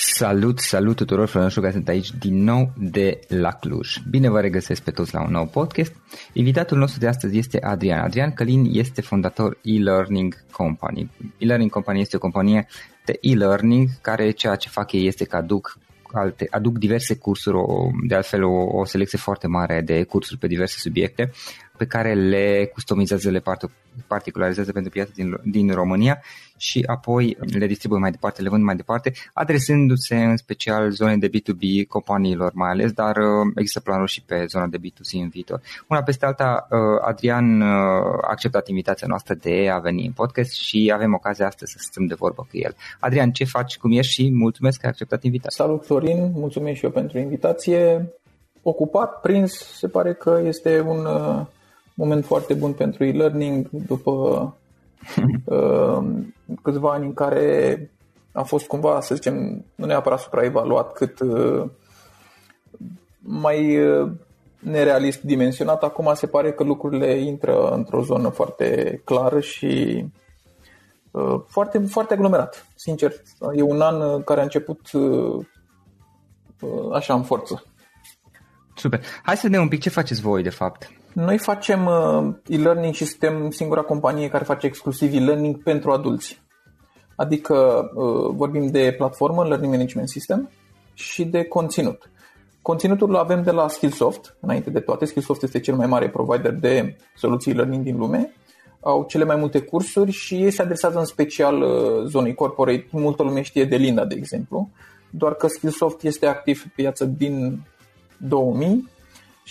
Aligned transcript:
Salut, 0.00 0.58
salut 0.58 0.96
tuturor, 0.96 1.28
Florin 1.28 1.50
că 1.62 1.70
sunt 1.70 1.88
aici 1.88 2.10
din 2.12 2.44
nou 2.44 2.72
de 2.76 3.20
la 3.28 3.50
Cluj. 3.50 3.96
Bine 4.10 4.28
vă 4.28 4.40
regăsesc 4.40 4.82
pe 4.82 4.90
toți 4.90 5.14
la 5.14 5.22
un 5.22 5.30
nou 5.30 5.46
podcast. 5.46 5.94
Invitatul 6.32 6.78
nostru 6.78 6.98
de 6.98 7.06
astăzi 7.06 7.38
este 7.38 7.60
Adrian. 7.62 8.00
Adrian 8.00 8.32
Călin 8.32 8.68
este 8.72 9.00
fondator 9.00 9.58
e-learning 9.62 10.34
company. 10.52 11.10
E-learning 11.38 11.70
company 11.70 12.00
este 12.00 12.16
o 12.16 12.18
companie 12.18 12.66
de 13.04 13.18
e-learning 13.20 13.88
care 14.00 14.30
ceea 14.30 14.54
ce 14.54 14.68
fac 14.68 14.92
ei 14.92 15.06
este 15.06 15.24
că 15.24 15.36
aduc 15.36 15.78
alte, 16.12 16.46
aduc 16.50 16.78
diverse 16.78 17.16
cursuri, 17.16 17.56
o, 17.56 17.90
de 18.08 18.14
altfel 18.14 18.44
o, 18.44 18.78
o 18.78 18.84
selecție 18.84 19.18
foarte 19.18 19.46
mare 19.46 19.80
de 19.80 20.02
cursuri 20.02 20.38
pe 20.38 20.46
diverse 20.46 20.76
subiecte 20.78 21.32
pe 21.78 21.86
care 21.86 22.14
le 22.14 22.70
customizează, 22.72 23.30
le 23.30 23.42
particularizează 24.06 24.72
pentru 24.72 24.90
piața 24.90 25.10
din, 25.14 25.40
din 25.44 25.70
România 25.70 26.22
și 26.56 26.84
apoi 26.86 27.36
le 27.58 27.66
distribuie 27.66 28.00
mai 28.00 28.10
departe, 28.10 28.42
le 28.42 28.48
vând 28.48 28.62
mai 28.62 28.76
departe, 28.76 29.12
adresându-se 29.32 30.16
în 30.16 30.36
special 30.36 30.90
zone 30.90 31.16
de 31.16 31.28
B2B, 31.28 31.86
companiilor 31.88 32.52
mai 32.54 32.70
ales, 32.70 32.92
dar 32.92 33.16
uh, 33.16 33.52
există 33.54 33.80
planuri 33.80 34.10
și 34.10 34.22
pe 34.22 34.44
zona 34.48 34.66
de 34.66 34.78
B2C 34.78 35.22
în 35.22 35.28
viitor. 35.28 35.60
Una 35.88 36.02
peste 36.02 36.26
alta, 36.26 36.66
uh, 36.70 36.78
Adrian 37.00 37.60
uh, 37.60 37.68
a 37.68 38.28
acceptat 38.30 38.68
invitația 38.68 39.06
noastră 39.06 39.34
de 39.34 39.68
a 39.72 39.78
veni 39.78 40.06
în 40.06 40.12
podcast 40.12 40.52
și 40.52 40.90
avem 40.94 41.14
ocazia 41.14 41.46
astăzi 41.46 41.72
să 41.72 41.78
stăm 41.80 42.06
de 42.06 42.14
vorbă 42.14 42.46
cu 42.50 42.56
el. 42.56 42.74
Adrian, 43.00 43.30
ce 43.30 43.44
faci, 43.44 43.78
cum 43.78 43.92
ești 43.92 44.12
și 44.12 44.30
mulțumesc 44.32 44.80
că 44.80 44.86
ai 44.86 44.90
acceptat 44.90 45.22
invitația. 45.22 45.64
Salut 45.64 45.84
Florin, 45.84 46.30
mulțumesc 46.34 46.76
și 46.76 46.84
eu 46.84 46.90
pentru 46.90 47.18
invitație. 47.18 48.12
Ocupat, 48.62 49.20
prins, 49.20 49.52
se 49.52 49.88
pare 49.88 50.14
că 50.14 50.40
este 50.44 50.80
un 50.80 51.06
moment 51.98 52.24
foarte 52.24 52.54
bun 52.54 52.72
pentru 52.72 53.04
e-learning 53.04 53.68
după 53.70 54.12
uh, 55.44 55.98
câțiva 56.62 56.92
ani 56.92 57.04
în 57.04 57.14
care 57.14 57.90
a 58.32 58.42
fost 58.42 58.66
cumva, 58.66 59.00
să 59.00 59.14
zicem, 59.14 59.64
nu 59.74 59.86
neapărat 59.86 60.20
supraevaluat, 60.20 60.92
cât 60.92 61.20
uh, 61.20 61.70
mai 63.18 63.86
uh, 63.86 64.10
nerealist 64.58 65.22
dimensionat. 65.22 65.82
Acum 65.82 66.14
se 66.14 66.26
pare 66.26 66.52
că 66.52 66.62
lucrurile 66.62 67.18
intră 67.18 67.68
într-o 67.70 68.02
zonă 68.02 68.28
foarte 68.28 69.00
clară 69.04 69.40
și 69.40 70.04
uh, 71.10 71.40
foarte, 71.46 71.78
foarte 71.78 72.14
aglomerat. 72.14 72.66
Sincer, 72.74 73.12
e 73.54 73.62
un 73.62 73.80
an 73.80 74.22
care 74.22 74.40
a 74.40 74.42
început 74.42 74.92
uh, 74.92 75.46
așa 76.92 77.14
în 77.14 77.22
forță. 77.22 77.62
Super. 78.74 79.00
Hai 79.22 79.36
să 79.36 79.46
vedem 79.46 79.62
un 79.62 79.68
pic 79.68 79.80
ce 79.80 79.90
faceți 79.90 80.20
voi, 80.20 80.42
de 80.42 80.50
fapt. 80.50 80.97
Noi 81.18 81.38
facem 81.38 81.86
uh, 81.86 82.34
e-learning 82.46 82.94
și 82.94 83.04
suntem 83.04 83.50
singura 83.50 83.82
companie 83.82 84.28
care 84.28 84.44
face 84.44 84.66
exclusiv 84.66 85.14
e-learning 85.14 85.62
pentru 85.62 85.90
adulți. 85.90 86.42
Adică 87.16 87.54
uh, 87.94 88.30
vorbim 88.34 88.66
de 88.66 88.94
platformă, 88.96 89.44
Learning 89.44 89.72
Management 89.72 90.08
System 90.08 90.50
și 90.94 91.24
de 91.24 91.44
conținut. 91.44 92.10
Conținutul 92.62 93.08
îl 93.08 93.16
avem 93.16 93.42
de 93.42 93.50
la 93.50 93.68
Skillsoft, 93.68 94.36
înainte 94.40 94.70
de 94.70 94.80
toate. 94.80 95.04
Skillsoft 95.04 95.42
este 95.42 95.60
cel 95.60 95.74
mai 95.74 95.86
mare 95.86 96.08
provider 96.08 96.52
de 96.52 96.96
soluții 97.16 97.54
learning 97.54 97.82
din 97.82 97.96
lume. 97.96 98.32
Au 98.80 99.04
cele 99.08 99.24
mai 99.24 99.36
multe 99.36 99.60
cursuri 99.60 100.10
și 100.10 100.34
ei 100.34 100.50
se 100.50 100.62
adresează 100.62 100.98
în 100.98 101.04
special 101.04 101.62
uh, 101.62 102.04
zonei 102.04 102.34
corporate. 102.34 102.86
Multă 102.90 103.22
lume 103.22 103.42
știe 103.42 103.64
de 103.64 103.76
Linda, 103.76 104.04
de 104.04 104.14
exemplu, 104.14 104.70
doar 105.10 105.34
că 105.34 105.46
Skillsoft 105.46 106.02
este 106.02 106.26
activ 106.26 106.62
pe 106.62 106.72
piață 106.74 107.04
din 107.04 107.66
2000 108.16 108.96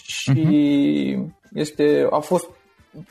și 0.04 0.32
uh-huh. 0.32 1.50
este, 1.54 2.08
a 2.12 2.20
fost, 2.20 2.46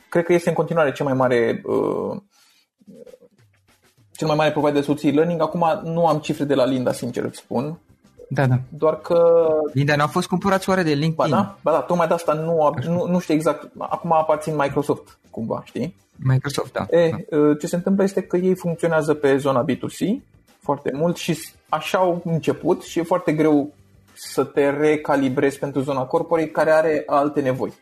cred 0.09 0.25
că 0.25 0.33
este 0.33 0.49
în 0.49 0.55
continuare 0.55 0.93
cel 0.93 1.07
mai 1.07 1.15
mare 1.15 1.63
uh, 1.65 2.17
cel 4.17 4.27
mai 4.27 4.37
mare 4.37 4.51
provider 4.51 4.75
de 4.75 4.81
soluții 4.81 5.13
learning. 5.13 5.41
Acum 5.41 5.81
nu 5.85 6.07
am 6.07 6.19
cifre 6.19 6.45
de 6.45 6.55
la 6.55 6.65
Linda, 6.65 6.93
sincer 6.93 7.25
îți 7.25 7.39
spun. 7.39 7.79
Da, 8.29 8.47
da. 8.47 8.61
Doar 8.69 9.01
că... 9.01 9.49
Linda, 9.73 9.97
n-au 9.97 10.07
fost 10.07 10.29
cumpărați 10.29 10.69
oare 10.69 10.83
de 10.83 10.93
LinkedIn? 10.93 11.15
Ba 11.15 11.29
da, 11.29 11.59
ba 11.63 11.71
da 11.71 11.81
tocmai 11.81 12.07
de 12.07 12.15
asta 12.15 12.33
nu, 12.33 12.75
nu, 12.87 13.07
nu 13.07 13.19
știu 13.19 13.35
exact. 13.35 13.71
Acum 13.79 14.13
aparțin 14.13 14.57
Microsoft, 14.57 15.19
cumva, 15.31 15.63
știi? 15.65 15.97
Microsoft, 16.17 16.73
da. 16.73 16.87
E, 16.91 17.11
da. 17.11 17.55
ce 17.55 17.67
se 17.67 17.77
întâmplă 17.77 18.03
este 18.05 18.23
că 18.23 18.37
ei 18.37 18.55
funcționează 18.55 19.15
pe 19.15 19.37
zona 19.37 19.65
B2C 19.65 20.23
foarte 20.61 20.91
mult 20.95 21.17
și 21.17 21.39
așa 21.69 21.99
au 21.99 22.23
început 22.25 22.83
și 22.83 22.99
e 22.99 23.03
foarte 23.03 23.33
greu 23.33 23.73
să 24.19 24.45
te 24.45 24.71
recalibrezi 24.71 25.59
pentru 25.59 25.81
zona 25.81 26.05
corporei 26.05 26.51
care 26.51 26.71
are 26.71 27.03
alte 27.07 27.41
nevoi. 27.41 27.73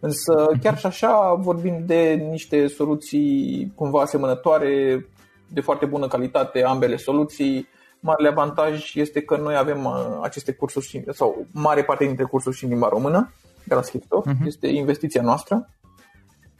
Însă 0.00 0.46
chiar 0.62 0.78
și 0.78 0.86
așa 0.86 1.34
vorbim 1.34 1.82
de 1.86 2.26
niște 2.30 2.66
soluții 2.66 3.72
cumva 3.74 4.00
asemănătoare, 4.00 5.06
de 5.48 5.60
foarte 5.60 5.86
bună 5.86 6.06
calitate, 6.06 6.62
ambele 6.62 6.96
soluții. 6.96 7.68
Marele 8.00 8.28
avantaj 8.28 8.94
este 8.94 9.20
că 9.22 9.36
noi 9.36 9.56
avem 9.56 9.84
uh, 9.84 10.18
aceste 10.22 10.52
cursuri 10.52 11.04
sau 11.12 11.46
mare 11.50 11.84
parte 11.84 12.04
dintre 12.04 12.24
cursuri 12.24 12.56
și 12.56 12.64
în 12.64 12.70
limba 12.70 12.88
română 12.88 13.32
de 13.64 13.74
la 13.74 13.82
Skillsoft. 13.82 14.28
Uh-huh. 14.28 14.46
Este 14.46 14.66
investiția 14.66 15.22
noastră. 15.22 15.68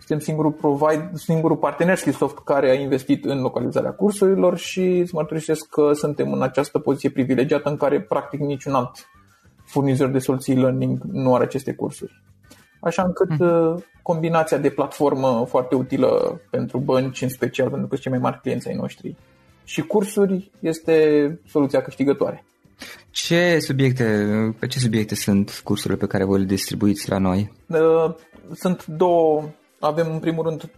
Suntem 0.06 0.24
singurul, 0.26 0.52
provide, 0.52 1.10
singurul 1.14 1.56
partener 1.56 1.96
Skillsoft 1.96 2.38
care 2.38 2.70
a 2.70 2.74
investit 2.74 3.24
în 3.24 3.40
localizarea 3.40 3.90
cursurilor 3.90 4.56
și 4.58 4.80
îți 4.80 5.14
mărturisesc 5.14 5.68
că 5.68 5.92
suntem 5.92 6.32
în 6.32 6.42
această 6.42 6.78
poziție 6.78 7.10
privilegiată 7.10 7.68
în 7.68 7.76
care 7.76 8.00
practic 8.00 8.40
niciun 8.40 8.74
alt 8.74 9.08
furnizor 9.64 10.08
de 10.08 10.18
soluții 10.18 10.56
learning 10.56 11.02
nu 11.12 11.34
are 11.34 11.44
aceste 11.44 11.74
cursuri. 11.74 12.22
Așa 12.80 13.02
încât 13.02 13.36
hmm. 13.36 13.84
combinația 14.02 14.58
de 14.58 14.70
platformă 14.70 15.44
foarte 15.48 15.74
utilă 15.74 16.40
pentru 16.50 16.78
bănci, 16.78 17.22
în 17.22 17.28
special 17.28 17.70
pentru 17.70 17.88
că 17.88 17.96
cei 17.96 18.10
mai 18.10 18.20
mari 18.20 18.40
clienți 18.40 18.68
ai 18.68 18.74
noștri, 18.74 19.16
și 19.64 19.82
cursuri 19.82 20.50
este 20.60 21.38
soluția 21.48 21.82
câștigătoare. 21.82 22.44
Ce 23.10 23.58
subiecte, 23.58 24.04
pe 24.58 24.66
ce 24.66 24.78
subiecte 24.78 25.14
sunt 25.14 25.60
cursurile 25.64 25.98
pe 25.98 26.06
care 26.06 26.24
voi 26.24 26.38
le 26.38 26.44
distribuiți 26.44 27.10
la 27.10 27.18
noi? 27.18 27.52
Uh, 27.66 28.14
sunt 28.54 28.86
două, 28.86 29.42
avem 29.78 30.06
în 30.12 30.18
primul 30.18 30.44
rând 30.44 30.70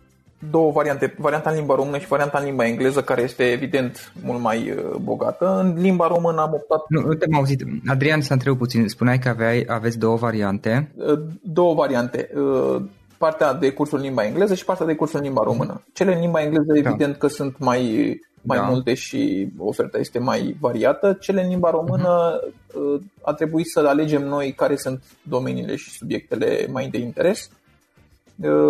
două 0.50 0.70
variante, 0.70 1.14
varianta 1.18 1.50
în 1.50 1.56
limba 1.56 1.74
română 1.74 1.98
și 1.98 2.06
varianta 2.06 2.38
în 2.38 2.44
limba 2.44 2.66
engleză, 2.66 3.02
care 3.02 3.22
este 3.22 3.50
evident 3.50 4.12
mult 4.24 4.40
mai 4.40 4.70
uh, 4.70 4.96
bogată. 5.02 5.60
În 5.60 5.80
limba 5.80 6.06
română 6.06 6.40
am 6.40 6.52
optat... 6.52 6.84
Nu, 6.88 7.00
nu 7.00 7.14
te-am 7.14 7.34
auzit. 7.34 7.62
Adrian, 7.86 8.20
să 8.20 8.32
întreb 8.32 8.56
puțin. 8.56 8.88
Spuneai 8.88 9.18
că 9.18 9.28
aveai, 9.28 9.64
aveți 9.68 9.98
două 9.98 10.16
variante. 10.16 10.92
Uh, 10.94 11.20
două 11.42 11.74
variante. 11.74 12.30
Uh, 12.34 12.82
partea 13.18 13.54
de 13.54 13.70
cursul 13.70 13.98
în 13.98 14.04
limba 14.04 14.24
engleză 14.24 14.54
și 14.54 14.64
partea 14.64 14.86
de 14.86 14.94
cursul 14.94 15.18
în 15.18 15.24
limba 15.24 15.42
română. 15.42 15.82
Cele 15.92 16.14
în 16.14 16.20
limba 16.20 16.42
engleză, 16.42 16.72
da. 16.72 16.88
evident 16.88 17.16
că 17.16 17.26
sunt 17.26 17.58
mai, 17.58 18.12
mai 18.42 18.58
da. 18.58 18.64
multe 18.64 18.94
și 18.94 19.48
oferta 19.58 19.98
este 19.98 20.18
mai 20.18 20.56
variată. 20.60 21.16
Cele 21.20 21.42
în 21.42 21.48
limba 21.48 21.70
română 21.70 22.40
uh-huh. 22.40 23.00
a 23.22 23.32
trebuit 23.32 23.66
să 23.66 23.80
alegem 23.86 24.22
noi 24.22 24.52
care 24.52 24.76
sunt 24.76 25.02
domeniile 25.22 25.76
și 25.76 25.90
subiectele 25.90 26.66
mai 26.70 26.88
de 26.88 26.98
interes 26.98 27.50
Uh, 27.50 27.58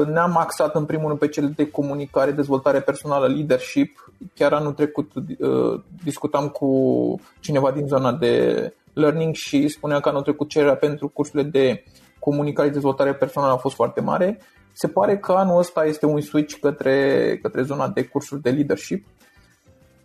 ne-am 0.06 0.36
axat 0.36 0.74
în 0.74 0.84
primul 0.84 1.06
rând 1.06 1.18
pe 1.18 1.28
cele 1.28 1.46
de 1.46 1.70
comunicare, 1.70 2.30
dezvoltare 2.30 2.80
personală, 2.80 3.26
leadership. 3.26 4.12
Chiar 4.34 4.52
anul 4.52 4.72
trecut 4.72 5.12
uh, 5.14 5.80
discutam 6.04 6.48
cu 6.48 7.20
cineva 7.40 7.70
din 7.70 7.86
zona 7.86 8.12
de 8.12 8.72
learning 8.92 9.34
și 9.34 9.68
spunea 9.68 10.00
că 10.00 10.08
anul 10.08 10.22
trecut 10.22 10.48
cererea 10.48 10.76
pentru 10.76 11.08
cursurile 11.08 11.48
de 11.48 11.84
comunicare 12.18 12.68
și 12.68 12.74
dezvoltare 12.74 13.14
personală 13.14 13.52
a 13.52 13.56
fost 13.56 13.74
foarte 13.74 14.00
mare. 14.00 14.40
Se 14.72 14.88
pare 14.88 15.18
că 15.18 15.32
anul 15.32 15.58
ăsta 15.58 15.84
este 15.84 16.06
un 16.06 16.20
switch 16.20 16.58
către, 16.60 17.38
către 17.42 17.62
zona 17.62 17.88
de 17.88 18.04
cursuri 18.04 18.42
de 18.42 18.50
leadership. 18.50 19.06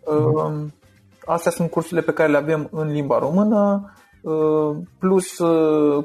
Mm. 0.06 0.72
Astea 1.26 1.50
sunt 1.50 1.70
cursurile 1.70 2.00
pe 2.00 2.12
care 2.12 2.30
le 2.30 2.36
avem 2.36 2.68
în 2.72 2.92
limba 2.92 3.18
română, 3.18 3.92
plus 4.98 5.36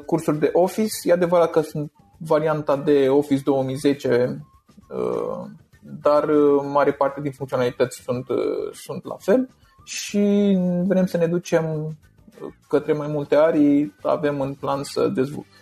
cursuri 0.06 0.38
de 0.38 0.50
office. 0.52 0.94
E 1.02 1.12
adevărat 1.12 1.50
că 1.50 1.60
sunt 1.60 1.92
varianta 2.26 2.76
de 2.76 3.08
Office 3.08 3.42
2010, 3.44 4.44
uh, 4.88 5.46
dar 6.02 6.28
uh, 6.28 6.62
mare 6.72 6.92
parte 6.92 7.20
din 7.20 7.32
funcționalități 7.32 8.00
sunt, 8.04 8.28
uh, 8.28 8.72
sunt 8.72 9.04
la 9.04 9.16
fel 9.18 9.48
și 9.84 10.56
vrem 10.86 11.06
să 11.06 11.16
ne 11.16 11.26
ducem 11.26 11.96
către 12.68 12.92
mai 12.92 13.06
multe 13.08 13.36
arii, 13.36 13.94
avem 14.02 14.40
în 14.40 14.54
plan 14.54 14.82
să 14.82 15.08
dezvoltăm. 15.08 15.52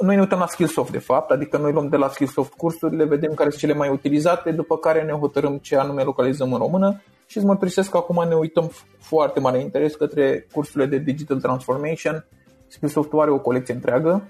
Noi 0.00 0.14
ne 0.14 0.20
uităm 0.20 0.38
la 0.38 0.46
Skillsoft 0.46 0.90
de 0.90 0.98
fapt, 0.98 1.30
adică 1.30 1.56
noi 1.56 1.72
luăm 1.72 1.88
de 1.88 1.96
la 1.96 2.08
Skillsoft 2.08 2.52
cursurile, 2.52 3.04
vedem 3.04 3.34
care 3.34 3.48
sunt 3.48 3.60
cele 3.60 3.74
mai 3.74 3.88
utilizate, 3.88 4.50
după 4.50 4.76
care 4.76 5.02
ne 5.02 5.12
hotărâm 5.12 5.58
ce 5.58 5.76
anume 5.76 6.02
localizăm 6.02 6.52
în 6.52 6.58
română 6.58 7.02
și 7.26 7.36
îți 7.36 7.46
mărturisesc 7.46 7.90
că 7.90 7.96
acum 7.96 8.28
ne 8.28 8.34
uităm 8.34 8.70
foarte 8.98 9.40
mare 9.40 9.60
interes 9.60 9.94
către 9.94 10.46
cursurile 10.52 10.86
de 10.86 10.98
Digital 10.98 11.40
Transformation. 11.40 12.26
Skillsoft 12.66 13.10
are 13.12 13.30
o 13.30 13.38
colecție 13.38 13.74
întreagă 13.74 14.28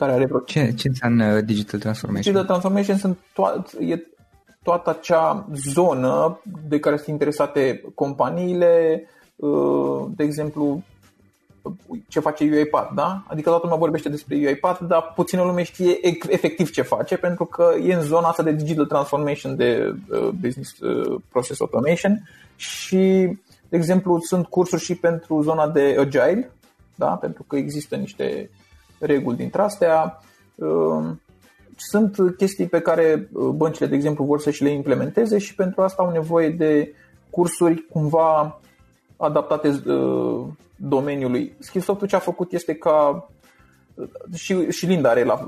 care 0.00 0.12
are 0.12 0.26
vreo... 0.26 0.40
Ce, 0.40 0.72
ce 0.72 0.88
înseamnă 0.88 1.40
Digital 1.40 1.80
Transformation? 1.80 2.32
Digital 2.32 2.44
Transformation 2.44 2.96
sunt 2.96 3.18
to- 3.18 3.80
e 3.80 3.96
toată 4.62 4.90
acea 4.90 5.48
zonă 5.54 6.40
de 6.68 6.78
care 6.78 6.96
sunt 6.96 7.08
interesate 7.08 7.82
companiile, 7.94 9.04
uh, 9.36 10.06
de 10.16 10.24
exemplu, 10.24 10.82
ce 12.08 12.20
face 12.20 12.44
UiPath, 12.44 12.92
da? 12.94 13.24
Adică 13.26 13.48
toată 13.48 13.62
lumea 13.64 13.78
vorbește 13.78 14.08
despre 14.08 14.36
UiPath, 14.36 14.80
dar 14.86 15.12
puțină 15.14 15.42
lume 15.42 15.62
știe 15.62 15.98
efectiv 16.28 16.70
ce 16.70 16.82
face, 16.82 17.16
pentru 17.16 17.44
că 17.44 17.74
e 17.84 17.94
în 17.94 18.02
zona 18.02 18.28
asta 18.28 18.42
de 18.42 18.52
digital 18.52 18.86
transformation, 18.86 19.56
de 19.56 19.94
uh, 20.10 20.28
business 20.40 20.78
uh, 20.78 21.20
process 21.28 21.60
automation 21.60 22.28
și, 22.56 22.96
de 23.68 23.76
exemplu, 23.76 24.20
sunt 24.20 24.46
cursuri 24.46 24.82
și 24.82 24.94
pentru 24.94 25.42
zona 25.42 25.68
de 25.68 25.96
agile, 25.98 26.50
da? 26.94 27.06
Pentru 27.06 27.42
că 27.42 27.56
există 27.56 27.96
niște 27.96 28.50
reguli 29.00 29.36
dintre 29.36 29.62
astea. 29.62 30.18
Ehm, 30.54 31.20
sunt 31.76 32.16
chestii 32.36 32.66
pe 32.66 32.80
care 32.80 33.28
uh, 33.32 33.48
băncile, 33.48 33.86
de 33.86 33.94
exemplu, 33.94 34.24
vor 34.24 34.40
să 34.40 34.50
și 34.50 34.62
le 34.62 34.70
implementeze 34.70 35.38
și 35.38 35.54
pentru 35.54 35.82
asta 35.82 36.02
au 36.02 36.10
nevoie 36.10 36.48
de 36.48 36.94
cursuri 37.30 37.86
cumva 37.90 38.60
adaptate 39.16 39.68
uh, 39.68 40.46
domeniului. 40.76 41.54
Skillsoft 41.58 42.06
ce 42.06 42.16
a 42.16 42.18
făcut 42.18 42.52
este 42.52 42.74
ca 42.74 43.28
uh, 43.94 44.08
și, 44.34 44.70
și 44.70 44.86
Linda 44.86 45.10
are 45.10 45.24
la 45.24 45.44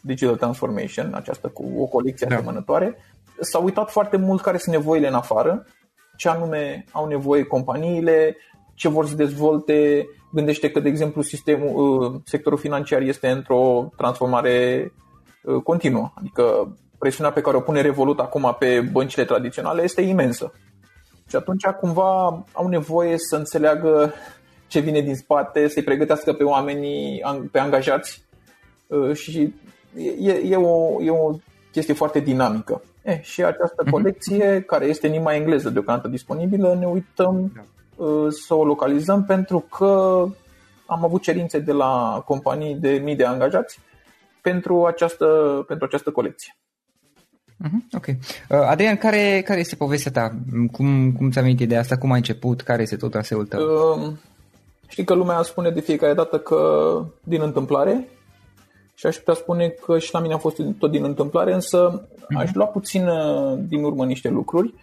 Digital 0.00 0.36
Transformation, 0.36 1.14
aceasta 1.14 1.48
cu 1.48 1.64
o 1.78 1.84
colecție 1.86 2.26
da. 2.30 2.34
asemănătoare, 2.34 2.96
s-a 3.40 3.58
uitat 3.58 3.90
foarte 3.90 4.16
mult 4.16 4.40
care 4.40 4.58
sunt 4.58 4.74
nevoile 4.74 5.08
în 5.08 5.14
afară, 5.14 5.66
ce 6.16 6.28
anume 6.28 6.84
au 6.92 7.06
nevoie 7.06 7.42
companiile, 7.42 8.36
ce 8.74 8.88
vor 8.88 9.06
să 9.06 9.14
dezvolte, 9.14 10.06
gândește 10.34 10.70
că, 10.70 10.80
de 10.80 10.88
exemplu, 10.88 11.22
sistemul, 11.22 12.02
uh, 12.02 12.20
sectorul 12.24 12.58
financiar 12.58 13.00
este 13.00 13.28
într-o 13.28 13.90
transformare 13.96 14.92
uh, 15.42 15.62
continuă. 15.62 16.12
Adică 16.14 16.76
presiunea 16.98 17.32
pe 17.32 17.40
care 17.40 17.56
o 17.56 17.60
pune 17.60 17.80
Revolut 17.80 18.18
acum 18.18 18.56
pe 18.58 18.80
băncile 18.92 19.24
tradiționale 19.24 19.82
este 19.82 20.00
imensă. 20.00 20.52
Și 21.28 21.36
atunci 21.36 21.66
cumva 21.66 22.44
au 22.52 22.68
nevoie 22.68 23.14
să 23.18 23.36
înțeleagă 23.36 24.12
ce 24.66 24.80
vine 24.80 25.00
din 25.00 25.14
spate, 25.14 25.68
să-i 25.68 25.82
pregătească 25.82 26.32
pe 26.32 26.44
oamenii, 26.44 27.22
pe 27.50 27.58
angajați 27.58 28.24
uh, 28.86 29.14
și 29.14 29.54
e, 30.20 30.30
e, 30.30 30.56
o, 30.56 31.02
e 31.02 31.10
o 31.10 31.36
chestie 31.72 31.94
foarte 31.94 32.20
dinamică. 32.20 32.82
E, 33.02 33.20
și 33.22 33.44
această 33.44 33.82
mhm. 33.82 33.90
colecție, 33.90 34.60
care 34.66 34.84
este 34.84 35.06
în 35.06 35.12
limba 35.12 35.34
engleză 35.34 35.70
deocamdată 35.70 36.08
disponibilă, 36.08 36.76
ne 36.78 36.86
uităm 36.86 37.52
da. 37.54 37.60
Uh, 37.60 37.66
să 38.28 38.54
o 38.54 38.64
localizăm 38.64 39.24
pentru 39.24 39.58
că 39.70 40.24
am 40.86 41.04
avut 41.04 41.22
cerințe 41.22 41.58
de 41.58 41.72
la 41.72 42.22
companii 42.26 42.74
de 42.74 42.90
mii 42.90 43.16
de 43.16 43.24
angajați 43.24 43.78
pentru 44.42 44.84
această, 44.84 45.26
pentru 45.66 45.86
această 45.86 46.10
colecție. 46.10 46.56
Uh-huh, 47.64 47.96
ok. 47.96 48.06
Uh, 48.06 48.16
Adrian, 48.48 48.96
care, 48.96 49.42
care 49.44 49.60
este 49.60 49.76
povestea 49.76 50.12
ta? 50.12 50.34
Cum, 50.72 51.12
cum 51.12 51.30
ți-a 51.30 51.42
venit 51.42 51.60
ideea 51.60 51.80
asta? 51.80 51.96
Cum 51.96 52.10
ai 52.10 52.16
început? 52.16 52.60
Care 52.60 52.82
este 52.82 52.96
tot 52.96 53.10
traseul 53.10 53.46
tău? 53.46 53.60
Uh, 53.60 54.12
Știi 54.86 55.04
că 55.04 55.14
lumea 55.14 55.42
spune 55.42 55.70
de 55.70 55.80
fiecare 55.80 56.14
dată 56.14 56.38
că 56.38 56.58
din 57.24 57.40
întâmplare 57.40 58.08
și 58.94 59.06
aș 59.06 59.16
putea 59.16 59.34
spune 59.34 59.68
că 59.68 59.98
și 59.98 60.12
la 60.12 60.20
mine 60.20 60.34
a 60.34 60.38
fost 60.38 60.60
tot 60.78 60.90
din 60.90 61.04
întâmplare, 61.04 61.52
însă 61.52 62.02
mm-hmm. 62.02 62.38
aș 62.38 62.52
lua 62.52 62.66
puțin 62.66 63.06
uh, 63.06 63.58
din 63.58 63.84
urmă 63.84 64.04
niște 64.04 64.28
lucruri. 64.28 64.74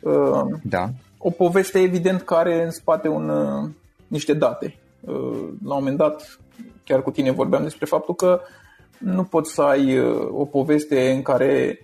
Uh, 0.00 0.40
da. 0.62 0.88
O 1.22 1.30
poveste 1.30 1.78
evident 1.78 2.22
care 2.22 2.52
are 2.52 2.64
în 2.64 2.70
spate 2.70 3.08
un, 3.08 3.28
uh, 3.28 3.70
niște 4.06 4.34
date. 4.34 4.74
La 5.64 5.74
un 5.74 5.78
moment 5.78 5.96
dat, 5.96 6.38
chiar 6.84 7.02
cu 7.02 7.10
tine 7.10 7.30
vorbeam 7.30 7.62
despre 7.62 7.86
faptul 7.86 8.14
că 8.14 8.40
nu 8.98 9.24
poți 9.24 9.52
să 9.52 9.62
ai 9.62 10.00
o 10.30 10.44
poveste 10.44 11.10
în 11.10 11.22
care 11.22 11.78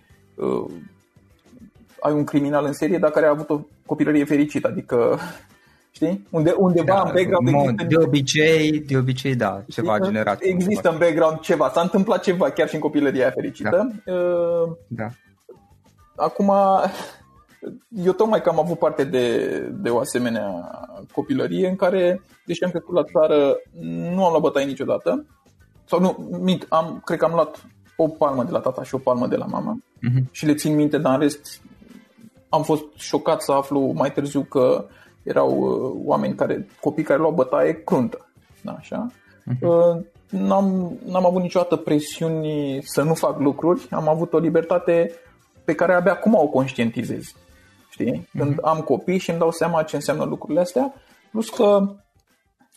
ai 2.00 2.12
un 2.12 2.25
criminal 2.25 2.64
în 2.64 2.73
serie, 2.73 2.99
dar 2.99 3.11
care 3.11 3.26
a 3.26 3.31
avut 3.31 3.50
o 3.50 3.61
copilărie 3.87 4.25
fericită. 4.25 4.69
Adică 4.69 5.19
Știi? 5.97 6.26
Unde, 6.31 6.55
undeva 6.57 6.93
da, 6.93 7.02
în 7.05 7.11
background 7.14 7.50
mod, 7.50 7.69
există... 7.69 7.85
De 7.87 7.97
obicei, 8.05 8.81
de 8.81 8.97
obicei, 8.97 9.35
da, 9.35 9.62
ceva 9.69 9.95
există, 9.95 10.12
generat. 10.12 10.38
Există 10.40 10.90
în 10.90 10.99
background 10.99 11.38
ceva, 11.40 11.71
s-a 11.75 11.81
întâmplat 11.81 12.23
ceva 12.23 12.50
chiar 12.50 12.69
și 12.69 12.75
în 12.75 12.81
copilăria 12.81 13.31
fericită. 13.31 13.88
Da. 14.05 14.12
Uh, 14.12 14.73
da. 14.87 15.07
Acum, 16.16 16.52
eu 18.05 18.13
tocmai 18.13 18.43
că 18.43 18.49
am 18.49 18.59
avut 18.59 18.79
parte 18.79 19.05
de, 19.05 19.49
de 19.83 19.89
o 19.89 19.99
asemenea 19.99 20.71
copilărie 21.13 21.69
în 21.69 21.77
care, 21.77 22.23
deși 22.47 22.65
am 22.65 22.71
crescut 22.71 22.95
la 22.95 23.05
țară, 23.05 23.57
nu 24.15 24.25
am 24.25 24.31
luat 24.31 24.41
bătaie 24.41 24.67
niciodată. 24.67 25.27
Sau 25.85 26.01
nu, 26.01 26.39
mint, 26.41 26.67
am, 26.69 27.01
cred 27.05 27.19
că 27.19 27.25
am 27.25 27.33
luat 27.33 27.67
o 27.97 28.09
palmă 28.09 28.45
de 28.45 28.51
la 28.51 28.61
tata 28.61 28.83
și 28.83 28.95
o 28.95 28.99
palmă 28.99 29.27
de 29.27 29.37
la 29.37 29.45
mama 29.45 29.79
uh-huh. 29.79 30.31
și 30.31 30.47
le 30.47 30.55
țin 30.55 30.75
minte, 30.75 30.99
dar 30.99 31.15
în 31.15 31.21
rest 31.21 31.61
am 32.49 32.63
fost 32.63 32.85
șocat 32.97 33.43
să 33.43 33.53
aflu 33.53 33.93
mai 33.95 34.13
târziu 34.13 34.43
că 34.43 34.87
erau 35.23 35.59
uh, 35.59 36.01
oameni 36.05 36.35
care, 36.35 36.69
copii 36.81 37.05
care 37.05 37.19
luau 37.19 37.33
bătaie 37.33 37.83
cruntă. 37.85 38.29
Da, 38.63 38.73
așa. 38.73 39.07
Uh-huh. 39.11 40.15
N-am, 40.31 40.99
n-am 41.05 41.27
avut 41.27 41.43
niciodată 41.43 41.77
presiuni 41.77 42.79
să 42.83 43.03
nu 43.03 43.15
fac 43.15 43.41
lucruri, 43.41 43.87
am 43.91 44.09
avut 44.09 44.33
o 44.33 44.39
libertate 44.39 45.13
pe 45.65 45.75
care 45.75 45.95
abia 45.95 46.13
acum 46.13 46.35
o 46.35 46.47
conștientizez. 46.47 47.35
Știi? 47.97 48.29
Când 48.38 48.53
uh-huh. 48.53 48.62
am 48.62 48.81
copii 48.81 49.19
și 49.19 49.31
îmi 49.31 49.38
dau 49.38 49.50
seama 49.50 49.83
ce 49.83 49.97
înseamnă 49.97 50.25
lucrurile 50.25 50.61
astea, 50.61 50.95
plus 51.31 51.49
că 51.49 51.95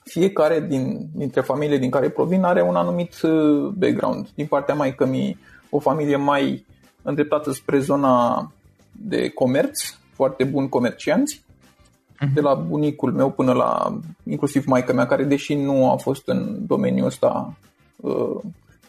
fiecare 0.03 0.65
din, 0.69 1.09
dintre 1.13 1.41
familiile 1.41 1.77
din 1.77 1.89
care 1.89 2.09
provin 2.09 2.43
are 2.43 2.61
un 2.61 2.75
anumit 2.75 3.21
uh, 3.21 3.71
background. 3.77 4.29
Din 4.35 4.45
partea 4.45 4.75
mai 4.75 4.95
că 4.95 5.05
mi 5.05 5.37
o 5.69 5.79
familie 5.79 6.15
mai 6.15 6.65
îndreptată 7.01 7.51
spre 7.51 7.79
zona 7.79 8.51
de 8.91 9.29
comerț, 9.29 9.79
foarte 10.13 10.43
buni 10.43 10.69
comercianți, 10.69 11.43
Mhm. 12.19 12.33
de 12.33 12.41
la 12.41 12.53
bunicul 12.53 13.11
meu 13.11 13.31
până 13.31 13.53
la 13.53 13.99
inclusiv 14.23 14.65
maica 14.65 14.93
mea, 14.93 15.05
care 15.05 15.23
deși 15.23 15.55
nu 15.55 15.91
a 15.91 15.95
fost 15.95 16.27
în 16.27 16.65
domeniul 16.67 17.05
ăsta, 17.05 17.57
uh, 17.95 18.41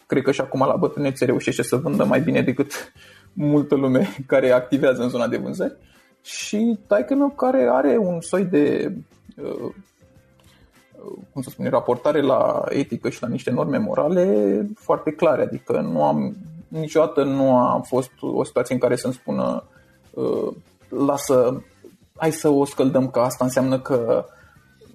cred 0.05 0.23
că 0.23 0.31
și 0.31 0.41
acum 0.41 0.59
la 0.59 0.75
bătrânețe 0.75 1.25
reușește 1.25 1.63
să 1.63 1.75
vândă 1.75 2.03
mai 2.03 2.21
bine 2.21 2.41
decât 2.41 2.93
multă 3.33 3.75
lume 3.75 4.15
care 4.27 4.51
activează 4.51 5.01
în 5.01 5.09
zona 5.09 5.27
de 5.27 5.37
vânzări. 5.37 5.75
Și 6.21 6.79
taică 6.87 7.15
meu 7.15 7.29
care 7.29 7.69
are 7.71 7.97
un 7.97 8.21
soi 8.21 8.45
de 8.45 8.93
uh, 9.35 9.73
cum 11.33 11.41
să 11.41 11.49
spun, 11.49 11.69
raportare 11.69 12.21
la 12.21 12.63
etică 12.69 13.09
și 13.09 13.21
la 13.21 13.27
niște 13.27 13.51
norme 13.51 13.77
morale 13.77 14.65
foarte 14.75 15.11
clare. 15.11 15.41
Adică 15.41 15.79
nu 15.81 16.03
am, 16.03 16.35
niciodată 16.67 17.23
nu 17.23 17.57
a 17.57 17.81
fost 17.87 18.11
o 18.19 18.43
situație 18.43 18.73
în 18.75 18.81
care 18.81 18.95
să-mi 18.95 19.13
spună 19.13 19.63
uh, 20.13 20.53
lasă 20.89 21.63
hai 22.21 22.31
să 22.31 22.49
o 22.49 22.65
scăldăm, 22.65 23.09
că 23.09 23.19
asta 23.19 23.43
înseamnă 23.43 23.79
că 23.79 24.25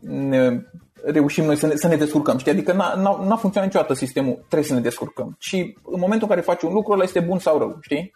ne 0.01 0.63
reușim 1.05 1.45
noi 1.45 1.57
să 1.57 1.67
ne, 1.67 1.77
să 1.77 1.89
ne 1.89 1.97
descurcăm. 1.97 2.39
Știi? 2.39 2.53
Adică 2.53 2.73
n-a, 2.73 2.95
n-a, 2.95 3.25
n-a 3.27 3.37
funcționat 3.37 3.69
niciodată 3.69 3.95
sistemul, 3.95 4.35
trebuie 4.35 4.69
să 4.69 4.75
ne 4.75 4.81
descurcăm. 4.81 5.37
Și 5.39 5.79
în 5.83 6.01
momentul 6.01 6.29
în 6.29 6.29
care 6.29 6.41
faci 6.41 6.63
un 6.63 6.73
lucru, 6.73 6.93
ăla 6.93 7.03
este 7.03 7.21
bun 7.21 7.39
sau 7.39 7.59
rău, 7.59 7.77
știi? 7.81 8.13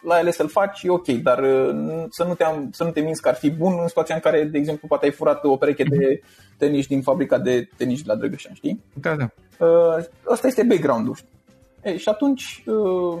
La 0.00 0.18
ele 0.18 0.30
să-l 0.30 0.48
faci, 0.48 0.82
e 0.82 0.90
ok, 0.90 1.06
dar 1.06 1.38
uh, 1.38 2.04
să 2.10 2.24
nu, 2.24 2.34
te 2.34 2.44
am, 2.44 2.70
să 2.72 2.84
nu 2.84 2.90
te 2.90 3.00
minți 3.00 3.22
că 3.22 3.28
ar 3.28 3.34
fi 3.34 3.50
bun 3.50 3.78
în 3.80 3.88
situația 3.88 4.14
în 4.14 4.20
care, 4.20 4.44
de 4.44 4.58
exemplu, 4.58 4.88
poate 4.88 5.04
ai 5.04 5.12
furat 5.12 5.44
o 5.44 5.56
pereche 5.56 5.82
de 5.82 6.20
tenis 6.56 6.86
din 6.86 7.02
fabrica 7.02 7.38
de 7.38 7.68
tenis 7.76 8.02
de 8.02 8.12
la 8.12 8.18
Drăgășan, 8.18 8.54
știi? 8.54 8.82
Da, 8.94 9.14
da. 9.16 9.30
Uh, 9.66 10.04
ăsta 10.28 10.46
este 10.46 10.62
background-ul. 10.62 11.16
Ei, 11.82 11.98
și 11.98 12.08
atunci 12.08 12.64
uh, 12.66 13.18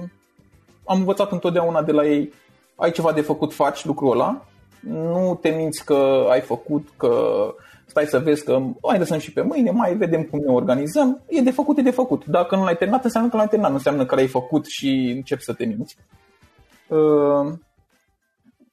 am 0.84 0.98
învățat 0.98 1.32
întotdeauna 1.32 1.82
de 1.82 1.92
la 1.92 2.06
ei, 2.06 2.32
ai 2.76 2.90
ceva 2.90 3.12
de 3.12 3.20
făcut, 3.20 3.52
faci 3.52 3.84
lucrul 3.84 4.10
ăla 4.10 4.42
nu 4.80 5.38
te 5.40 5.48
minți 5.48 5.84
că 5.84 6.26
ai 6.30 6.40
făcut, 6.40 6.88
că 6.96 7.14
stai 7.86 8.04
să 8.04 8.18
vezi 8.18 8.44
că 8.44 8.60
mai 8.82 8.98
lăsăm 8.98 9.18
și 9.18 9.32
pe 9.32 9.40
mâine, 9.40 9.70
mai 9.70 9.94
vedem 9.94 10.22
cum 10.22 10.38
ne 10.38 10.52
organizăm. 10.52 11.22
E 11.28 11.40
de 11.40 11.50
făcut, 11.50 11.78
e 11.78 11.82
de 11.82 11.90
făcut. 11.90 12.24
Dacă 12.24 12.56
nu 12.56 12.64
l-ai 12.64 12.76
terminat, 12.76 13.04
înseamnă 13.04 13.30
că 13.30 13.36
l-ai 13.36 13.46
terminat, 13.46 13.70
nu 13.70 13.76
înseamnă 13.76 14.06
că 14.06 14.14
l-ai 14.14 14.26
făcut 14.26 14.66
și 14.66 15.12
începi 15.16 15.42
să 15.42 15.52
te 15.52 15.64
minți. 15.64 15.96
Uh, 16.88 17.52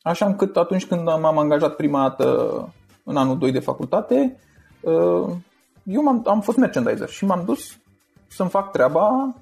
așa 0.01 0.25
încât 0.25 0.57
atunci 0.57 0.85
când 0.85 1.03
m-am 1.03 1.37
angajat 1.37 1.75
prima 1.75 2.01
dată 2.01 2.69
în 3.03 3.17
anul 3.17 3.37
2 3.37 3.51
de 3.51 3.59
facultate, 3.59 4.39
uh, 4.81 5.29
eu 5.83 6.07
am 6.07 6.23
am 6.25 6.41
fost 6.41 6.57
merchandiser 6.57 7.09
și 7.09 7.25
m-am 7.25 7.43
dus 7.45 7.77
să-mi 8.27 8.49
fac 8.49 8.71
treaba 8.71 9.35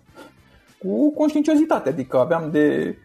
cu 0.79 1.13
conștiinciozitate, 1.13 1.89
adică 1.89 2.19
aveam 2.19 2.51
de 2.51 2.97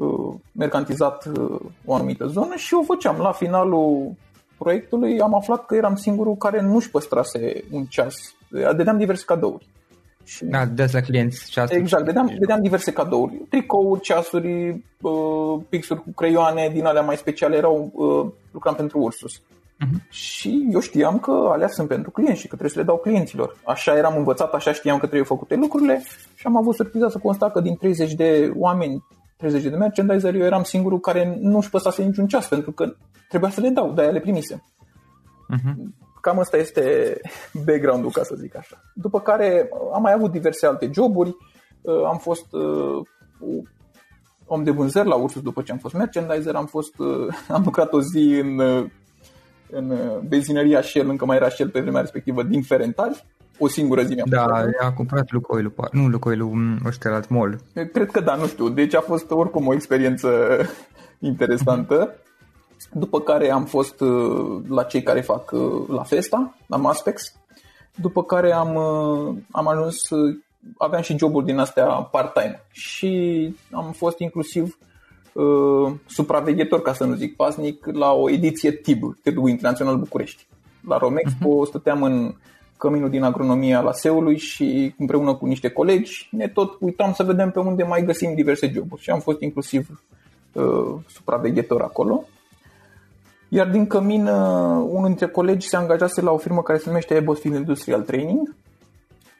Uh, 0.00 0.34
mercantizat 0.52 1.24
uh, 1.26 1.60
o 1.84 1.94
anumită 1.94 2.26
zonă 2.26 2.54
și 2.56 2.74
o 2.74 2.82
făceam. 2.82 3.16
La 3.18 3.32
finalul 3.32 4.12
proiectului 4.58 5.20
am 5.20 5.34
aflat 5.34 5.66
că 5.66 5.74
eram 5.74 5.96
singurul 5.96 6.36
care 6.36 6.60
nu-și 6.60 6.90
păstrase 6.90 7.64
un 7.70 7.84
ceas. 7.84 8.14
Dădeam 8.48 8.98
diverse 8.98 9.24
cadouri. 9.26 9.66
Și... 10.24 10.44
Da, 10.44 10.64
des 10.64 10.92
la 10.92 11.00
clienți 11.00 11.50
ceasuri. 11.50 11.78
Exact, 11.78 12.04
dădeam, 12.04 12.34
dădeam 12.38 12.60
diverse 12.62 12.92
cadouri. 12.92 13.42
Tricouri, 13.48 14.00
ceasuri, 14.00 14.82
uh, 15.00 15.62
pixuri 15.68 16.02
cu 16.02 16.12
creioane 16.14 16.70
din 16.72 16.84
alea 16.84 17.02
mai 17.02 17.16
speciale 17.16 17.56
erau, 17.56 17.92
lucram 18.52 18.74
pentru 18.74 18.98
Ursus. 18.98 19.40
Uh-huh. 19.40 20.10
Și 20.10 20.68
eu 20.70 20.80
știam 20.80 21.18
că 21.18 21.48
alea 21.52 21.68
sunt 21.68 21.88
pentru 21.88 22.10
clienți 22.10 22.40
și 22.40 22.48
că 22.48 22.56
trebuie 22.56 22.70
să 22.70 22.78
le 22.78 22.84
dau 22.84 22.96
clienților. 22.96 23.56
Așa 23.64 23.96
eram 23.96 24.16
învățat, 24.16 24.52
așa 24.52 24.72
știam 24.72 24.98
că 24.98 25.06
trebuie 25.06 25.26
făcute 25.26 25.54
lucrurile 25.54 26.02
și 26.34 26.46
am 26.46 26.56
avut 26.56 26.74
surpriza 26.74 27.08
să 27.08 27.18
constat 27.18 27.52
că 27.52 27.60
din 27.60 27.76
30 27.76 28.12
de 28.12 28.52
oameni 28.56 29.04
30 29.36 29.62
de 29.62 29.76
merchandiser, 29.76 30.34
eu 30.34 30.44
eram 30.44 30.62
singurul 30.62 31.00
care 31.00 31.38
nu 31.40 31.56
își 31.56 31.70
păsase 31.70 32.02
niciun 32.02 32.26
ceas, 32.26 32.48
pentru 32.48 32.72
că 32.72 32.94
trebuia 33.28 33.50
să 33.50 33.60
le 33.60 33.68
dau, 33.68 33.92
de-aia 33.92 34.10
le 34.10 34.20
primise. 34.20 34.62
Uh-huh. 35.54 35.74
Cam 36.20 36.38
asta 36.38 36.56
este 36.56 37.16
background-ul, 37.64 38.10
ca 38.10 38.22
să 38.22 38.34
zic 38.38 38.56
așa. 38.56 38.82
După 38.94 39.20
care 39.20 39.68
am 39.94 40.02
mai 40.02 40.12
avut 40.12 40.30
diverse 40.30 40.66
alte 40.66 40.90
joburi, 40.92 41.36
uh, 41.80 42.04
am 42.06 42.18
fost 42.18 42.52
uh, 42.52 43.02
om 44.46 44.62
de 44.62 44.70
vânzări 44.70 45.08
la 45.08 45.14
Ursus 45.14 45.42
după 45.42 45.62
ce 45.62 45.72
am 45.72 45.78
fost 45.78 45.94
merchandiser, 45.94 46.54
am, 46.54 46.66
fost, 46.66 46.98
uh, 46.98 47.26
am 47.56 47.62
lucrat 47.64 47.92
o 47.92 48.00
zi 48.00 48.40
în, 48.42 48.60
în 49.70 49.98
benzinăria 50.28 50.82
Shell, 50.82 51.08
încă 51.08 51.24
mai 51.24 51.36
era 51.36 51.48
Shell 51.48 51.70
pe 51.70 51.80
vremea 51.80 52.00
respectivă, 52.00 52.42
din 52.42 52.62
Ferentari, 52.62 53.24
o 53.58 53.68
singură 53.68 54.02
zi 54.02 54.14
mi-am 54.14 54.26
Da, 54.28 54.46
a 54.80 54.92
cumpărat 54.92 55.30
Lucoil, 55.30 55.74
nu 55.92 56.06
Lucoil, 56.06 56.50
ăștia 56.86 57.14
alt 57.14 57.28
mall. 57.28 57.58
Cred 57.92 58.10
că 58.10 58.20
da, 58.20 58.34
nu 58.34 58.46
știu. 58.46 58.68
Deci 58.68 58.94
a 58.94 59.00
fost 59.00 59.30
oricum 59.30 59.66
o 59.66 59.72
experiență 59.72 60.28
interesantă. 61.30 62.14
După 62.92 63.20
care 63.20 63.50
am 63.50 63.64
fost 63.64 64.00
uh, 64.00 64.62
la 64.68 64.82
cei 64.82 65.02
care 65.02 65.20
fac 65.20 65.50
uh, 65.52 65.88
la 65.88 66.02
Festa, 66.02 66.56
la 66.66 66.76
Maspex. 66.76 67.32
După 67.94 68.22
care 68.22 68.52
am, 68.52 68.74
uh, 68.74 69.36
am 69.50 69.68
ajuns, 69.68 69.96
aveam 70.78 71.02
și 71.02 71.18
joburi 71.18 71.44
din 71.44 71.58
astea 71.58 71.86
part-time 71.86 72.66
și 72.70 73.54
am 73.72 73.92
fost 73.92 74.18
inclusiv 74.18 74.78
uh, 75.32 75.92
supraveghetor, 76.06 76.82
ca 76.82 76.92
să 76.92 77.04
nu 77.04 77.14
zic 77.14 77.36
pasnic, 77.36 77.86
la 77.86 78.12
o 78.12 78.30
ediție 78.30 78.70
TIB, 78.70 79.16
Târgul 79.22 79.48
Internațional 79.48 79.96
București. 79.96 80.46
La 80.88 80.96
Romexpo 80.96 81.48
uh-huh. 81.48 81.68
stăteam 81.68 82.02
în 82.02 82.34
căminul 82.76 83.10
din 83.10 83.22
agronomia 83.22 83.80
la 83.80 83.92
Seului 83.92 84.38
și 84.38 84.94
împreună 84.98 85.34
cu 85.34 85.46
niște 85.46 85.68
colegi 85.68 86.28
ne 86.30 86.48
tot 86.48 86.76
uitam 86.80 87.12
să 87.12 87.22
vedem 87.22 87.50
pe 87.50 87.58
unde 87.58 87.82
mai 87.82 88.04
găsim 88.04 88.34
diverse 88.34 88.70
joburi 88.74 89.02
și 89.02 89.10
am 89.10 89.20
fost 89.20 89.40
inclusiv 89.40 90.02
uh, 90.52 90.94
supraveghetor 91.08 91.82
acolo. 91.82 92.24
Iar 93.52 93.68
din 93.68 93.86
cămin, 93.86 94.26
uh, 94.26 94.84
unul 94.88 95.06
dintre 95.06 95.26
colegi 95.26 95.68
se 95.68 95.76
angajase 95.76 96.20
la 96.20 96.30
o 96.30 96.36
firmă 96.36 96.62
care 96.62 96.78
se 96.78 96.84
numește 96.86 97.14
Ebosfield 97.14 97.56
Industrial 97.56 98.02
Training 98.02 98.54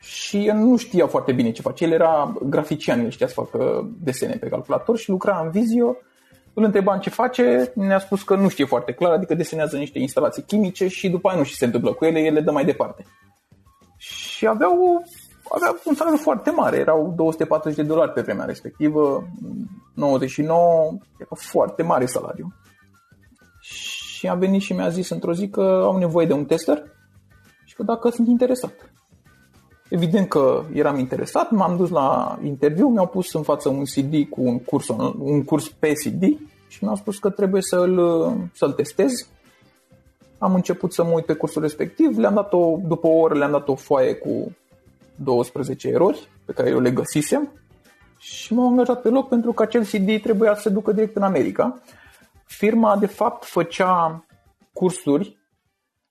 și 0.00 0.46
el 0.46 0.56
nu 0.56 0.76
știa 0.76 1.06
foarte 1.06 1.32
bine 1.32 1.50
ce 1.50 1.62
face. 1.62 1.84
El 1.84 1.92
era 1.92 2.34
grafician, 2.42 3.00
el 3.00 3.10
știa 3.10 3.26
să 3.26 3.34
facă 3.34 3.88
desene 4.00 4.36
pe 4.36 4.48
calculator 4.48 4.98
și 4.98 5.10
lucra 5.10 5.40
în 5.44 5.50
Visio. 5.50 5.96
Îl 6.54 6.64
întrebam 6.64 6.98
ce 6.98 7.10
face, 7.10 7.72
ne-a 7.74 7.98
spus 7.98 8.22
că 8.22 8.34
nu 8.34 8.48
știe 8.48 8.64
foarte 8.64 8.92
clar, 8.92 9.12
adică 9.12 9.34
desenează 9.34 9.76
niște 9.76 9.98
instalații 9.98 10.42
chimice 10.42 10.88
și 10.88 11.08
după 11.08 11.28
aia 11.28 11.38
nu 11.38 11.44
știe 11.44 11.54
ce 11.54 11.60
se 11.60 11.66
întâmplă 11.66 11.92
cu 11.92 12.04
ele, 12.04 12.20
el 12.20 12.32
le 12.32 12.40
dă 12.40 12.50
mai 12.50 12.64
departe 12.64 13.04
și 14.40 14.46
aveau, 14.46 15.02
aveau 15.48 15.80
un 15.84 15.94
salariu 15.94 16.18
foarte 16.18 16.50
mare, 16.50 16.76
erau 16.76 17.12
240 17.16 17.78
de 17.78 17.82
dolari 17.82 18.12
pe 18.12 18.20
vremea 18.20 18.44
respectivă, 18.44 19.24
99, 19.94 20.92
era 21.18 21.34
foarte 21.34 21.82
mare 21.82 22.06
salariu. 22.06 22.52
Și 24.20 24.28
a 24.28 24.34
venit 24.34 24.60
și 24.60 24.72
mi-a 24.72 24.88
zis 24.88 25.08
într-o 25.10 25.34
zi 25.34 25.48
că 25.48 25.80
au 25.84 25.98
nevoie 25.98 26.26
de 26.26 26.32
un 26.32 26.44
tester 26.44 26.82
și 27.64 27.74
că 27.74 27.82
dacă 27.82 28.10
sunt 28.10 28.28
interesat. 28.28 28.92
Evident 29.88 30.28
că 30.28 30.64
eram 30.72 30.98
interesat, 30.98 31.50
m-am 31.50 31.76
dus 31.76 31.90
la 31.90 32.38
interviu, 32.42 32.88
mi-au 32.88 33.06
pus 33.06 33.32
în 33.32 33.42
față 33.42 33.68
un 33.68 33.84
CD 33.84 34.28
cu 34.28 34.42
un 34.42 34.58
curs, 34.58 34.88
un 35.18 35.44
curs 35.44 35.68
pe 35.68 35.92
CD 35.92 36.22
și 36.68 36.84
mi-au 36.84 36.96
spus 36.96 37.18
că 37.18 37.30
trebuie 37.30 37.62
să-l, 37.62 37.96
să-l 38.54 38.72
testez. 38.72 39.12
Am 40.38 40.54
început 40.54 40.92
să 40.92 41.04
mă 41.04 41.10
uit 41.14 41.24
pe 41.24 41.32
cursul 41.32 41.62
respectiv, 41.62 42.18
le-am 42.18 42.34
dat 42.34 42.52
o, 42.52 42.78
după 42.82 43.06
o 43.06 43.18
oră 43.18 43.34
le-am 43.34 43.50
dat 43.50 43.68
o 43.68 43.74
foaie 43.74 44.14
cu 44.14 44.52
12 45.14 45.88
erori 45.88 46.28
pe 46.44 46.52
care 46.52 46.70
eu 46.70 46.80
le 46.80 46.90
găsisem 46.90 47.52
și 48.18 48.54
m-am 48.54 48.70
angajat 48.70 49.02
pe 49.02 49.08
loc 49.08 49.28
pentru 49.28 49.52
că 49.52 49.62
acel 49.62 49.84
CD 49.84 50.22
trebuia 50.22 50.54
să 50.54 50.60
se 50.60 50.68
ducă 50.68 50.92
direct 50.92 51.16
în 51.16 51.22
America. 51.22 51.82
Firma, 52.50 52.96
de 52.96 53.06
fapt, 53.06 53.44
făcea 53.44 54.24
cursuri 54.72 55.38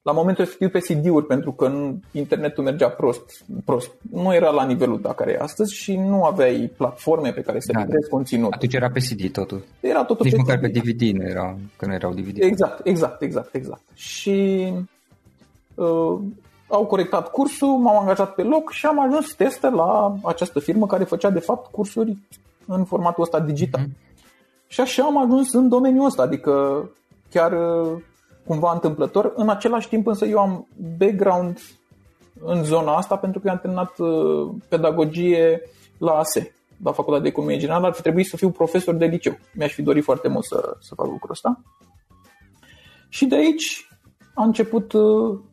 la 0.02 0.12
momentul 0.12 0.44
respectiv 0.44 0.72
pe 0.72 0.94
CD-uri, 0.94 1.26
pentru 1.26 1.52
că 1.52 1.72
internetul 2.12 2.64
mergea 2.64 2.90
prost, 2.90 3.46
prost. 3.66 3.92
Nu 4.12 4.34
era 4.34 4.50
la 4.50 4.66
nivelul 4.66 4.98
ta 4.98 5.14
care 5.14 5.32
e 5.32 5.38
astăzi 5.42 5.74
și 5.74 5.96
nu 5.96 6.24
aveai 6.24 6.72
platforme 6.78 7.32
pe 7.32 7.42
care 7.42 7.60
să 7.60 7.72
da, 7.72 7.80
livrezi 7.80 8.10
conținut. 8.10 8.54
Atunci 8.54 8.74
era 8.74 8.90
pe 8.90 9.00
CD 9.00 9.32
totul. 9.32 9.64
Era 9.80 10.04
totul 10.04 10.26
Nici 10.26 10.34
pe 10.34 10.42
măcar 10.42 10.58
CD. 10.58 10.62
pe 10.62 10.80
DVD 10.80 11.02
nu 11.02 11.24
era, 11.28 11.58
că 11.78 11.86
nu 11.86 11.94
erau 11.94 12.14
DVD. 12.14 12.42
Exact, 12.42 12.86
exact, 12.86 13.22
exact, 13.22 13.56
exact. 13.56 13.82
Și 13.94 14.68
uh, 15.76 16.20
au 16.68 16.86
corectat 16.86 17.32
cursul, 17.32 17.78
m-au 17.78 18.00
angajat 18.00 18.36
pe 18.36 18.44
loc 18.44 18.72
și 18.72 18.86
am 18.86 19.00
ajuns 19.00 19.34
testă 19.34 19.70
la 19.70 20.16
această 20.24 20.60
firmă 20.60 20.86
care 20.86 21.04
făcea 21.04 21.30
de 21.30 21.40
fapt 21.40 21.72
cursuri 21.72 22.18
în 22.66 22.86
formatul 22.86 23.24
ăsta 23.24 23.40
digital. 23.40 23.82
Mm-hmm. 23.82 24.09
Și 24.72 24.82
așa 24.82 25.04
am 25.04 25.18
ajuns 25.18 25.54
în 25.54 25.70
domeniul 25.70 26.06
ăsta, 26.06 26.22
adică 26.22 26.84
chiar 27.30 27.54
cumva 28.46 28.74
întâmplător. 28.74 29.34
În 29.36 29.50
același 29.50 29.88
timp 29.88 30.08
însă 30.08 30.26
eu 30.26 30.40
am 30.40 30.68
background 30.98 31.60
în 32.44 32.64
zona 32.64 32.96
asta 32.96 33.18
pentru 33.18 33.40
că 33.40 33.48
eu 33.48 33.54
am 33.54 33.60
terminat 33.60 33.96
pedagogie 34.70 35.62
la 35.98 36.12
ASE, 36.12 36.56
la 36.84 36.92
Facultatea 36.92 37.22
de 37.22 37.28
Economie 37.28 37.58
Generală, 37.58 37.86
ar 37.86 37.94
fi 37.94 38.02
trebuit 38.02 38.28
să 38.28 38.38
fiu 38.38 38.50
profesor 38.50 38.94
de 38.96 39.06
liceu. 39.06 39.38
Mi-aș 39.54 39.74
fi 39.74 39.82
dorit 39.82 40.04
foarte 40.04 40.28
mult 40.28 40.46
să, 40.46 40.78
să 40.80 40.96
fac 40.96 41.06
lucrul 41.06 41.32
ăsta. 41.32 41.62
Și 43.10 43.26
de 43.26 43.36
aici 43.36 43.88
a 44.34 44.44
început 44.44 44.94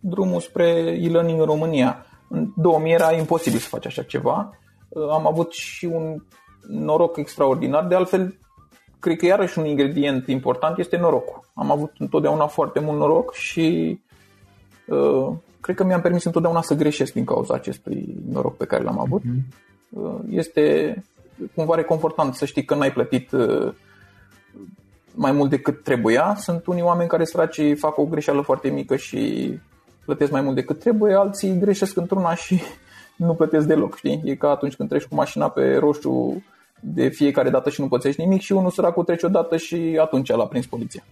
drumul 0.01 0.41
spre 0.41 0.69
e-learning 1.01 1.41
în 1.41 1.47
România. 1.47 2.07
În 2.29 2.53
2000 2.57 2.93
era 2.93 3.13
imposibil 3.13 3.59
să 3.59 3.69
faci 3.69 3.87
așa 3.87 4.03
ceva. 4.03 4.51
Am 5.11 5.27
avut 5.27 5.53
și 5.53 5.85
un 5.85 6.23
noroc 6.69 7.17
extraordinar. 7.17 7.87
De 7.87 7.95
altfel, 7.95 8.39
cred 9.07 9.19
că 9.19 9.27
iarăși 9.27 9.59
un 9.59 9.67
ingredient 9.67 10.29
important 10.29 10.79
este 10.79 10.97
norocul. 10.97 11.41
Am 11.55 11.71
avut 11.71 11.93
întotdeauna 11.99 12.47
foarte 12.47 12.81
mult 12.81 12.99
noroc 12.99 13.35
și 13.35 13.99
uh, 14.87 15.29
cred 15.61 15.77
că 15.77 15.85
mi-am 15.85 16.01
permis 16.01 16.25
întotdeauna 16.25 16.63
să 16.63 16.75
greșesc 16.75 17.13
din 17.13 17.25
cauza 17.25 17.55
acestui 17.55 18.17
noroc 18.33 18.57
pe 18.57 18.65
care 18.65 18.83
l-am 18.83 18.99
avut. 18.99 19.23
Uh, 19.91 20.19
este 20.31 20.95
cumva 21.55 21.75
reconfortant 21.75 22.35
să 22.35 22.45
știi 22.45 22.65
că 22.65 22.75
n-ai 22.75 22.93
plătit 22.93 23.33
uh, 23.33 23.73
mai 25.15 25.33
mult 25.33 25.51
decât 25.51 25.83
trebuia. 25.83 26.35
Sunt 26.39 26.67
unii 26.67 26.83
oameni 26.83 27.09
care 27.09 27.25
săraci 27.25 27.79
fac 27.79 27.99
o 27.99 28.05
greșeală 28.05 28.41
foarte 28.41 28.69
mică 28.69 28.97
și 28.97 29.53
plătesc 30.05 30.31
mai 30.31 30.41
mult 30.41 30.55
decât 30.55 30.79
trebuie, 30.79 31.15
alții 31.15 31.59
greșesc 31.59 31.97
într-una 31.97 32.35
și 32.35 32.61
nu 33.17 33.35
plătesc 33.35 33.67
deloc, 33.67 33.97
știi? 33.97 34.23
E 34.25 34.35
ca 34.35 34.51
atunci 34.51 34.77
când 34.77 34.89
treci 34.89 35.05
cu 35.05 35.15
mașina 35.15 35.49
pe 35.49 35.77
roșu 35.77 36.43
de 36.81 37.09
fiecare 37.09 37.51
dată 37.51 37.71
și 37.71 37.81
nu 37.81 37.89
pățești 37.89 38.21
nimic 38.21 38.41
și 38.41 38.53
unul 38.53 38.71
săracul 38.71 39.05
trece 39.05 39.27
o 39.27 39.29
dată 39.29 39.57
și 39.57 39.99
atunci 40.01 40.29
l-a 40.29 40.47
prins 40.47 40.67
poliția. 40.67 41.03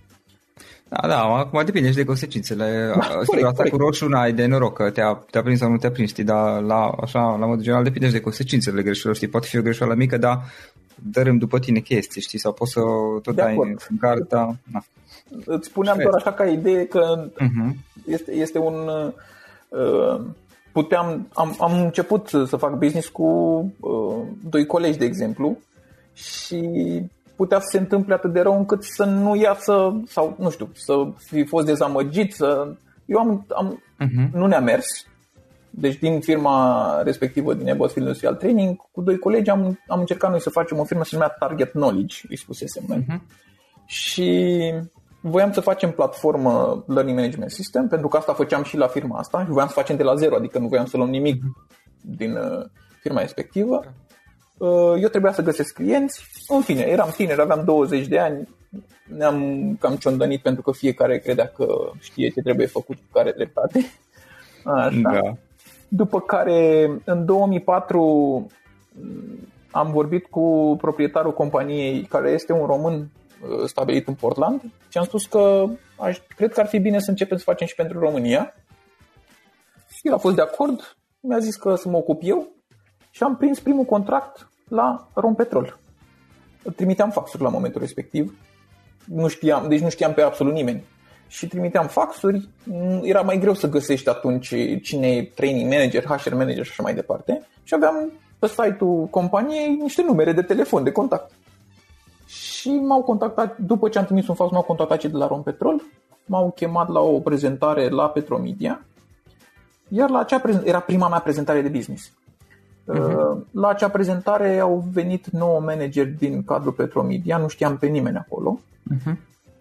Da, 0.89 1.09
da, 1.09 1.21
acum 1.21 1.65
depinde 1.65 1.89
și 1.89 1.95
de 1.95 2.05
consecințele. 2.05 2.93
Da, 2.95 3.07
corect, 3.07 3.47
asta 3.47 3.53
corect. 3.53 3.77
cu 3.77 3.81
roșu 3.81 4.09
n-ai 4.09 4.33
de 4.33 4.47
noroc 4.47 4.77
că 4.77 4.91
te-a, 4.91 5.25
te-a 5.31 5.43
prins 5.43 5.59
sau 5.59 5.71
nu 5.71 5.77
te-a 5.77 5.91
prins, 5.91 6.11
știi, 6.11 6.25
dar 6.25 6.61
la, 6.61 6.95
așa, 7.01 7.37
la 7.41 7.47
modul 7.47 7.63
general 7.63 7.85
depinde 7.85 8.07
și 8.07 8.13
de 8.13 8.21
consecințele 8.21 8.83
greșelor, 8.83 9.17
știi, 9.17 9.29
poate 9.29 9.47
fi 9.47 9.59
o 9.59 9.63
greșeală 9.63 9.95
mică, 9.95 10.17
dar 10.17 10.43
dărâm 10.95 11.39
după 11.39 11.59
tine 11.59 11.79
chestii, 11.79 12.21
știi, 12.21 12.39
sau 12.39 12.53
poți 12.53 12.73
să 12.73 12.81
tot 13.23 13.35
de 13.35 13.43
ai 13.43 13.53
acord. 13.53 13.87
în 13.91 13.97
carta. 13.97 14.57
Na. 14.73 14.85
Îți 15.45 15.69
spuneam 15.69 15.99
doar 16.03 16.15
așa 16.15 16.33
ca 16.33 16.45
idee 16.45 16.87
că 16.87 17.29
uh-huh. 17.29 17.75
este, 18.07 18.33
este 18.33 18.59
un... 18.59 18.89
Uh, 19.69 20.21
puteam, 20.75 21.29
am, 21.35 21.57
am 21.59 21.83
început 21.83 22.29
să 22.29 22.57
fac 22.57 22.79
business 22.79 23.09
cu 23.09 23.25
uh, 23.81 24.27
doi 24.49 24.67
colegi, 24.67 24.99
de 24.99 25.05
exemplu, 25.05 25.59
și 26.13 26.61
putea 27.37 27.59
să 27.59 27.69
se 27.71 27.79
întâmple 27.79 28.15
atât 28.15 28.33
de 28.33 28.41
rău 28.41 28.57
încât 28.57 28.83
să 28.83 29.05
nu 29.05 29.37
iasă, 29.37 30.03
sau 30.07 30.37
nu 30.39 30.51
știu, 30.51 30.71
să 30.75 30.95
fi 31.17 31.45
fost 31.45 31.67
dezamăgit, 31.67 32.33
să... 32.33 32.75
Eu 33.07 33.19
am, 33.19 33.47
am 33.49 33.83
uh-huh. 34.01 34.31
nu 34.33 34.47
ne-a 34.47 34.61
mers, 34.61 34.87
deci 35.71 35.99
din 35.99 36.21
firma 36.21 37.01
respectivă, 37.05 37.55
din 37.55 37.69
Ebos 37.69 37.95
Industrial 37.95 38.35
Training, 38.35 38.77
cu 38.93 39.01
doi 39.01 39.19
colegi 39.19 39.51
am, 39.51 39.81
am 39.89 40.01
încercat 40.01 40.31
noi 40.31 40.41
să 40.41 40.51
facem 40.51 40.79
o 40.79 40.85
firmă 40.85 41.05
se 41.05 41.11
numea 41.13 41.37
Target 41.39 41.71
Knowledge, 41.71 42.17
îi 42.29 42.39
spusesem 42.39 42.85
noi. 42.87 43.05
Uh-huh. 43.05 43.21
Și 43.87 44.61
voiam 45.27 45.53
să 45.53 45.61
facem 45.61 45.91
platformă 45.91 46.85
Learning 46.87 47.17
Management 47.17 47.51
System, 47.51 47.89
pentru 47.89 48.09
că 48.09 48.17
asta 48.17 48.33
făceam 48.33 48.63
și 48.63 48.77
la 48.77 48.87
firma 48.87 49.19
asta 49.19 49.45
și 49.45 49.51
voiam 49.51 49.69
să 49.69 49.75
facem 49.75 49.97
de 49.97 50.03
la 50.03 50.15
zero, 50.15 50.35
adică 50.35 50.59
nu 50.59 50.69
voiam 50.69 50.87
să 50.87 50.97
luăm 50.97 51.09
nimic 51.09 51.43
din 52.01 52.37
uh, 52.37 52.65
firma 53.01 53.21
respectivă. 53.21 53.81
Uh, 54.59 54.95
eu 55.01 55.09
trebuia 55.09 55.33
să 55.33 55.43
găsesc 55.43 55.75
clienți, 55.75 56.25
în 56.49 56.61
fine, 56.61 56.81
eram 56.81 57.11
tineri, 57.17 57.41
aveam 57.41 57.65
20 57.65 58.07
de 58.07 58.19
ani, 58.19 58.49
ne-am 59.17 59.77
cam 59.81 59.97
ciondănit 59.97 60.43
pentru 60.43 60.63
că 60.63 60.73
fiecare 60.73 61.19
credea 61.19 61.47
că 61.47 61.67
știe 61.99 62.29
ce 62.29 62.41
trebuie 62.41 62.67
făcut 62.67 62.97
cu 62.97 63.09
care 63.13 63.33
dreptate. 63.37 63.81
Așa. 64.65 65.01
Da. 65.03 65.21
După 65.89 66.21
care, 66.21 66.91
în 67.05 67.25
2004, 67.25 68.47
am 69.71 69.91
vorbit 69.91 70.27
cu 70.27 70.77
proprietarul 70.81 71.33
companiei, 71.33 72.03
care 72.03 72.31
este 72.31 72.53
un 72.53 72.67
român 72.67 73.11
stabilit 73.67 74.09
în 74.09 74.15
Portland 74.15 74.63
și 74.89 74.99
am 74.99 75.05
spus 75.05 75.27
că 75.27 75.65
aș, 75.99 76.19
cred 76.37 76.53
că 76.53 76.61
ar 76.61 76.67
fi 76.67 76.79
bine 76.79 76.99
să 76.99 77.11
începem 77.11 77.37
să 77.37 77.45
facem 77.45 77.67
și 77.67 77.75
pentru 77.75 77.99
România. 77.99 78.55
El 80.03 80.13
a 80.13 80.19
fost 80.19 80.35
de 80.35 80.43
acord, 80.43 80.97
mi-a 81.21 81.39
zis 81.39 81.57
că 81.57 81.75
să 81.75 81.89
mă 81.89 81.97
ocup 81.97 82.21
eu 82.25 82.49
și 83.11 83.23
am 83.23 83.37
prins 83.37 83.61
primul 83.61 83.85
contract 83.85 84.49
la 84.69 85.09
Rompetrol. 85.15 85.79
Trimiteam 86.77 87.11
faxuri 87.11 87.43
la 87.43 87.49
momentul 87.49 87.81
respectiv, 87.81 88.39
nu 89.05 89.29
știam, 89.29 89.69
deci 89.69 89.81
nu 89.81 89.89
știam 89.89 90.15
pe 90.15 90.23
absolut 90.23 90.53
nimeni. 90.53 90.85
Și 91.27 91.47
trimiteam 91.47 91.87
faxuri, 91.87 92.49
era 93.03 93.21
mai 93.21 93.39
greu 93.39 93.55
să 93.55 93.69
găsești 93.69 94.09
atunci 94.09 94.55
cine 94.83 95.09
e 95.09 95.23
training 95.35 95.73
manager, 95.73 96.05
HR 96.05 96.35
manager 96.35 96.65
și 96.65 96.71
așa 96.71 96.83
mai 96.83 96.95
departe. 96.95 97.47
Și 97.63 97.75
aveam 97.75 98.13
pe 98.39 98.47
site-ul 98.47 99.07
companiei 99.07 99.75
niște 99.75 100.03
numere 100.03 100.33
de 100.33 100.43
telefon, 100.43 100.83
de 100.83 100.93
contact. 100.93 101.33
Și 102.65 102.71
m-au 102.71 103.03
contactat, 103.03 103.59
după 103.59 103.89
ce 103.89 103.99
am 103.99 104.05
trimis 104.05 104.29
un 104.29 104.35
fax, 104.35 104.51
m-au 104.51 104.63
contactat 104.63 104.99
cei 104.99 105.11
de 105.11 105.17
la 105.17 105.27
Rompetrol, 105.27 105.83
m-au 106.27 106.53
chemat 106.55 106.89
la 106.89 107.01
o 107.01 107.21
prezentare 107.21 107.89
la 107.89 108.09
Petromedia, 108.09 108.85
iar 109.89 110.11
la 110.11 110.19
acea 110.19 110.39
prezentare, 110.39 110.71
era 110.71 110.81
prima 110.81 111.09
mea 111.09 111.19
prezentare 111.19 111.63
de 111.63 111.69
business. 111.69 112.13
Uh-huh. 112.13 113.39
La 113.51 113.69
acea 113.69 113.89
prezentare 113.89 114.59
au 114.59 114.85
venit 114.93 115.27
9 115.27 115.61
manageri 115.61 116.11
din 116.11 116.45
cadrul 116.45 116.73
Petromedia, 116.73 117.37
nu 117.37 117.49
știam 117.49 117.77
pe 117.77 117.87
nimeni 117.87 118.17
acolo. 118.17 118.61
Uh-huh. 118.95 119.15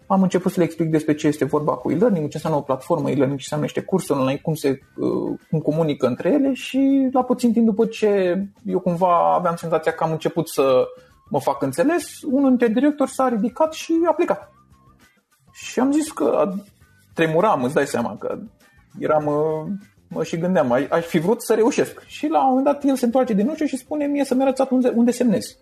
Am 0.06 0.22
început 0.22 0.52
să 0.52 0.58
le 0.58 0.64
explic 0.64 0.90
despre 0.90 1.14
ce 1.14 1.26
este 1.26 1.44
vorba 1.44 1.72
cu 1.72 1.90
e-learning, 1.90 2.28
ce 2.28 2.36
înseamnă 2.36 2.58
o 2.58 2.62
platformă 2.62 3.10
e-learning, 3.10 3.38
ce 3.38 3.46
înseamnă 3.54 3.64
niște 3.64 3.80
cursuri 3.80 4.18
online, 4.18 4.38
cum 4.42 4.54
se 4.54 4.80
uh, 4.96 5.38
cum 5.50 5.60
comunică 5.60 6.06
între 6.06 6.30
ele 6.32 6.52
și 6.52 7.08
la 7.12 7.22
puțin 7.22 7.52
timp 7.52 7.66
după 7.66 7.86
ce 7.86 8.42
eu 8.66 8.78
cumva 8.78 9.34
aveam 9.34 9.56
senzația 9.56 9.92
că 9.92 10.04
am 10.04 10.10
început 10.10 10.48
să 10.48 10.86
mă 11.28 11.40
fac 11.40 11.62
înțeles, 11.62 12.22
unul 12.22 12.48
dintre 12.48 12.68
directori 12.68 13.10
s-a 13.10 13.28
ridicat 13.28 13.72
și 13.72 13.92
a 14.08 14.12
plecat. 14.12 14.52
Și 15.52 15.80
am 15.80 15.92
zis 15.92 16.12
că 16.12 16.52
tremuram, 17.14 17.62
îți 17.62 17.74
dai 17.74 17.86
seama 17.86 18.16
că 18.16 18.38
eram, 18.98 19.24
mă 20.08 20.24
și 20.24 20.38
gândeam, 20.38 20.72
aș 20.72 21.04
fi 21.04 21.18
vrut 21.18 21.42
să 21.42 21.54
reușesc. 21.54 22.00
Și 22.06 22.28
la 22.28 22.42
un 22.42 22.48
moment 22.48 22.64
dat 22.64 22.84
el 22.84 22.96
se 22.96 23.04
întoarce 23.04 23.32
din 23.32 23.48
ușă 23.48 23.64
și 23.64 23.76
spune 23.76 24.06
mie 24.06 24.24
să-mi 24.24 24.42
arăți 24.42 24.62
unde, 24.70 24.92
unde 24.94 25.10
semnez. 25.10 25.56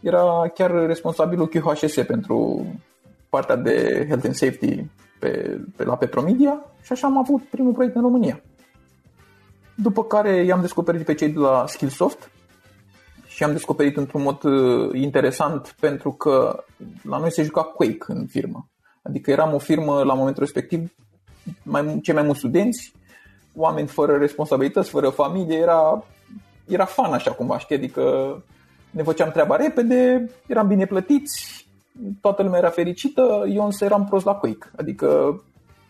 Era 0.00 0.50
chiar 0.54 0.70
responsabilul 0.70 1.48
QHSS 1.48 1.94
pentru 2.06 2.66
partea 3.28 3.56
de 3.56 4.04
Health 4.06 4.24
and 4.24 4.34
Safety 4.34 4.84
pe, 5.18 5.60
pe 5.76 5.84
la 5.84 5.96
Petromedia 5.96 6.64
și 6.82 6.92
așa 6.92 7.06
am 7.06 7.18
avut 7.18 7.42
primul 7.42 7.72
proiect 7.72 7.94
în 7.94 8.02
România. 8.02 8.42
După 9.74 10.04
care 10.04 10.44
i-am 10.44 10.60
descoperit 10.60 11.04
pe 11.04 11.14
cei 11.14 11.28
de 11.28 11.38
la 11.38 11.64
Skillsoft, 11.66 12.30
și 13.42 13.48
am 13.48 13.54
descoperit 13.54 13.96
într-un 13.96 14.22
mod 14.22 14.42
uh, 14.42 14.90
interesant 15.00 15.76
pentru 15.80 16.12
că 16.12 16.64
la 17.02 17.18
noi 17.18 17.32
se 17.32 17.42
juca 17.42 17.62
Quake 17.62 18.04
în 18.06 18.26
firmă. 18.26 18.68
Adică 19.02 19.30
eram 19.30 19.54
o 19.54 19.58
firmă 19.58 20.02
la 20.02 20.14
momentul 20.14 20.42
respectiv, 20.42 20.92
mai, 21.62 21.98
cei 22.02 22.14
mai 22.14 22.22
mulți 22.22 22.38
studenți, 22.38 22.92
oameni 23.54 23.86
fără 23.86 24.16
responsabilități, 24.16 24.90
fără 24.90 25.08
familie, 25.08 25.56
era, 25.56 26.04
era 26.66 26.84
fan 26.84 27.12
așa 27.12 27.32
cumva, 27.32 27.58
știi? 27.58 27.76
Adică 27.76 28.02
ne 28.90 29.02
făceam 29.02 29.30
treaba 29.30 29.56
repede, 29.56 30.30
eram 30.46 30.66
bine 30.66 30.86
plătiți, 30.86 31.66
toată 32.20 32.42
lumea 32.42 32.58
era 32.58 32.70
fericită, 32.70 33.44
eu 33.48 33.64
însă 33.64 33.84
eram 33.84 34.06
prost 34.06 34.24
la 34.24 34.34
Quake. 34.34 34.70
Adică 34.76 35.40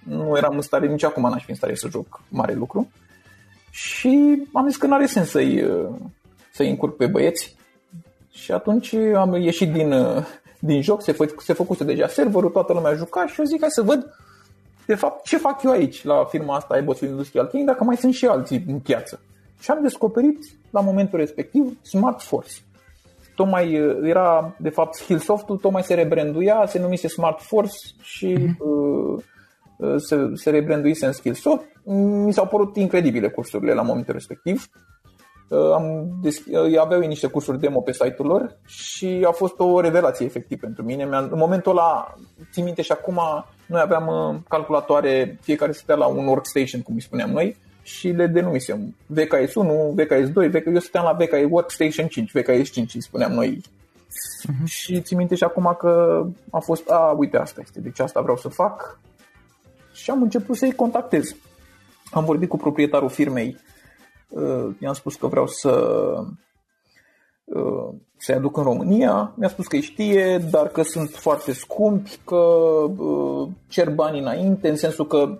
nu 0.02 0.36
eram 0.36 0.54
în 0.54 0.62
stare, 0.62 0.86
nici 0.86 1.04
acum 1.04 1.22
n-aș 1.22 1.44
fi 1.44 1.50
în 1.50 1.56
stare 1.56 1.74
să 1.74 1.88
joc 1.88 2.20
mare 2.28 2.54
lucru. 2.54 2.90
Și 3.70 4.42
am 4.52 4.68
zis 4.68 4.76
că 4.76 4.86
nu 4.86 4.94
are 4.94 5.06
sens 5.06 5.28
să-i, 5.28 5.64
să-i 6.52 6.70
încurc 6.70 6.96
pe 6.96 7.06
băieți. 7.06 7.56
Și 8.32 8.52
atunci 8.52 8.94
am 8.94 9.34
ieșit 9.34 9.72
din, 9.72 9.94
din 10.58 10.82
joc, 10.82 11.02
se, 11.02 11.12
fă, 11.12 11.34
se 11.38 11.52
făcuse 11.52 11.84
deja 11.84 12.08
serverul, 12.08 12.50
toată 12.50 12.72
lumea 12.72 12.94
juca 12.94 13.26
și 13.26 13.40
eu 13.40 13.46
zic 13.46 13.60
hai 13.60 13.70
să 13.70 13.82
văd 13.82 14.16
de 14.86 14.94
fapt 14.94 15.24
ce 15.24 15.36
fac 15.36 15.62
eu 15.62 15.70
aici 15.70 16.04
la 16.04 16.24
firma 16.24 16.56
asta 16.56 16.76
Ebotfield 16.76 17.12
Industrial 17.12 17.46
King 17.46 17.66
dacă 17.66 17.84
mai 17.84 17.96
sunt 17.96 18.14
și 18.14 18.26
alții 18.26 18.64
în 18.66 18.78
piață. 18.78 19.20
Și 19.60 19.70
am 19.70 19.82
descoperit 19.82 20.38
la 20.70 20.80
momentul 20.80 21.18
respectiv 21.18 21.78
Smart 21.82 22.22
Force. 22.22 22.52
Tocmai 23.34 23.72
era, 24.02 24.54
de 24.58 24.68
fapt, 24.68 24.94
Skillsoft-ul 24.94 25.56
tocmai 25.56 25.82
se 25.82 25.94
rebranduia, 25.94 26.64
se 26.66 26.78
numise 26.78 27.08
Smart 27.08 27.40
Force 27.40 27.76
și 28.02 28.36
uh-huh. 28.36 28.56
uh, 29.76 29.94
se, 29.96 30.30
se 30.34 30.50
rebranduise 30.50 31.06
în 31.06 31.12
Skillsoft. 31.12 31.64
Mi 32.24 32.32
s-au 32.32 32.46
părut 32.46 32.76
incredibile 32.76 33.28
cursurile 33.28 33.72
la 33.72 33.82
momentul 33.82 34.12
respectiv. 34.12 34.68
Uh, 35.52 35.72
am 35.72 36.08
desch- 36.20 36.70
uh, 36.70 36.78
aveau 36.78 37.00
niște 37.00 37.26
cursuri 37.26 37.60
demo 37.60 37.80
pe 37.80 37.92
site-ul 37.92 38.26
lor 38.28 38.56
și 38.66 39.24
a 39.26 39.30
fost 39.30 39.54
o 39.58 39.80
revelație 39.80 40.26
efectiv 40.26 40.60
pentru 40.60 40.84
mine. 40.84 41.02
În 41.02 41.32
momentul 41.34 41.70
ăla, 41.70 42.14
țin 42.52 42.64
minte 42.64 42.82
și 42.82 42.92
acum, 42.92 43.20
noi 43.66 43.80
aveam 43.80 44.06
uh, 44.06 44.40
calculatoare, 44.48 45.38
fiecare 45.40 45.72
stătea 45.72 45.94
la 45.94 46.06
un 46.06 46.26
workstation, 46.26 46.82
cum 46.82 46.94
îi 46.94 47.02
spuneam 47.02 47.30
noi, 47.30 47.56
și 47.82 48.08
le 48.08 48.26
denumisem 48.26 48.96
VKS 49.06 49.54
1, 49.54 49.94
VKS 49.96 50.28
2, 50.28 50.48
VK... 50.48 50.66
eu 50.66 50.78
stăteam 50.78 51.04
la 51.04 51.24
VKS 51.24 51.50
Workstation 51.50 52.06
5, 52.06 52.32
VKS 52.32 52.70
5 52.70 52.94
îi 52.94 53.02
spuneam 53.02 53.32
noi. 53.32 53.60
Uh-huh. 53.60 54.64
Și 54.64 55.00
țin 55.00 55.16
minte 55.16 55.34
și 55.34 55.44
acum 55.44 55.76
că 55.78 56.22
a 56.50 56.58
fost, 56.58 56.90
a, 56.90 57.14
uite 57.18 57.36
asta 57.36 57.60
este, 57.64 57.80
deci 57.80 58.00
asta 58.00 58.20
vreau 58.20 58.36
să 58.36 58.48
fac. 58.48 58.98
Și 59.92 60.10
am 60.10 60.22
început 60.22 60.56
să-i 60.56 60.74
contactez. 60.74 61.36
Am 62.10 62.24
vorbit 62.24 62.48
cu 62.48 62.56
proprietarul 62.56 63.08
firmei, 63.08 63.56
uh, 63.56 63.71
i-am 64.78 64.92
spus 64.92 65.14
că 65.14 65.26
vreau 65.26 65.46
să 65.46 65.70
uh, 67.44 67.94
să-i 68.16 68.34
aduc 68.34 68.56
în 68.56 68.62
România. 68.62 69.32
Mi-a 69.36 69.48
spus 69.48 69.66
că 69.66 69.76
îi 69.76 69.82
știe, 69.82 70.38
dar 70.50 70.68
că 70.68 70.82
sunt 70.82 71.10
foarte 71.10 71.52
scumpi, 71.52 72.18
că 72.24 72.36
uh, 72.96 73.48
cer 73.68 73.90
bani 73.90 74.18
înainte, 74.18 74.68
în 74.68 74.76
sensul 74.76 75.06
că 75.06 75.38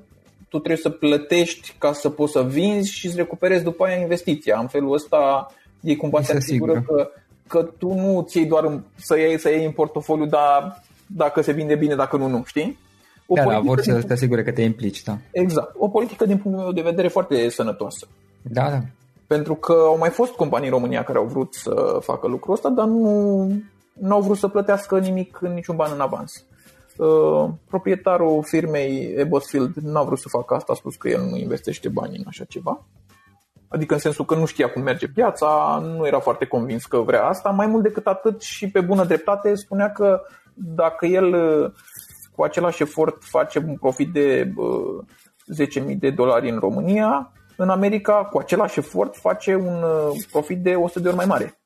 tu 0.49 0.59
trebuie 0.59 0.77
să 0.77 0.91
plătești 0.91 1.75
ca 1.79 1.93
să 1.93 2.11
poți 2.11 2.33
să 2.33 2.43
vinzi 2.43 2.91
și 2.91 3.11
să 3.11 3.17
recuperezi 3.17 3.65
după 3.65 3.85
aia 3.85 4.01
investiția. 4.01 4.59
În 4.59 4.67
felul 4.67 4.93
ăsta 4.93 5.47
ei 5.81 5.97
cumva 5.97 6.23
se 6.23 6.37
asigură 6.37 6.83
că, 6.87 7.11
că 7.47 7.63
tu 7.79 7.95
nu 7.95 8.23
ți 8.23 8.39
iei 8.39 8.47
doar 8.47 8.81
să 8.97 9.19
iei, 9.19 9.39
să 9.39 9.51
iei 9.51 9.65
în 9.65 9.73
portofoliu, 9.73 10.27
dar 10.27 10.83
dacă 11.07 11.41
se 11.41 11.53
vinde 11.53 11.75
bine, 11.75 11.95
dacă 11.95 12.17
nu, 12.17 12.27
nu, 12.27 12.43
știi? 12.47 12.79
O 13.27 13.35
da, 13.35 13.45
da, 13.45 13.59
vor 13.59 13.81
să 13.81 14.03
te 14.03 14.13
asigure 14.13 14.43
că 14.43 14.53
te 14.53 14.63
implici, 14.63 15.03
da. 15.03 15.19
Exact. 15.31 15.75
O 15.79 15.89
politică 15.89 16.27
din 16.27 16.39
punctul 16.39 16.63
meu 16.63 16.73
de 16.73 16.81
vedere 16.81 17.09
foarte 17.09 17.49
sănătoasă. 17.49 18.07
Da, 18.43 18.71
da. 18.71 18.79
Pentru 19.27 19.55
că 19.55 19.73
au 19.73 19.99
mai 19.99 20.11
fost 20.11 20.33
companii 20.33 20.69
în 20.69 20.75
România 20.75 21.03
care 21.03 21.19
au 21.19 21.25
vrut 21.25 21.55
să 21.55 21.99
facă 22.01 22.27
lucrul 22.27 22.55
ăsta, 22.55 22.69
dar 22.69 22.87
nu, 22.87 23.47
nu 23.93 24.15
au 24.15 24.21
vrut 24.21 24.37
să 24.37 24.49
plătească 24.49 24.99
nimic, 24.99 25.39
niciun 25.39 25.77
ban 25.77 25.91
în 25.95 26.01
avans. 26.01 26.45
Uh, 26.97 27.49
proprietarul 27.69 28.43
firmei 28.43 29.15
Ebosfield 29.17 29.75
n-a 29.75 30.03
vrut 30.03 30.19
să 30.19 30.29
facă 30.29 30.55
asta, 30.55 30.73
a 30.73 30.77
spus 30.77 30.97
că 30.97 31.09
el 31.09 31.21
nu 31.21 31.37
investește 31.37 31.89
bani 31.89 32.17
în 32.17 32.25
așa 32.27 32.45
ceva. 32.45 32.85
Adică 33.69 33.95
în 33.95 34.01
sensul 34.01 34.25
că 34.25 34.35
nu 34.35 34.45
știa 34.45 34.71
cum 34.71 34.83
merge 34.83 35.07
piața, 35.07 35.83
nu 35.97 36.07
era 36.07 36.19
foarte 36.19 36.47
convins 36.47 36.87
că 36.87 36.99
vrea 36.99 37.25
asta. 37.25 37.51
Mai 37.51 37.67
mult 37.67 37.83
decât 37.83 38.07
atât 38.07 38.43
și 38.43 38.71
pe 38.71 38.81
bună 38.81 39.05
dreptate 39.05 39.55
spunea 39.55 39.91
că 39.91 40.21
dacă 40.55 41.07
el 41.07 41.35
uh, 41.35 41.71
cu 42.37 42.43
același 42.43 42.83
efort 42.83 43.25
face 43.25 43.65
un 43.69 43.77
profit 43.77 44.13
de 44.13 44.53
uh, 44.57 45.05
10.000 45.93 45.97
de 45.99 46.11
dolari 46.11 46.51
în 46.51 46.59
România, 46.59 47.33
în 47.63 47.69
America 47.69 48.13
cu 48.13 48.39
același 48.39 48.79
efort 48.79 49.17
face 49.17 49.55
un 49.55 49.83
uh, 49.83 50.25
profit 50.31 50.63
de 50.63 50.75
100 50.75 51.01
de 51.01 51.09
ori 51.09 51.17
mai 51.17 51.27
mare. 51.27 51.61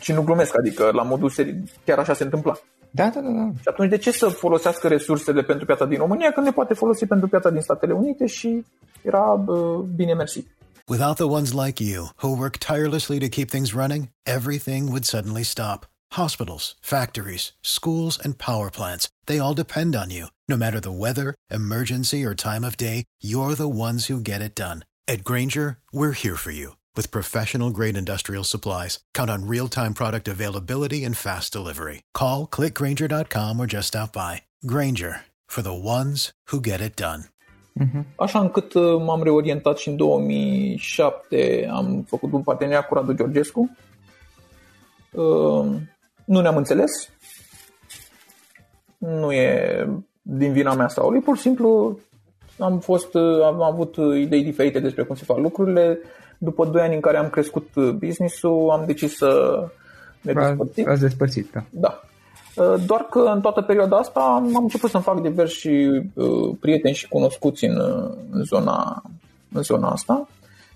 Și 0.00 0.12
nu 0.12 0.22
glumesc, 0.22 0.58
adică 0.58 0.90
la 0.92 1.02
modul 1.02 1.28
seri, 1.28 1.62
chiar 1.84 1.98
așa 1.98 2.14
se 2.14 2.24
întâmpla. 2.24 2.58
Da, 2.90 3.10
da, 3.14 3.20
da, 3.20 3.28
da. 3.28 3.50
Și 3.60 3.68
atunci 3.68 3.90
de 3.90 3.96
ce 3.96 4.10
să 4.10 4.28
folosească 4.28 4.88
resursele 4.88 5.42
pentru 5.42 5.66
piața 5.66 5.84
din 5.84 5.98
România 5.98 6.32
când 6.32 6.46
ne 6.46 6.52
poate 6.52 6.74
folosi 6.74 7.06
pentru 7.06 7.28
piața 7.28 7.50
din 7.50 7.60
Statele 7.60 7.92
Unite 7.92 8.26
și 8.26 8.64
era 9.02 9.42
uh, 9.46 9.78
bine 9.96 10.14
mersi. 10.14 10.46
Without 10.88 11.16
the 11.16 11.28
ones 11.28 11.52
like 11.52 11.84
you, 11.84 12.08
who 12.22 12.30
work 12.30 12.56
tirelessly 12.56 13.18
to 13.18 13.28
keep 13.28 13.50
things 13.50 13.74
running, 13.74 14.08
everything 14.22 14.88
would 14.88 15.04
suddenly 15.04 15.42
stop. 15.42 15.86
Hospitals, 16.12 16.76
factories, 16.80 17.52
schools, 17.60 18.18
and 18.24 18.38
power 18.38 18.70
plants, 18.70 19.08
they 19.26 19.38
all 19.38 19.54
depend 19.54 19.94
on 19.94 20.10
you. 20.10 20.26
No 20.48 20.56
matter 20.56 20.80
the 20.80 20.98
weather, 21.04 21.34
emergency, 21.50 22.24
or 22.24 22.34
time 22.34 22.64
of 22.64 22.76
day, 22.76 23.04
you're 23.20 23.54
the 23.54 23.68
ones 23.68 24.06
who 24.06 24.20
get 24.20 24.40
it 24.40 24.54
done. 24.54 24.82
At 25.10 25.24
Granger, 25.24 25.78
we're 25.90 26.12
here 26.12 26.36
for 26.36 26.50
you 26.50 26.76
with 26.94 27.10
professional 27.10 27.70
grade 27.70 27.96
industrial 27.96 28.44
supplies. 28.44 28.98
Count 29.14 29.30
on 29.30 29.46
real 29.46 29.66
time 29.66 29.94
product 29.94 30.28
availability 30.28 31.02
and 31.02 31.16
fast 31.16 31.50
delivery. 31.50 32.02
Call 32.12 32.46
clickgranger.com 32.46 33.58
or 33.58 33.66
just 33.66 33.88
stop 33.88 34.12
by. 34.12 34.42
Granger 34.66 35.24
for 35.46 35.62
the 35.62 35.72
ones 35.72 36.32
who 36.50 36.60
get 36.60 36.80
it 36.82 36.94
done. 36.96 37.24
Mm-hmm. 37.80 38.04
Așa 38.16 38.40
încât 38.40 38.74
uh, 38.74 39.00
m-am 39.00 39.22
reorientat 39.22 39.78
și 39.78 39.88
în 39.88 39.96
2007 39.96 41.68
am 41.72 42.04
făcut 42.08 42.32
un 42.32 42.42
parteneriat 42.42 42.86
cu 42.86 42.94
Radu 42.94 43.12
Georgescu. 43.12 43.76
Uh, 45.12 45.66
nu 46.24 46.40
ne-am 46.40 46.56
înțeles. 46.56 47.10
Nu 48.98 49.32
e 49.32 49.86
din 50.22 50.52
vina 50.52 50.74
mea 50.74 50.88
sau 50.88 51.10
lui, 51.10 51.20
pur 51.20 51.36
și 51.36 51.42
simplu 51.42 51.98
am 52.58 52.78
fost, 52.78 53.14
uh, 53.14 53.42
am 53.44 53.62
avut 53.62 53.96
idei 53.96 54.42
diferite 54.42 54.80
despre 54.80 55.02
cum 55.02 55.16
se 55.16 55.24
fac 55.24 55.38
lucrurile 55.38 55.98
după 56.38 56.64
2 56.64 56.82
ani 56.82 56.94
în 56.94 57.00
care 57.00 57.16
am 57.16 57.28
crescut 57.28 57.68
uh, 57.74 57.90
business-ul, 57.90 58.70
am 58.70 58.84
decis 58.86 59.16
să 59.16 59.62
ne 60.20 60.32
despărțim. 60.32 60.88
Ați 60.88 61.00
despărțit, 61.00 61.50
da. 61.52 61.64
Da. 61.70 62.00
Uh, 62.56 62.74
doar 62.86 63.00
că 63.00 63.18
în 63.18 63.40
toată 63.40 63.62
perioada 63.62 63.96
asta 63.96 64.20
am 64.20 64.56
început 64.56 64.90
să-mi 64.90 65.02
fac 65.02 65.20
diversi 65.20 65.68
uh, 65.68 66.56
prieteni 66.60 66.94
și 66.94 67.08
cunoscuți 67.08 67.64
în, 67.64 67.80
în, 68.30 68.44
zona, 68.44 69.02
în 69.52 69.62
zona 69.62 69.88
asta 69.88 70.28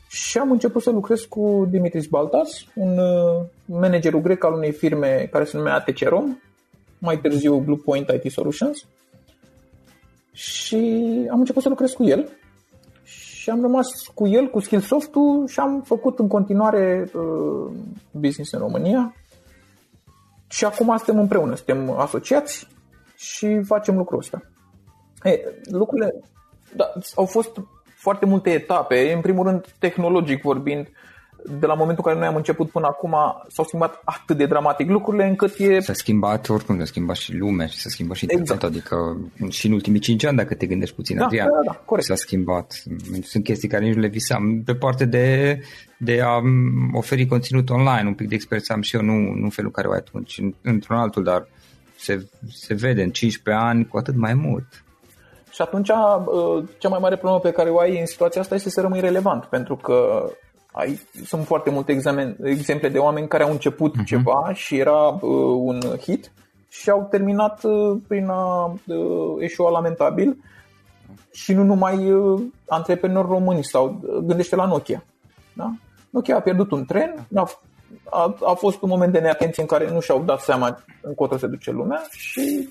și 0.09 0.39
am 0.39 0.51
început 0.51 0.83
să 0.83 0.91
lucrez 0.91 1.21
cu 1.21 1.67
Dimitris 1.71 2.07
Baltas, 2.07 2.65
un 2.75 2.99
managerul 3.65 4.21
grec 4.21 4.45
al 4.45 4.53
unei 4.53 4.73
firme 4.73 5.29
care 5.33 5.45
se 5.45 5.57
numea 5.57 5.75
ATC 5.75 5.99
Rom, 6.09 6.39
mai 6.99 7.19
târziu 7.19 7.59
Blue 7.59 7.81
Point 7.85 8.09
IT 8.23 8.33
Solutions 8.33 8.85
și 10.33 10.77
am 11.31 11.39
început 11.39 11.63
să 11.63 11.69
lucrez 11.69 11.91
cu 11.91 12.05
el 12.05 12.29
și 13.03 13.51
am 13.51 13.61
rămas 13.61 13.87
cu 14.15 14.27
el, 14.27 14.51
cu 14.51 14.61
Skillsoft-ul 14.61 15.47
și 15.47 15.61
am 15.61 15.83
făcut 15.83 16.19
în 16.19 16.29
continuare 16.29 17.11
uh, 17.15 17.73
business 18.11 18.53
în 18.53 18.59
România. 18.59 19.15
Și 20.49 20.65
acum 20.65 20.97
suntem 20.97 21.19
împreună, 21.19 21.55
suntem 21.55 21.91
asociați 21.91 22.69
și 23.17 23.63
facem 23.63 23.97
lucrul 23.97 24.19
ăsta. 24.19 24.43
E, 25.23 25.41
lucrurile 25.71 26.21
da, 26.77 26.93
au 27.15 27.25
fost 27.25 27.51
foarte 27.97 28.27
multe 28.27 28.51
etape, 28.51 29.13
în 29.15 29.21
primul 29.21 29.47
rând 29.47 29.67
tehnologic 29.79 30.43
vorbind, 30.43 30.87
uh, 30.87 31.12
de 31.45 31.67
la 31.67 31.75
momentul 31.75 32.05
în 32.07 32.11
care 32.11 32.19
noi 32.19 32.29
am 32.29 32.37
început 32.37 32.71
până 32.71 32.87
acum 32.87 33.17
s-au 33.49 33.65
schimbat 33.65 34.01
atât 34.05 34.37
de 34.37 34.47
dramatic 34.47 34.89
lucrurile 34.89 35.27
încât 35.27 35.55
e... 35.59 35.81
S-a 35.81 35.93
schimbat 35.93 36.49
oricum, 36.49 36.79
s-a 36.79 36.85
schimbat 36.85 37.17
și 37.17 37.37
lumea 37.37 37.67
și 37.67 37.79
s-a 37.79 37.89
schimbat 37.89 38.17
și 38.17 38.27
exact. 38.29 38.63
adică 38.63 39.17
și 39.49 39.67
în 39.67 39.73
ultimii 39.73 40.01
5 40.01 40.25
ani 40.25 40.37
dacă 40.37 40.55
te 40.55 40.67
gândești 40.67 40.95
puțin, 40.95 41.17
da, 41.17 41.25
Adrian, 41.25 41.47
da, 41.47 41.73
da, 41.73 41.81
corect. 41.85 42.07
s-a 42.07 42.15
schimbat. 42.15 42.83
Sunt 43.23 43.45
chestii 43.45 43.69
care 43.69 43.85
nici 43.85 43.95
nu 43.95 44.01
le 44.01 44.09
visam. 44.09 44.63
Pe 44.65 44.75
parte 44.75 45.05
de, 45.05 45.59
de 45.99 46.21
a 46.25 46.41
oferi 46.93 47.27
conținut 47.27 47.71
online, 47.71 48.09
un 48.09 48.15
pic 48.15 48.29
de 48.29 48.35
experiență 48.35 48.73
am 48.73 48.81
și 48.81 48.97
eu, 48.97 49.03
nu, 49.03 49.33
nu 49.35 49.49
felul 49.49 49.71
care 49.71 49.89
o 49.89 49.93
ai 49.93 49.99
atunci, 49.99 50.41
într-un 50.63 50.97
altul, 50.97 51.23
dar 51.23 51.47
se, 51.97 52.27
se 52.53 52.75
vede 52.75 53.03
în 53.03 53.11
15 53.11 53.65
ani 53.65 53.87
cu 53.87 53.97
atât 53.97 54.17
mai 54.17 54.35
mult. 54.35 54.85
Și 55.51 55.63
atunci 55.63 55.89
uh, 55.89 56.65
cea 56.79 56.89
mai 56.89 56.99
mare 57.01 57.17
problemă 57.17 57.41
pe 57.41 57.51
care 57.51 57.71
o 57.71 57.79
ai 57.79 58.01
în 58.01 58.07
situația 58.07 58.41
asta 58.41 58.55
este 58.55 58.71
să 58.71 58.81
rămâi 58.81 59.01
relevant, 59.01 59.45
pentru 59.45 59.77
că 59.77 60.29
ai, 60.73 61.01
sunt 61.25 61.47
foarte 61.47 61.71
multe 61.71 61.93
examen, 61.93 62.37
exemple 62.45 62.89
de 62.89 62.99
oameni 62.99 63.29
care 63.29 63.43
au 63.43 63.51
început 63.51 63.95
uh-huh. 63.95 64.05
ceva 64.05 64.51
și 64.55 64.79
era 64.79 64.99
uh, 65.07 65.21
un 65.57 65.81
hit 66.01 66.33
și 66.69 66.91
au 66.91 67.07
terminat 67.11 67.65
uh, 67.65 67.99
prin 68.09 68.29
a 68.29 68.65
uh, 68.87 69.37
eșua 69.39 69.71
lamentabil 69.71 70.37
și 71.33 71.53
nu 71.53 71.63
numai 71.63 72.13
uh, 72.13 72.43
antreprenori 72.69 73.29
români 73.29 73.65
sau 73.65 74.01
uh, 74.03 74.17
gândește 74.17 74.57
la 74.57 74.67
Nokia. 74.67 75.05
Da? 75.53 75.73
Nokia 76.11 76.37
a 76.37 76.41
pierdut 76.41 76.71
un 76.71 76.85
tren, 76.85 77.27
a, 77.35 77.51
a, 78.11 78.37
a 78.45 78.53
fost 78.53 78.83
un 78.83 78.89
moment 78.89 79.13
de 79.13 79.19
neatenție 79.19 79.63
în 79.63 79.69
care 79.69 79.91
nu 79.91 80.01
și-au 80.01 80.23
dat 80.23 80.41
seama 80.41 80.85
încotro 81.01 81.37
se 81.37 81.47
duce 81.47 81.71
lumea 81.71 82.03
și 82.11 82.69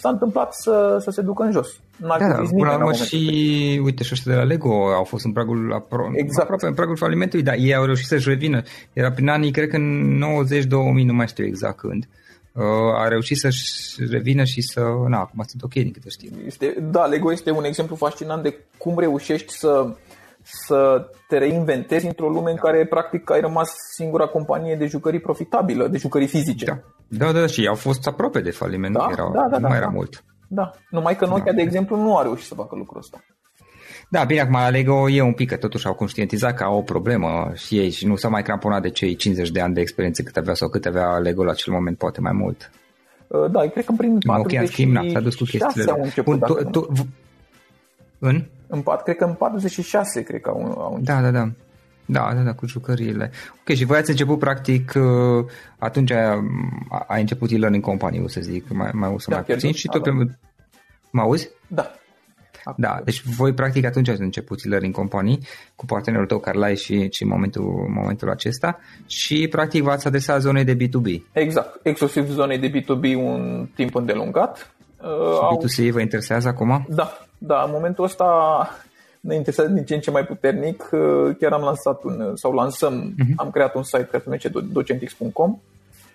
s-a 0.00 0.08
întâmplat 0.08 0.54
să, 0.54 0.98
să 1.00 1.10
se 1.10 1.22
ducă 1.22 1.42
în 1.42 1.52
jos. 1.52 1.68
N-ar 1.96 2.18
da, 2.18 2.42
până 2.56 2.76
la 2.84 2.92
și, 2.92 3.80
uite, 3.84 4.02
și 4.02 4.10
ăștia 4.12 4.32
de 4.32 4.38
la 4.38 4.44
Lego 4.44 4.92
au 4.94 5.04
fost 5.04 5.24
în 5.24 5.32
pragul, 5.32 5.82
apro- 5.82 6.10
exact. 6.12 6.42
aproape 6.42 6.66
în 6.66 6.74
pragul 6.74 6.96
falimentului, 6.96 7.44
dar 7.44 7.54
ei 7.58 7.74
au 7.74 7.84
reușit 7.84 8.06
să-și 8.06 8.28
revină. 8.28 8.62
Era 8.92 9.10
prin 9.12 9.28
anii, 9.28 9.50
cred 9.50 9.68
că 9.68 9.76
în 9.76 10.22
90-2000, 10.22 11.04
nu 11.04 11.12
mai 11.12 11.26
știu 11.26 11.44
exact 11.44 11.78
când. 11.78 12.08
a 12.96 13.08
reușit 13.08 13.36
să-și 13.36 13.94
revină 14.10 14.44
și 14.44 14.60
să, 14.60 14.80
na, 15.08 15.18
acum 15.18 15.44
sunt 15.46 15.62
ok 15.62 15.72
din 15.72 15.90
câte 15.90 16.08
știu. 16.08 16.30
Este, 16.46 16.76
da, 16.90 17.04
Lego 17.04 17.32
este 17.32 17.50
un 17.50 17.64
exemplu 17.64 17.96
fascinant 17.96 18.42
de 18.42 18.58
cum 18.76 18.98
reușești 18.98 19.52
să, 19.52 19.96
să 20.50 21.10
te 21.28 21.38
reinventezi 21.38 22.06
într-o 22.06 22.28
lume 22.28 22.50
în 22.50 22.56
care 22.56 22.86
practic 22.86 23.30
ai 23.30 23.40
rămas 23.40 23.74
singura 23.94 24.26
companie 24.26 24.76
de 24.76 24.86
jucării 24.86 25.20
profitabilă, 25.20 25.88
de 25.88 25.98
jucării 25.98 26.26
fizice. 26.26 26.84
Da, 27.08 27.32
da, 27.32 27.40
da 27.40 27.46
și 27.46 27.66
au 27.66 27.74
fost 27.74 28.06
aproape 28.06 28.40
de 28.40 28.50
faliment, 28.50 28.94
da, 28.94 29.08
erau, 29.10 29.32
da, 29.32 29.40
da, 29.50 29.56
nu 29.56 29.62
da, 29.62 29.68
mai 29.68 29.76
era 29.76 29.86
da. 29.86 29.92
mult. 29.92 30.24
Da, 30.48 30.70
numai 30.90 31.16
că 31.16 31.26
Nokia, 31.26 31.44
da. 31.44 31.52
de 31.52 31.62
exemplu, 31.62 31.96
nu 31.96 32.16
a 32.16 32.22
reușit 32.22 32.46
să 32.46 32.54
facă 32.54 32.74
lucrul 32.76 32.98
ăsta. 32.98 33.24
Da, 34.10 34.24
bine, 34.24 34.40
acum 34.40 34.52
la 34.52 34.68
Lego 34.68 35.08
e 35.08 35.22
un 35.22 35.32
pic 35.32 35.48
că 35.48 35.56
totuși 35.56 35.86
au 35.86 35.94
conștientizat 35.94 36.54
că 36.54 36.64
au 36.64 36.76
o 36.76 36.82
problemă 36.82 37.50
și 37.54 37.78
ei 37.78 37.90
și 37.90 38.06
nu 38.06 38.16
s-au 38.16 38.30
mai 38.30 38.42
cramponat 38.42 38.82
de 38.82 38.90
cei 38.90 39.16
50 39.16 39.50
de 39.50 39.60
ani 39.60 39.74
de 39.74 39.80
experiență 39.80 40.22
cât 40.22 40.36
avea 40.36 40.54
sau 40.54 40.68
cât 40.68 40.86
avea 40.86 41.18
Lego 41.18 41.44
la 41.44 41.50
acel 41.50 41.72
moment, 41.72 41.98
poate 41.98 42.20
mai 42.20 42.32
mult. 42.32 42.70
Uh, 43.26 43.50
da, 43.50 43.60
cred 43.60 43.84
că 43.84 43.90
în 43.90 43.96
primul 43.96 44.18
40 44.26 44.60
Ok, 44.60 44.66
schimb, 44.68 45.10
s-a 45.10 45.20
dus 45.20 45.34
cu 45.34 45.44
chestiile 45.44 45.90
au 45.90 46.02
început. 46.02 46.44
tu, 46.44 46.54
tu, 46.54 46.88
în? 48.18 48.44
În, 48.68 48.82
cred 49.04 49.16
că 49.16 49.24
în 49.24 49.34
46, 49.34 50.22
cred 50.22 50.40
că 50.40 50.50
au, 50.50 50.80
au 50.80 50.94
început. 50.94 51.04
Da, 51.04 51.20
da, 51.20 51.30
da. 51.30 51.50
Da, 52.10 52.32
da, 52.34 52.40
da, 52.40 52.54
cu 52.54 52.66
jucăriile. 52.66 53.30
Ok, 53.60 53.76
și 53.76 53.84
voi 53.84 53.98
ați 53.98 54.10
început 54.10 54.38
practic, 54.38 54.92
uh, 54.96 55.44
atunci 55.78 56.10
a, 56.10 56.44
a 56.88 57.16
început 57.16 57.50
e-learning 57.50 57.84
company, 57.84 58.20
o 58.20 58.28
să 58.28 58.40
zic, 58.40 58.68
mai, 58.68 58.90
mai 58.92 59.10
o 59.14 59.18
să 59.18 59.30
da, 59.30 59.36
mai 59.36 59.44
puțin 59.44 59.72
și 59.72 59.88
tot 59.88 60.02
pe... 60.02 60.10
Mă 61.10 61.20
auzi? 61.20 61.50
Da. 61.66 61.92
Da, 62.76 63.00
deci 63.04 63.22
voi 63.22 63.52
practic 63.54 63.84
atunci 63.84 64.08
ați 64.08 64.20
început 64.20 64.64
learning 64.64 64.94
company 64.94 65.38
cu 65.76 65.84
partenerul 65.84 66.26
tău 66.26 66.38
Carlai 66.38 66.76
și, 66.76 67.08
și 67.10 67.24
momentul, 67.24 67.86
momentul 67.94 68.30
acesta 68.30 68.78
și 69.06 69.48
practic 69.50 69.82
v-ați 69.82 70.06
adresat 70.06 70.40
zonei 70.40 70.64
de 70.64 70.76
B2B. 70.76 71.22
Exact, 71.32 71.80
exclusiv 71.82 72.30
zonei 72.30 72.58
de 72.58 72.70
B2B 72.70 73.14
un 73.16 73.68
timp 73.74 73.94
îndelungat. 73.94 74.72
Și 75.00 75.82
B2C 75.82 75.90
vă 75.90 76.00
interesează 76.00 76.48
acum? 76.48 76.86
Da, 76.88 77.27
da, 77.38 77.62
în 77.62 77.70
momentul 77.72 78.04
ăsta 78.04 78.26
ne 79.20 79.34
interesează 79.34 79.70
din 79.70 79.84
ce 79.84 79.94
în 79.94 80.00
ce 80.00 80.10
mai 80.10 80.24
puternic. 80.24 80.88
Chiar 81.38 81.52
am 81.52 81.62
lansat 81.62 82.02
un, 82.02 82.32
sau 82.34 82.52
lansăm, 82.52 83.14
uh-huh. 83.14 83.34
am 83.36 83.50
creat 83.50 83.74
un 83.74 83.82
site 83.82 84.04
care 84.04 84.18
se 84.18 84.22
numește 84.24 84.50
docentix.com 84.72 85.58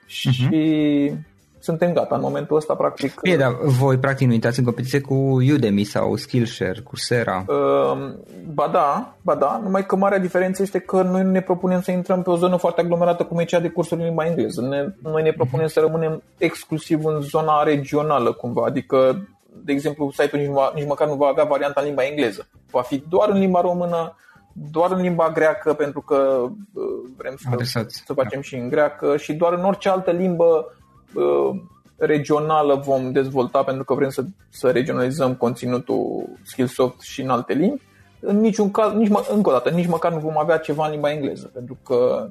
și 0.06 0.30
uh-huh 0.30 1.32
suntem 1.64 1.94
gata 1.94 2.16
în 2.16 2.22
momentul 2.22 2.56
ăsta, 2.56 2.74
practic. 2.74 3.20
Bine, 3.22 3.36
dar 3.36 3.56
voi 3.62 3.98
practic 3.98 4.28
nu 4.28 4.34
intrați 4.34 4.60
în 4.60 4.66
competiție 4.66 5.00
cu 5.00 5.14
Udemy 5.54 5.84
sau 5.84 6.16
Skillshare, 6.16 6.80
cu 6.84 6.96
Sera? 6.96 7.46
Uh, 7.48 8.14
ba 8.54 8.70
da, 8.72 9.16
ba 9.22 9.36
da, 9.36 9.60
numai 9.64 9.86
că 9.86 9.96
marea 9.96 10.20
diferență 10.20 10.62
este 10.62 10.80
că 10.80 11.02
noi 11.02 11.24
nu 11.24 11.32
ne 11.32 11.42
propunem 11.42 11.82
să 11.82 11.92
intrăm 11.92 12.22
pe 12.22 12.30
o 12.30 12.36
zonă 12.36 12.56
foarte 12.56 12.82
aglomerată 12.82 13.24
cum 13.24 13.40
e 13.40 13.44
cea 13.44 13.60
de 13.60 13.70
cursuri 13.70 14.00
în 14.00 14.06
limba 14.06 14.26
engleză. 14.26 14.62
Ne, 14.62 14.94
noi 15.04 15.24
ne 15.24 15.32
propunem 15.32 15.68
să 15.68 15.80
rămânem 15.80 16.24
exclusiv 16.38 17.06
în 17.06 17.22
zona 17.22 17.64
regională 17.64 18.32
cumva, 18.32 18.66
adică 18.66 19.28
de 19.64 19.72
exemplu, 19.72 20.12
site-ul 20.12 20.42
nici, 20.42 20.52
nici 20.76 20.88
măcar 20.88 21.08
nu 21.08 21.16
va 21.16 21.28
avea 21.28 21.44
varianta 21.44 21.80
în 21.82 21.86
limba 21.86 22.06
engleză. 22.06 22.48
Va 22.72 22.82
fi 22.82 23.04
doar 23.10 23.30
în 23.30 23.40
limba 23.40 23.62
română, 23.62 24.16
doar 24.54 24.92
în 24.92 25.02
limba 25.02 25.30
greacă, 25.30 25.74
pentru 25.74 26.02
că 26.02 26.46
uh, 26.74 26.84
vrem 27.18 27.36
să, 27.64 27.86
să 27.88 28.14
facem 28.14 28.40
da. 28.40 28.42
și 28.42 28.56
în 28.56 28.70
greacă 28.70 29.18
și 29.18 29.34
doar 29.34 29.54
în 29.54 29.64
orice 29.64 29.90
altă 29.90 30.12
limbă 30.12 30.68
Uh, 31.14 31.56
regională 31.96 32.76
vom 32.76 33.12
dezvolta 33.12 33.64
pentru 33.64 33.84
că 33.84 33.94
vrem 33.94 34.10
să, 34.10 34.24
să 34.50 34.72
regionalizăm 34.72 35.36
conținutul 35.36 36.30
Skillsoft 36.44 37.02
și 37.02 37.22
în 37.22 37.30
alte 37.30 37.54
limbi. 37.54 37.82
În 38.20 38.40
niciun 38.40 38.72
caz, 38.72 38.94
nici 38.94 39.10
mă, 39.10 39.26
încă 39.30 39.50
o 39.50 39.52
dată, 39.52 39.70
nici 39.70 39.88
măcar 39.88 40.12
nu 40.12 40.20
vom 40.20 40.38
avea 40.38 40.58
ceva 40.58 40.86
în 40.86 40.92
limba 40.92 41.12
engleză, 41.12 41.50
pentru 41.54 41.78
că 41.84 42.30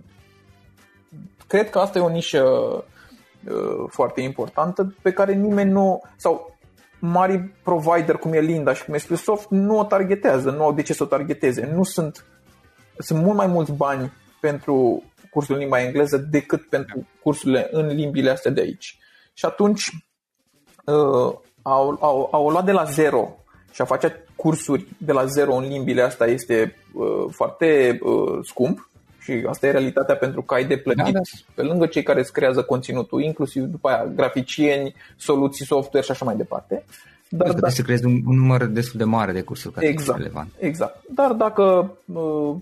cred 1.46 1.70
că 1.70 1.78
asta 1.78 1.98
e 1.98 2.02
o 2.02 2.08
nișă 2.08 2.44
uh, 2.44 3.85
foarte 3.88 4.20
importantă 4.20 4.94
pe 5.02 5.12
care 5.12 5.35
nimeni 5.35 5.70
nu, 5.70 6.02
sau 6.16 6.51
mari 7.04 7.50
provider 7.62 8.16
cum 8.16 8.32
e 8.32 8.40
Linda 8.40 8.74
și 8.74 8.84
cum 8.84 8.94
e 8.94 8.98
Skillsoft 8.98 9.46
nu 9.50 9.78
o 9.78 9.84
targetează, 9.84 10.50
nu 10.50 10.62
au 10.62 10.72
de 10.72 10.82
ce 10.82 10.92
să 10.92 11.02
o 11.02 11.06
targeteze. 11.06 11.70
Nu 11.74 11.82
sunt, 11.82 12.24
sunt 12.98 13.22
mult 13.22 13.36
mai 13.36 13.46
mulți 13.46 13.72
bani 13.72 14.12
pentru 14.40 15.02
cursul 15.30 15.54
în 15.54 15.60
limba 15.60 15.80
engleză 15.80 16.16
decât 16.16 16.68
pentru 16.68 17.06
cursurile 17.22 17.68
în 17.70 17.86
limbile 17.86 18.30
astea 18.30 18.50
de 18.50 18.60
aici. 18.60 18.98
Și 19.32 19.44
atunci 19.44 19.90
uh, 20.84 21.34
au, 21.62 21.96
au, 22.00 22.28
au 22.30 22.48
luat 22.48 22.64
de 22.64 22.72
la 22.72 22.84
zero 22.84 23.36
și 23.72 23.80
a 23.80 23.84
face 23.84 24.24
cursuri 24.36 24.86
de 24.98 25.12
la 25.12 25.24
zero 25.24 25.54
în 25.54 25.68
limbile 25.68 26.02
astea 26.02 26.26
este 26.26 26.76
uh, 26.94 27.26
foarte 27.30 27.98
uh, 28.02 28.38
scump 28.42 28.90
și 29.22 29.44
asta 29.48 29.66
e 29.66 29.70
realitatea 29.70 30.16
pentru 30.16 30.42
că 30.42 30.54
ai 30.54 30.64
de 30.64 30.76
plătit 30.76 31.04
da, 31.04 31.11
da. 31.11 31.20
pe 31.54 31.62
lângă 31.62 31.87
cei 31.87 32.02
care 32.02 32.20
îți 32.20 32.32
creează 32.32 32.62
conținutul, 32.62 33.22
inclusiv 33.22 33.62
după 33.62 33.88
aia 33.88 34.06
graficieni, 34.14 34.94
soluții 35.16 35.66
software 35.66 36.04
și 36.04 36.11
așa 36.11 36.24
mai 36.24 36.37
departe. 36.37 36.85
Dar 37.28 37.46
da, 37.46 37.52
trebuie 37.52 37.72
să 37.72 37.82
creezi 37.82 38.04
un, 38.04 38.20
un 38.26 38.37
număr 38.37 38.64
destul 38.64 38.98
de 38.98 39.04
mare 39.04 39.32
de 39.32 39.40
cursuri 39.40 39.74
ca 39.74 39.87
exact, 39.87 40.18
relevant. 40.18 40.48
Exact. 40.58 41.00
Dar 41.14 41.32
dacă 41.32 41.92
uh, 42.04 42.54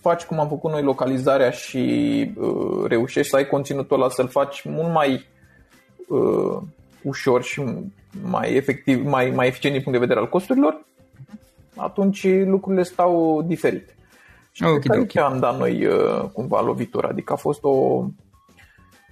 faci 0.00 0.22
cum 0.22 0.40
am 0.40 0.48
făcut 0.48 0.70
noi 0.70 0.82
localizarea 0.82 1.50
și 1.50 1.80
uh, 2.36 2.84
reușești 2.86 3.30
să 3.30 3.36
ai 3.36 3.46
conținutul 3.46 3.96
ăla, 4.00 4.10
să-l 4.10 4.28
faci 4.28 4.62
mult 4.64 4.92
mai 4.92 5.26
uh, 6.08 6.62
ușor 7.02 7.42
și 7.42 7.62
mai 8.22 8.54
efectiv, 8.54 9.06
mai, 9.06 9.30
mai 9.30 9.46
eficient 9.46 9.74
din 9.74 9.84
punct 9.84 9.98
de 9.98 10.04
vedere 10.06 10.24
al 10.24 10.28
costurilor, 10.28 10.84
atunci 11.76 12.26
lucrurile 12.44 12.82
stau 12.82 13.42
diferite. 13.46 13.95
Și 14.56 14.62
okay, 14.62 14.78
cred 14.78 15.00
okay. 15.00 15.06
că 15.06 15.20
am 15.20 15.38
dat 15.38 15.58
noi 15.58 15.86
uh, 15.86 16.28
cumva 16.32 16.60
lovitura, 16.60 17.08
adică 17.08 17.32
a 17.32 17.36
fost 17.36 17.62
o, 17.62 18.04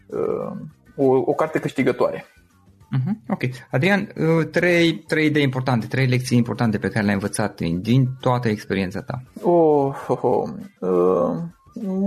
uh, 0.06 0.52
o, 0.96 1.04
o 1.04 1.32
carte 1.32 1.58
câștigătoare. 1.58 2.24
Uh-huh. 2.24 3.28
Ok. 3.28 3.42
Adrian, 3.70 4.00
uh, 4.00 4.46
trei, 4.50 4.98
trei 4.98 5.26
idei 5.26 5.42
importante, 5.42 5.86
trei 5.86 6.06
lecții 6.06 6.36
importante 6.36 6.78
pe 6.78 6.88
care 6.88 7.00
le-ai 7.00 7.14
învățat 7.14 7.54
din, 7.54 7.80
din 7.80 8.08
toată 8.20 8.48
experiența 8.48 9.02
ta. 9.02 9.22
Oh, 9.42 9.94
oh, 10.08 10.18
oh. 10.22 10.48
Uh, 10.80 11.42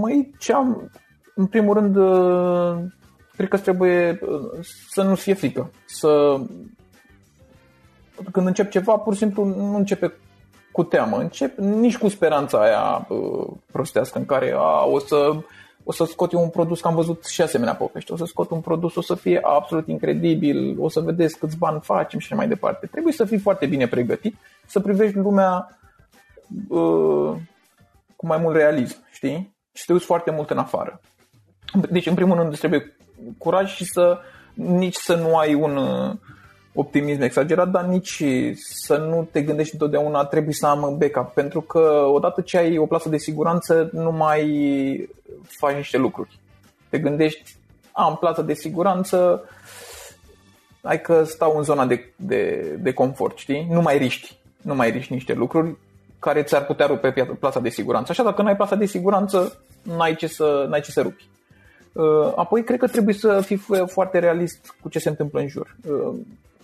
mai 0.02 0.32
ce 0.40 0.54
am, 0.54 0.92
în 1.36 1.46
primul 1.46 1.74
rând, 1.74 1.96
uh, 1.96 2.92
cred 3.36 3.48
că 3.48 3.58
trebuie 3.58 4.20
uh, 4.22 4.66
să 4.90 5.04
nu 5.04 5.16
fie 5.16 5.34
frică. 5.34 5.72
Să 5.86 6.42
când 8.32 8.48
încep 8.48 8.70
ceva, 8.70 8.98
pur 8.98 9.14
și 9.14 9.20
simplu 9.20 9.46
nu 9.46 9.76
începe 9.76 10.14
cu 10.78 10.84
teamă, 10.84 11.18
încep 11.18 11.58
nici 11.58 11.98
cu 11.98 12.08
speranța 12.08 12.62
aia 12.62 13.08
uh, 13.10 13.48
prostească 13.72 14.18
în 14.18 14.26
care 14.26 14.54
a, 14.56 14.86
o 14.86 15.00
să 15.00 15.36
o 15.84 15.92
să 15.92 16.06
scot 16.06 16.32
eu 16.32 16.42
un 16.42 16.50
produs, 16.50 16.82
că 16.82 16.88
am 16.88 16.96
văzut 16.96 17.26
și 17.26 17.42
asemenea 17.42 17.76
povești, 17.76 18.12
o 18.12 18.18
să 18.18 18.26
scot 18.26 18.50
un 18.50 18.62
produs, 18.62 18.96
o 18.96 19.02
să 19.02 19.16
fie 19.16 19.40
absolut 19.44 19.88
incredibil, 19.88 20.76
o 20.80 20.90
să 20.90 21.00
vedeți 21.00 21.38
câți 21.38 21.58
bani 21.58 21.80
facem 21.82 22.20
și 22.20 22.34
mai 22.34 22.48
departe. 22.48 22.88
Trebuie 22.88 23.14
să 23.14 23.26
fii 23.26 23.38
foarte 23.38 23.66
bine 23.66 23.88
pregătit, 23.88 24.36
să 24.66 24.80
privești 24.80 25.16
lumea 25.16 25.80
uh, 26.70 27.36
cu 28.16 28.26
mai 28.26 28.38
mult 28.38 28.56
realism, 28.56 28.98
știi? 29.12 29.56
Și 29.74 29.82
să 29.82 29.84
te 29.86 29.94
uiți 29.94 30.06
foarte 30.06 30.32
mult 30.32 30.50
în 30.50 30.58
afară. 30.58 31.02
Deci, 31.90 32.06
în 32.06 32.16
primul 32.16 32.38
rând, 32.38 32.58
trebuie 32.58 32.98
curaj 33.38 33.74
și 33.74 33.86
să 33.86 34.20
nici 34.54 34.96
să 34.96 35.16
nu 35.16 35.38
ai 35.38 35.54
un, 35.54 35.78
uh, 35.78 36.16
optimism 36.80 37.22
exagerat, 37.22 37.70
dar 37.70 37.86
nici 37.86 38.24
să 38.56 38.98
nu 38.98 39.28
te 39.32 39.42
gândești 39.42 39.74
întotdeauna 39.74 40.26
trebuie 40.26 40.54
să 40.54 40.68
am 40.68 40.96
backup, 40.98 41.34
pentru 41.34 41.62
că 41.62 41.80
odată 42.14 42.42
ce 42.42 42.58
ai 42.58 42.78
o 42.78 42.86
plasă 42.86 43.10
de 43.10 43.18
siguranță 43.18 43.90
nu 43.94 44.12
mai 44.12 45.10
faci 45.48 45.76
niște 45.76 45.98
lucruri. 45.98 46.40
Te 46.90 47.00
gândești, 47.00 47.56
am 47.92 48.18
plasă 48.18 48.42
de 48.42 48.54
siguranță, 48.54 49.44
hai 50.84 51.02
că 51.02 51.24
stau 51.24 51.58
în 51.58 51.64
zona 51.64 51.86
de, 51.86 52.14
de, 52.16 52.62
de 52.80 52.94
confort, 52.94 53.38
știi? 53.38 53.68
Nu 53.70 53.82
mai 53.82 53.98
riști, 53.98 54.38
nu 54.62 54.76
mai 54.76 54.90
riști 54.90 55.14
niște 55.14 55.34
lucruri 55.34 55.76
care 56.20 56.44
ți-ar 56.44 56.66
putea 56.66 56.86
rupe 56.86 57.36
plasa 57.40 57.60
de 57.60 57.70
siguranță. 57.70 58.12
Așa, 58.12 58.24
dacă 58.24 58.42
nu 58.42 58.48
ai 58.48 58.56
plasa 58.56 58.76
de 58.76 58.86
siguranță, 58.86 59.60
n-ai 59.82 60.16
ce 60.16 60.28
să, 60.28 60.66
n-ai 60.70 60.82
ce 60.82 60.92
să 60.92 61.02
rupi. 61.02 61.28
Uh, 61.94 62.32
apoi, 62.36 62.64
cred 62.64 62.80
că 62.80 62.88
trebuie 62.88 63.16
să 63.16 63.42
fii 63.42 63.62
foarte 63.86 64.20
realist 64.20 64.76
cu 64.82 64.90
ce 64.90 65.00
se 65.00 65.10
întâmplă 65.10 65.40
în 65.40 65.48
jur. 65.48 65.76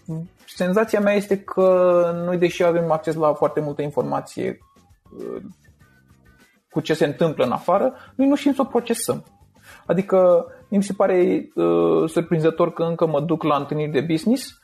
Uh, 0.05 0.17
senzația 0.45 0.99
mea 0.99 1.13
este 1.13 1.39
că 1.39 2.21
noi, 2.25 2.37
deși 2.37 2.63
avem 2.63 2.91
acces 2.91 3.15
la 3.15 3.33
foarte 3.33 3.59
multă 3.59 3.81
informație 3.81 4.57
uh, 5.17 5.41
cu 6.69 6.79
ce 6.79 6.93
se 6.93 7.05
întâmplă 7.05 7.45
în 7.45 7.51
afară, 7.51 7.93
noi 8.15 8.27
nu 8.27 8.35
știm 8.35 8.53
să 8.53 8.61
o 8.61 8.65
procesăm. 8.65 9.23
Adică 9.85 10.45
mi 10.69 10.83
se 10.83 10.93
pare 10.93 11.49
uh, 11.55 12.09
surprinzător 12.09 12.73
că 12.73 12.83
încă 12.83 13.07
mă 13.07 13.21
duc 13.21 13.43
la 13.43 13.55
întâlniri 13.55 13.91
de 13.91 14.01
business 14.01 14.61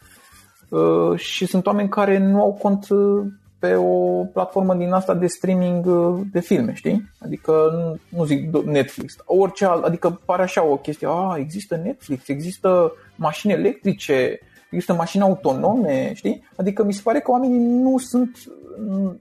uh, 0.69 1.19
și 1.19 1.45
sunt 1.45 1.65
oameni 1.65 1.89
care 1.89 2.17
nu 2.17 2.41
au 2.41 2.53
cont 2.53 2.89
uh, 2.89 3.25
pe 3.59 3.75
o 3.75 4.23
platformă 4.25 4.73
din 4.75 4.91
asta 4.91 5.13
de 5.13 5.27
streaming 5.27 5.85
uh, 5.85 6.19
de 6.31 6.39
filme, 6.39 6.73
știi? 6.73 7.09
Adică 7.19 7.69
nu, 7.73 8.17
nu 8.17 8.25
zic 8.25 8.57
Netflix, 8.57 9.15
orice 9.25 9.65
alt, 9.65 9.83
adică 9.83 10.21
pare 10.25 10.41
așa 10.41 10.63
o 10.63 10.75
chestie, 10.75 11.07
a, 11.09 11.35
există 11.37 11.81
Netflix, 11.83 12.27
există 12.27 12.93
mașini 13.15 13.53
electrice, 13.53 14.39
există 14.69 14.93
mașini 14.93 15.23
autonome, 15.23 16.13
știi? 16.13 16.43
Adică 16.55 16.83
mi 16.83 16.93
se 16.93 17.01
pare 17.03 17.19
că 17.19 17.31
oamenii 17.31 17.59
nu 17.59 17.97
sunt, 17.97 18.37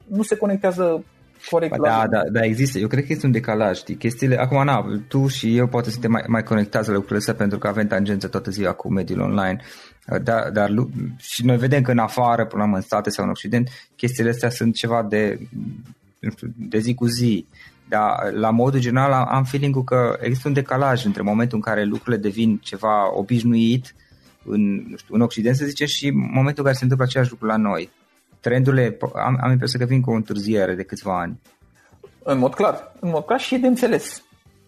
nu 0.07 0.23
se 0.23 0.37
conectează 0.37 1.05
Corect. 1.51 1.77
Ba, 1.77 1.89
da, 1.89 2.07
da, 2.11 2.23
da, 2.33 2.45
există. 2.45 2.79
Eu 2.79 2.89
cred 2.89 3.05
că 3.05 3.13
este 3.13 3.27
un 3.27 3.33
decalaj, 3.33 3.77
știi? 3.77 3.95
Chestiile, 3.95 4.37
acum, 4.37 4.65
na, 4.65 4.85
tu 5.09 5.27
și 5.27 5.57
eu 5.57 5.67
poate 5.67 5.91
suntem 5.91 6.11
mai, 6.11 6.25
mai 6.27 6.43
conectați 6.43 6.89
la 6.89 6.95
lucrurile 6.95 7.19
astea 7.19 7.35
pentru 7.35 7.59
că 7.59 7.69
avem 7.69 7.87
tangență 7.87 8.29
toată 8.29 8.51
ziua 8.51 8.73
cu 8.73 8.93
mediul 8.93 9.21
online, 9.21 9.61
dar, 10.23 10.51
dar 10.51 10.71
și 11.19 11.45
noi 11.45 11.57
vedem 11.57 11.83
că 11.83 11.91
în 11.91 11.99
afară, 11.99 12.47
până 12.47 12.65
la 12.65 12.77
în 12.77 12.81
state 12.81 13.11
sau 13.11 13.25
în 13.25 13.31
Occident, 13.31 13.69
chestiile 13.97 14.31
astea 14.31 14.51
sunt 14.51 14.75
ceva 14.75 15.07
de, 15.09 15.39
nu 16.19 16.31
știu, 16.31 16.49
de 16.57 16.79
zi 16.79 16.95
cu 16.95 17.07
zi. 17.07 17.47
Dar 17.89 18.33
la 18.33 18.51
modul 18.51 18.81
general 18.81 19.13
am 19.13 19.45
feeling 19.45 19.85
că 19.85 20.19
există 20.21 20.49
un 20.49 20.55
decalaj 20.55 21.05
între 21.05 21.23
momentul 21.23 21.57
în 21.57 21.63
care 21.63 21.85
lucrurile 21.85 22.23
devin 22.23 22.59
ceva 22.63 23.17
obișnuit 23.17 23.95
în, 24.51 24.87
nu 24.89 24.97
știu, 24.97 25.15
în 25.15 25.21
Occident, 25.21 25.57
să 25.57 25.65
zicem, 25.65 25.87
și 25.87 26.11
momentul 26.11 26.57
în 26.57 26.65
care 26.65 26.75
se 26.75 26.83
întâmplă 26.83 27.07
același 27.07 27.31
lucru 27.31 27.47
la 27.47 27.57
noi 27.57 27.91
trendurile, 28.41 28.97
am, 29.15 29.39
am 29.43 29.51
impresia 29.51 29.79
că 29.79 29.85
vin 29.85 30.01
cu 30.01 30.11
o 30.11 30.15
întârziere 30.15 30.75
de 30.75 30.83
câțiva 30.83 31.21
ani. 31.21 31.41
În 32.23 32.39
mod 32.39 32.55
clar, 32.55 32.93
în 33.01 33.11
mod 33.11 33.25
clar 33.25 33.41
și 33.41 33.55
e 33.55 33.59
de 33.59 33.67
înțeles. 33.67 34.23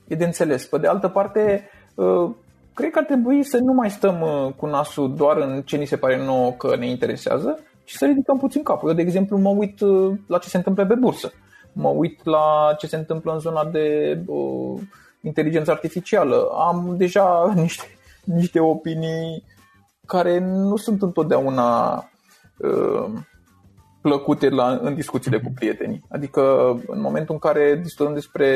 E 0.08 0.14
de 0.14 0.24
înțeles. 0.24 0.66
Pe 0.66 0.78
de 0.78 0.86
altă 0.86 1.08
parte, 1.08 1.70
uh, 1.94 2.30
cred 2.74 2.90
că 2.90 2.98
ar 2.98 3.04
trebui 3.04 3.44
să 3.44 3.58
nu 3.58 3.72
mai 3.72 3.90
stăm 3.90 4.20
uh, 4.20 4.52
cu 4.56 4.66
nasul 4.66 5.14
doar 5.14 5.36
în 5.36 5.62
ce 5.62 5.76
ni 5.76 5.86
se 5.86 5.96
pare 5.96 6.24
nouă 6.24 6.52
că 6.52 6.76
ne 6.76 6.88
interesează, 6.88 7.58
și 7.84 7.96
să 7.96 8.06
ridicăm 8.06 8.38
puțin 8.38 8.62
capul. 8.62 8.88
Eu, 8.88 8.94
de 8.94 9.02
exemplu, 9.02 9.38
mă 9.38 9.48
uit 9.48 9.80
uh, 9.80 10.18
la 10.26 10.38
ce 10.38 10.48
se 10.48 10.56
întâmplă 10.56 10.86
pe 10.86 10.94
bursă. 10.94 11.32
Mă 11.72 11.88
uit 11.88 12.24
la 12.24 12.74
ce 12.78 12.86
se 12.86 12.96
întâmplă 12.96 13.32
în 13.32 13.38
zona 13.38 13.64
de 13.64 14.18
uh, 14.26 14.80
inteligență 15.20 15.70
artificială. 15.70 16.48
Am 16.68 16.94
deja 16.96 17.52
niște, 17.62 17.84
niște 18.24 18.60
opinii 18.60 19.44
care 20.10 20.38
nu 20.38 20.76
sunt 20.76 21.02
întotdeauna 21.02 21.94
uh, 22.56 23.04
plăcute 24.00 24.48
la, 24.48 24.78
în 24.82 24.94
discuțiile 24.94 25.40
cu 25.40 25.52
prietenii. 25.54 26.04
Adică 26.08 26.74
în 26.86 27.00
momentul 27.00 27.34
în 27.34 27.40
care 27.50 27.80
discutăm 27.82 28.14
despre 28.14 28.46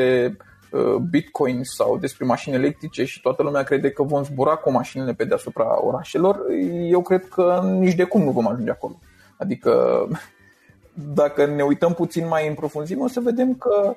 uh, 0.71 0.95
bitcoin 1.09 1.63
sau 1.63 1.97
despre 1.97 2.25
mașini 2.25 2.55
electrice 2.55 3.05
și 3.05 3.21
toată 3.21 3.43
lumea 3.43 3.63
crede 3.63 3.89
că 3.91 4.03
vom 4.03 4.23
zbura 4.23 4.55
cu 4.55 4.71
mașinile 4.71 5.13
pe 5.13 5.25
deasupra 5.25 5.85
orașelor, 5.85 6.39
eu 6.89 7.01
cred 7.01 7.27
că 7.27 7.61
nici 7.79 7.95
de 7.95 8.03
cum 8.03 8.23
nu 8.23 8.31
vom 8.31 8.47
ajunge 8.47 8.71
acolo. 8.71 8.99
Adică 9.37 10.07
dacă 11.19 11.45
ne 11.45 11.63
uităm 11.63 11.93
puțin 11.93 12.27
mai 12.27 12.47
în 12.47 12.53
profunzime, 12.53 13.03
o 13.03 13.07
să 13.07 13.19
vedem 13.19 13.55
că 13.55 13.95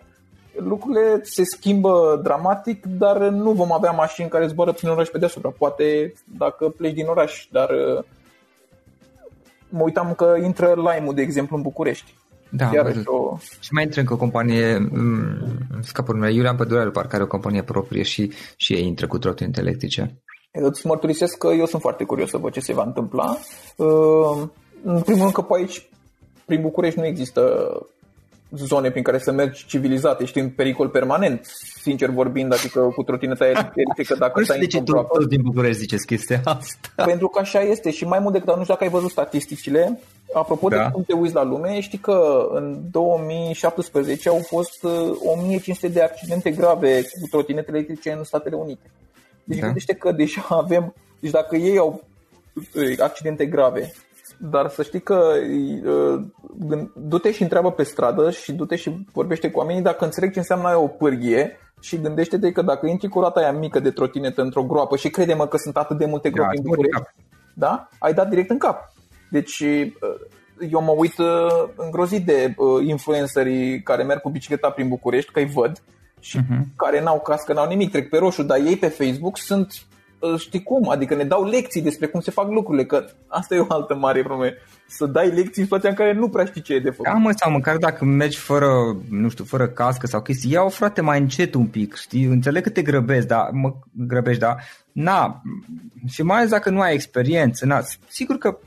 lucrurile 0.58 1.20
se 1.22 1.42
schimbă 1.44 2.20
dramatic, 2.22 2.86
dar 2.86 3.18
nu 3.18 3.52
vom 3.52 3.72
avea 3.72 3.90
mașini 3.90 4.28
care 4.28 4.46
zboară 4.46 4.72
prin 4.72 4.88
oraș 4.88 5.08
pe 5.08 5.18
deasupra. 5.18 5.50
Poate 5.58 6.12
dacă 6.38 6.68
pleci 6.68 6.94
din 6.94 7.06
oraș, 7.06 7.46
dar 7.50 7.70
uh, 7.70 8.04
mă 9.68 9.82
uitam 9.82 10.14
că 10.14 10.36
intră 10.42 10.74
Lime, 10.76 11.12
de 11.14 11.22
exemplu, 11.22 11.56
în 11.56 11.62
București. 11.62 12.14
Da, 12.50 12.70
o... 13.04 13.36
și 13.60 13.72
mai 13.72 13.82
intră 13.82 14.00
încă 14.00 14.12
o 14.12 14.16
companie, 14.16 14.78
mm, 14.78 15.36
scapul 15.80 16.14
numele, 16.14 16.32
Iulian 16.32 16.56
Pădureanu, 16.56 16.90
parcă 16.90 17.14
are 17.14 17.24
o 17.24 17.26
companie 17.26 17.62
proprie 17.62 18.02
și, 18.02 18.32
și 18.56 18.72
ei 18.72 18.86
intră 18.86 19.06
cu 19.06 19.18
trotinete 19.18 19.60
electrice. 19.60 20.22
Îți 20.52 20.86
mărturisesc 20.86 21.38
că 21.38 21.46
eu 21.46 21.66
sunt 21.66 21.82
foarte 21.82 22.04
curios 22.04 22.30
să 22.30 22.36
văd 22.36 22.52
ce 22.52 22.60
se 22.60 22.72
va 22.72 22.82
întâmpla. 22.82 23.36
Uh, 23.76 24.48
în 24.84 25.00
primul 25.00 25.20
rând 25.20 25.32
că 25.32 25.40
pe 25.40 25.54
aici, 25.56 25.88
prin 26.46 26.60
București, 26.60 26.98
nu 26.98 27.06
există 27.06 27.70
zone 28.50 28.90
prin 28.90 29.02
care 29.02 29.18
să 29.18 29.32
mergi 29.32 29.66
civilizat, 29.66 30.20
ești 30.20 30.38
în 30.38 30.50
pericol 30.50 30.88
permanent, 30.88 31.44
sincer 31.80 32.10
vorbind, 32.10 32.52
adică 32.52 32.80
cu 32.80 33.02
trotineta 33.02 33.46
electrică 33.46 34.14
dacă 34.18 34.42
stai 34.42 34.58
de 34.58 34.66
ce 34.66 34.82
tu, 34.82 34.92
toți 34.92 35.28
din 35.28 35.40
București 35.42 35.78
ziceți 35.78 36.06
chestia 36.06 36.40
asta? 36.44 37.04
Pentru 37.04 37.28
că 37.28 37.38
așa 37.38 37.60
este 37.60 37.90
și 37.90 38.04
mai 38.04 38.18
mult 38.18 38.32
decât, 38.32 38.48
nu 38.48 38.62
știu 38.62 38.74
dacă 38.74 38.84
ai 38.84 38.90
văzut 38.90 39.10
statisticile, 39.10 40.00
apropo 40.32 40.68
da. 40.68 40.76
de 40.76 40.90
cum 40.92 41.02
te 41.02 41.12
uiți 41.12 41.34
la 41.34 41.42
lume, 41.42 41.80
știi 41.80 41.98
că 41.98 42.48
în 42.52 42.78
2017 42.90 44.28
au 44.28 44.38
fost 44.46 44.84
1500 44.84 45.86
uh, 45.86 45.92
de 45.92 46.02
accidente 46.02 46.50
grave 46.50 47.02
cu 47.02 47.28
trotinete 47.30 47.70
electrice 47.70 48.12
în 48.12 48.24
Statele 48.24 48.56
Unite. 48.56 48.90
Deci 49.44 49.58
da. 49.58 49.64
gândește 49.64 49.94
că 49.94 50.12
deja 50.12 50.46
avem, 50.48 50.94
deci 51.20 51.30
dacă 51.30 51.56
ei 51.56 51.78
au 51.78 52.04
uh, 52.54 52.98
accidente 52.98 53.46
grave 53.46 53.92
dar 54.38 54.68
să 54.68 54.82
știi 54.82 55.00
că 55.00 55.32
uh, 55.84 56.20
du-te 56.94 57.32
și 57.32 57.42
întreabă 57.42 57.72
pe 57.72 57.82
stradă 57.82 58.30
și 58.30 58.52
du-te 58.52 58.76
și 58.76 59.06
vorbește 59.12 59.50
cu 59.50 59.58
oamenii 59.58 59.82
dacă 59.82 60.04
înțeleg 60.04 60.32
ce 60.32 60.38
înseamnă 60.38 60.76
o 60.76 60.86
pârghie 60.86 61.58
și 61.80 62.00
gândește-te 62.00 62.52
că 62.52 62.62
dacă 62.62 62.86
intri 62.86 63.08
cu 63.08 63.20
rata 63.20 63.40
aia 63.40 63.52
mică 63.52 63.80
de 63.80 63.90
trotinetă 63.90 64.42
într-o 64.42 64.62
groapă 64.62 64.96
și 64.96 65.10
crede-mă 65.10 65.46
că 65.46 65.56
sunt 65.56 65.76
atât 65.76 65.98
de 65.98 66.06
multe 66.06 66.30
gropi 66.30 66.54
da, 66.54 66.60
în 66.62 66.62
București, 66.62 67.14
da? 67.54 67.88
ai 67.98 68.14
dat 68.14 68.28
direct 68.28 68.50
în 68.50 68.58
cap. 68.58 68.92
Deci 69.30 69.60
uh, 69.60 69.90
eu 70.70 70.82
mă 70.82 70.94
uit 70.96 71.18
uh, 71.18 71.68
îngrozit 71.76 72.26
de 72.26 72.54
influencerii 72.86 73.82
care 73.82 74.02
merg 74.02 74.20
cu 74.20 74.30
bicicleta 74.30 74.70
prin 74.70 74.88
București, 74.88 75.32
că 75.32 75.38
îi 75.38 75.50
văd 75.54 75.82
și 76.20 76.38
uh-huh. 76.38 76.76
care 76.76 77.02
n-au 77.02 77.20
cască, 77.20 77.52
n-au 77.52 77.68
nimic, 77.68 77.90
trec 77.90 78.08
pe 78.08 78.18
roșu, 78.18 78.42
dar 78.42 78.58
ei 78.58 78.76
pe 78.76 78.88
Facebook 78.88 79.38
sunt 79.38 79.86
știi 80.38 80.62
cum, 80.62 80.88
adică 80.88 81.14
ne 81.14 81.24
dau 81.24 81.44
lecții 81.44 81.82
despre 81.82 82.06
cum 82.06 82.20
se 82.20 82.30
fac 82.30 82.50
lucrurile, 82.50 82.84
că 82.84 83.04
asta 83.26 83.54
e 83.54 83.58
o 83.58 83.66
altă 83.68 83.94
mare 83.94 84.22
problemă, 84.22 84.52
să 84.86 85.06
dai 85.06 85.26
lecții 85.26 85.52
în 85.56 85.62
situația 85.62 85.88
în 85.88 85.94
care 85.94 86.12
nu 86.12 86.28
prea 86.28 86.44
știi 86.44 86.62
ce 86.62 86.74
e 86.74 86.80
de 86.80 86.90
făcut. 86.90 87.04
Da, 87.04 87.12
mă, 87.12 87.32
sau 87.36 87.50
măcar 87.50 87.76
dacă 87.76 88.04
mergi 88.04 88.38
fără, 88.38 88.96
nu 89.10 89.28
știu, 89.28 89.44
fără 89.44 89.68
cască 89.68 90.06
sau 90.06 90.22
chestii, 90.22 90.52
ia-o 90.52 90.68
frate 90.68 91.00
mai 91.00 91.18
încet 91.18 91.54
un 91.54 91.66
pic, 91.66 91.94
știi, 91.94 92.24
înțeleg 92.24 92.62
că 92.62 92.70
te 92.70 92.82
grăbezi, 92.82 93.26
dar 93.26 93.48
mă 93.52 93.74
grăbești, 93.92 94.40
dar 94.40 94.56
na, 94.92 95.42
și 96.08 96.22
mai 96.22 96.36
ales 96.36 96.50
dacă 96.50 96.70
nu 96.70 96.80
ai 96.80 96.94
experiență, 96.94 97.66
na, 97.66 97.80
sigur 98.08 98.36
că 98.36 98.58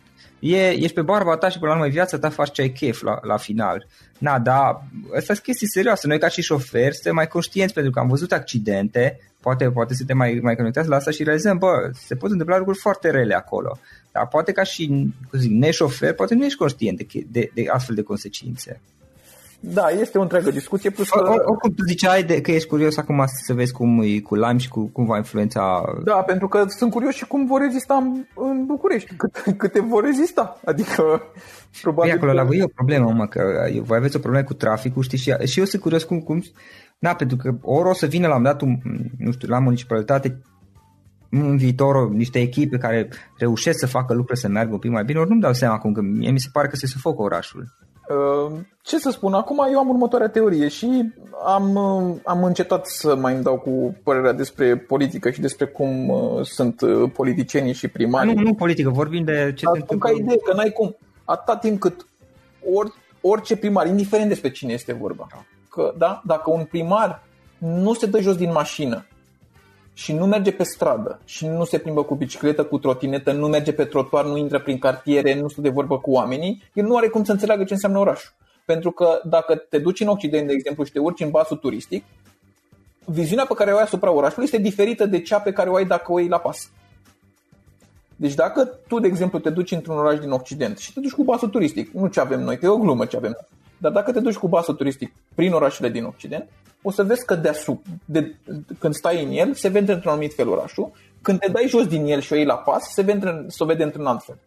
e, 0.41 0.69
ești 0.69 0.93
pe 0.93 1.01
barba 1.01 1.37
ta 1.37 1.49
și 1.49 1.59
până 1.59 1.71
la 1.71 1.77
urmă 1.77 1.91
viața 1.91 2.19
ta 2.19 2.29
faci 2.29 2.51
ce 2.51 2.61
ai 2.61 2.69
chef 2.69 3.01
la, 3.01 3.19
la 3.21 3.37
final. 3.37 3.87
Na, 4.17 4.39
da, 4.39 4.83
asta 5.15 5.33
sunt 5.33 5.39
chestii 5.39 5.67
serioase. 5.67 6.07
Noi 6.07 6.19
ca 6.19 6.27
și 6.27 6.41
șoferi 6.41 6.93
suntem 6.93 7.15
mai 7.15 7.27
conștienți 7.27 7.73
pentru 7.73 7.91
că 7.91 7.99
am 7.99 8.07
văzut 8.07 8.31
accidente, 8.31 9.19
poate, 9.39 9.71
poate 9.71 9.93
suntem 9.93 10.17
mai, 10.17 10.39
mai 10.41 10.55
conectați 10.55 10.87
la 10.87 10.95
asta 10.95 11.11
și 11.11 11.23
realizăm, 11.23 11.57
bă, 11.57 11.89
se 11.93 12.15
pot 12.15 12.31
întâmpla 12.31 12.57
lucruri 12.57 12.79
foarte 12.79 13.09
rele 13.09 13.35
acolo. 13.35 13.79
Dar 14.11 14.27
poate 14.27 14.51
ca 14.51 14.63
și 14.63 14.87
cum 15.29 15.39
zic, 15.39 15.51
neșofer, 15.51 16.13
poate 16.13 16.35
nu 16.35 16.45
ești 16.45 16.57
conștient 16.57 16.97
de, 16.97 17.05
de, 17.31 17.51
de 17.53 17.65
astfel 17.69 17.95
de 17.95 18.01
consecințe. 18.01 18.81
Da, 19.63 19.89
este 19.89 20.17
o 20.17 20.21
întreagă 20.21 20.51
discuție. 20.51 20.89
Plus 20.89 21.09
că... 21.09 21.19
Oricum 21.19 21.71
tu 21.75 21.83
ziceai 21.87 22.23
de, 22.23 22.41
că 22.41 22.51
ești 22.51 22.67
curios 22.67 22.97
acum 22.97 23.23
să 23.25 23.53
vezi 23.53 23.73
cum 23.73 24.01
e 24.01 24.19
cu 24.19 24.35
Lime 24.35 24.57
și 24.57 24.69
cu, 24.69 24.89
cum 24.89 25.05
va 25.05 25.17
influența... 25.17 25.83
Da, 26.03 26.13
pentru 26.13 26.47
că 26.47 26.65
sunt 26.67 26.91
curios 26.91 27.13
și 27.13 27.27
cum 27.27 27.45
vor 27.45 27.61
rezista 27.61 27.93
în, 27.93 28.25
în 28.35 28.65
București, 28.65 29.15
cât, 29.15 29.57
câte 29.57 29.81
vor 29.81 30.03
rezista. 30.03 30.59
Adică, 30.65 31.21
probabil... 31.81 32.11
Păi 32.11 32.19
acolo 32.19 32.33
la 32.33 32.43
voi 32.43 32.57
e 32.57 32.63
o 32.63 32.67
problemă, 32.75 33.11
mă, 33.11 33.27
că 33.27 33.41
voi 33.81 33.97
aveți 33.97 34.15
o 34.15 34.19
problemă 34.19 34.45
cu 34.45 34.53
traficul, 34.53 35.03
știi, 35.03 35.17
și, 35.17 35.33
și 35.45 35.59
eu 35.59 35.65
sunt 35.65 35.81
curios 35.81 36.03
cum, 36.03 36.19
cum... 36.19 36.43
Da, 36.99 37.13
pentru 37.13 37.37
că 37.37 37.55
ori 37.61 37.89
o 37.89 37.93
să 37.93 38.05
vină 38.05 38.27
la 38.27 38.35
un 38.35 38.43
dat, 38.43 38.61
nu 39.17 39.31
știu, 39.31 39.47
la 39.47 39.59
municipalitate 39.59 40.41
în 41.29 41.57
viitor 41.57 42.09
niște 42.09 42.39
echipe 42.39 42.77
care 42.77 43.09
reușesc 43.37 43.79
să 43.79 43.87
facă 43.87 44.13
lucrurile 44.13 44.47
să 44.47 44.47
meargă 44.47 44.73
un 44.73 44.79
pic 44.79 44.91
mai 44.91 45.03
bine, 45.03 45.19
ori 45.19 45.29
nu-mi 45.29 45.41
dau 45.41 45.53
seama 45.53 45.75
acum, 45.75 45.93
că 45.93 46.01
mie 46.01 46.31
mi 46.31 46.39
se 46.39 46.49
pare 46.51 46.67
că 46.67 46.75
se 46.75 46.87
sufocă 46.87 47.21
orașul. 47.21 47.75
Ehm, 48.11 48.67
ce 48.81 48.97
să 48.97 49.09
spun, 49.09 49.33
acum 49.33 49.67
eu 49.71 49.79
am 49.79 49.89
următoarea 49.89 50.29
teorie 50.29 50.67
și 50.67 51.13
am, 51.45 51.77
am 52.25 52.43
încetat 52.43 52.85
să 52.87 53.15
mai 53.15 53.33
îmi 53.33 53.43
dau 53.43 53.57
cu 53.57 53.95
părerea 54.03 54.31
despre 54.31 54.77
politică 54.77 55.29
și 55.29 55.41
despre 55.41 55.65
cum 55.65 56.09
uh, 56.09 56.45
sunt 56.45 56.81
uh, 56.81 57.11
politicienii 57.13 57.73
și 57.73 57.87
primarii. 57.87 58.33
Nu, 58.33 58.41
nu 58.41 58.53
politică, 58.53 58.89
vorbim 58.89 59.23
de 59.23 59.53
ce 59.55 59.65
Dar 59.65 59.73
se 59.73 59.79
întâmplă. 59.79 60.09
ca 60.09 60.15
idee, 60.17 60.37
că 60.37 60.53
n-ai 60.53 60.71
cum, 60.71 60.95
atâta 61.25 61.57
timp 61.57 61.79
cât 61.79 62.05
or, 62.73 62.93
orice 63.21 63.55
primar, 63.55 63.87
indiferent 63.87 64.27
despre 64.29 64.51
cine 64.51 64.73
este 64.73 64.93
vorba, 64.93 65.27
că, 65.69 65.93
da, 65.97 66.21
dacă 66.25 66.51
un 66.51 66.63
primar 66.63 67.23
nu 67.57 67.93
se 67.93 68.05
dă 68.05 68.19
jos 68.19 68.35
din 68.35 68.51
mașină 68.51 69.05
și 70.01 70.13
nu 70.13 70.25
merge 70.25 70.51
pe 70.51 70.63
stradă 70.63 71.19
și 71.25 71.47
nu 71.47 71.65
se 71.65 71.77
plimbă 71.77 72.03
cu 72.03 72.15
bicicletă, 72.15 72.63
cu 72.63 72.77
trotinetă, 72.77 73.31
nu 73.31 73.47
merge 73.47 73.73
pe 73.73 73.85
trotuar, 73.85 74.25
nu 74.25 74.37
intră 74.37 74.59
prin 74.59 74.77
cartiere, 74.77 75.39
nu 75.39 75.47
stă 75.47 75.61
de 75.61 75.69
vorbă 75.69 75.99
cu 75.99 76.11
oamenii, 76.11 76.63
el 76.73 76.85
nu 76.85 76.95
are 76.95 77.07
cum 77.07 77.23
să 77.23 77.31
înțeleagă 77.31 77.63
ce 77.63 77.73
înseamnă 77.73 77.99
orașul. 77.99 78.33
Pentru 78.65 78.91
că 78.91 79.21
dacă 79.23 79.55
te 79.55 79.77
duci 79.77 79.99
în 79.99 80.07
Occident, 80.07 80.47
de 80.47 80.53
exemplu, 80.53 80.83
și 80.83 80.91
te 80.91 80.99
urci 80.99 81.19
în 81.19 81.29
basul 81.29 81.57
turistic, 81.57 82.03
viziunea 83.05 83.45
pe 83.45 83.53
care 83.53 83.71
o 83.71 83.75
ai 83.75 83.83
asupra 83.83 84.11
orașului 84.11 84.45
este 84.45 84.57
diferită 84.57 85.05
de 85.05 85.21
cea 85.21 85.39
pe 85.39 85.51
care 85.51 85.69
o 85.69 85.75
ai 85.75 85.85
dacă 85.85 86.11
o 86.11 86.19
iei 86.19 86.29
la 86.29 86.39
pas. 86.39 86.69
Deci 88.15 88.33
dacă 88.33 88.79
tu, 88.87 88.99
de 88.99 89.07
exemplu, 89.07 89.39
te 89.39 89.49
duci 89.49 89.71
într-un 89.71 89.97
oraș 89.97 90.19
din 90.19 90.31
Occident 90.31 90.77
și 90.77 90.93
te 90.93 90.99
duci 90.99 91.11
cu 91.11 91.23
basul 91.23 91.49
turistic, 91.49 91.91
nu 91.91 92.07
ce 92.07 92.19
avem 92.19 92.41
noi, 92.41 92.57
că 92.57 92.65
e 92.65 92.69
o 92.69 92.77
glumă 92.77 93.05
ce 93.05 93.17
avem, 93.17 93.37
dar 93.81 93.91
dacă 93.91 94.11
te 94.11 94.19
duci 94.19 94.35
cu 94.35 94.47
basul 94.47 94.73
turistic 94.73 95.11
prin 95.35 95.53
orașele 95.53 95.89
din 95.89 96.03
Occident, 96.03 96.49
o 96.81 96.91
să 96.91 97.03
vezi 97.03 97.25
că 97.25 97.35
deasupra, 97.35 97.91
de, 98.05 98.35
când 98.79 98.93
stai 98.93 99.23
în 99.23 99.31
el, 99.31 99.53
se 99.53 99.67
vede 99.67 99.91
într-un 99.91 100.11
anumit 100.11 100.33
fel 100.33 100.47
orașul, 100.47 100.91
când 101.21 101.39
te 101.39 101.51
dai 101.51 101.65
jos 101.67 101.87
din 101.87 102.05
el 102.05 102.19
și 102.19 102.33
o 102.33 102.35
iei 102.35 102.45
la 102.45 102.55
pas, 102.55 102.83
se 102.93 103.01
vede, 103.01 103.45
se 103.47 103.65
vede 103.65 103.83
într-un 103.83 104.05
alt 104.05 104.23
fel. 104.23 104.37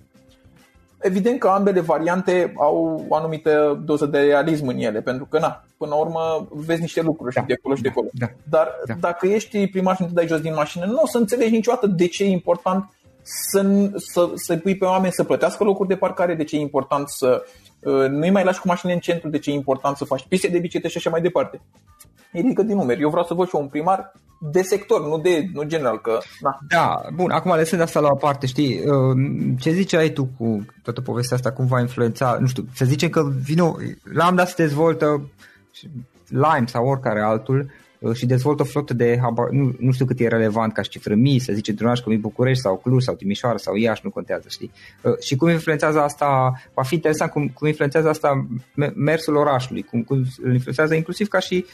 Evident 1.00 1.38
că 1.38 1.48
ambele 1.48 1.80
variante 1.80 2.52
au 2.56 3.06
o 3.08 3.14
anumită 3.14 3.82
doză 3.84 4.06
de 4.06 4.18
realism 4.18 4.66
în 4.66 4.78
ele, 4.78 5.00
pentru 5.00 5.24
că, 5.24 5.38
na, 5.38 5.64
până 5.76 5.90
la 5.90 6.00
urmă, 6.00 6.48
vezi 6.50 6.80
niște 6.80 7.02
lucruri 7.02 7.34
da, 7.34 7.40
și 7.40 7.46
de 7.46 7.52
acolo 7.52 7.74
și 7.74 7.82
de 7.82 7.88
acolo. 7.88 8.08
Da, 8.12 8.26
Dar 8.48 8.68
da. 8.86 8.94
dacă 9.00 9.26
ești 9.26 9.66
primar 9.66 9.96
și 9.96 10.02
nu 10.02 10.08
te 10.08 10.14
dai 10.14 10.26
jos 10.26 10.40
din 10.40 10.54
mașină, 10.54 10.84
nu 10.84 11.00
o 11.02 11.06
să 11.06 11.18
înțelegi 11.18 11.52
niciodată 11.52 11.86
de 11.86 12.06
ce 12.06 12.24
e 12.24 12.30
important 12.30 12.90
să, 13.22 13.90
să, 13.96 14.30
să 14.34 14.56
pui 14.56 14.76
pe 14.76 14.84
oameni 14.84 15.12
să 15.12 15.24
plătească 15.24 15.64
locuri 15.64 15.88
de 15.88 15.96
parcare, 15.96 16.34
de 16.34 16.44
ce 16.44 16.56
e 16.56 16.60
important 16.60 17.08
să 17.08 17.44
Uh, 17.73 17.73
nu-i 18.08 18.30
mai 18.30 18.44
lași 18.44 18.60
cu 18.60 18.68
mașinile 18.68 18.94
în 18.94 19.00
centru, 19.00 19.28
de 19.28 19.38
ce 19.38 19.50
e 19.50 19.54
important 19.54 19.96
să 19.96 20.04
faci 20.04 20.26
piste 20.28 20.48
de 20.48 20.58
biciclete 20.58 20.88
și 20.88 20.96
așa 20.96 21.10
mai 21.10 21.20
departe. 21.20 21.60
E 22.32 22.40
ridică 22.40 22.62
din 22.62 22.76
numeri. 22.76 23.00
Eu 23.00 23.08
vreau 23.08 23.24
să 23.24 23.34
văd 23.34 23.48
și 23.48 23.56
un 23.56 23.68
primar 23.68 24.12
de 24.52 24.62
sector, 24.62 25.06
nu 25.06 25.18
de 25.18 25.48
nu 25.52 25.62
general, 25.62 26.00
că... 26.00 26.18
Da, 26.40 26.58
da 26.68 27.00
bun, 27.14 27.30
acum 27.30 27.54
lăsând 27.54 27.80
asta 27.80 28.00
la 28.00 28.08
o 28.10 28.16
parte, 28.16 28.46
știi, 28.46 28.78
uh, 28.78 29.16
ce 29.60 29.70
ziceai 29.70 30.08
tu 30.08 30.28
cu 30.38 30.66
toată 30.82 31.00
povestea 31.00 31.36
asta, 31.36 31.52
cum 31.52 31.66
va 31.66 31.80
influența, 31.80 32.36
nu 32.40 32.46
știu, 32.46 32.64
să 32.74 32.84
zicem 32.84 33.08
că 33.08 33.28
vino, 33.44 33.76
Lambda 34.02 34.44
se 34.44 34.54
dezvoltă 34.56 35.30
Lime 36.28 36.64
sau 36.66 36.86
oricare 36.86 37.20
altul 37.22 37.58
uh, 37.58 37.83
și 38.12 38.26
dezvoltă 38.26 38.62
o 38.62 38.64
flotă 38.64 38.94
de, 38.94 39.20
nu, 39.50 39.72
nu 39.78 39.92
știu 39.92 40.04
cât 40.06 40.20
e 40.20 40.28
relevant 40.28 40.72
ca 40.72 40.82
și 40.82 40.88
cifră 40.88 41.14
mii, 41.14 41.38
să 41.38 41.52
zice 41.52 41.70
într-un 41.70 41.88
oraș 41.88 42.00
cum 42.00 42.12
e 42.12 42.16
București 42.16 42.62
sau 42.62 42.76
Cluj 42.76 43.02
sau 43.02 43.14
Timișoara 43.14 43.56
sau 43.56 43.74
Iași, 43.74 44.00
nu 44.04 44.10
contează, 44.10 44.46
știi? 44.48 44.70
Uh, 45.02 45.18
și 45.18 45.36
cum 45.36 45.48
influențează 45.48 46.00
asta, 46.00 46.52
va 46.74 46.82
fi 46.82 46.94
interesant 46.94 47.30
cum, 47.30 47.48
cum 47.48 47.66
influențează 47.66 48.08
asta 48.08 48.46
mersul 48.94 49.36
orașului, 49.36 49.82
cum, 49.82 50.02
cum 50.02 50.24
îl 50.42 50.52
influențează 50.52 50.94
inclusiv 50.94 51.28
ca 51.28 51.38
și 51.38 51.64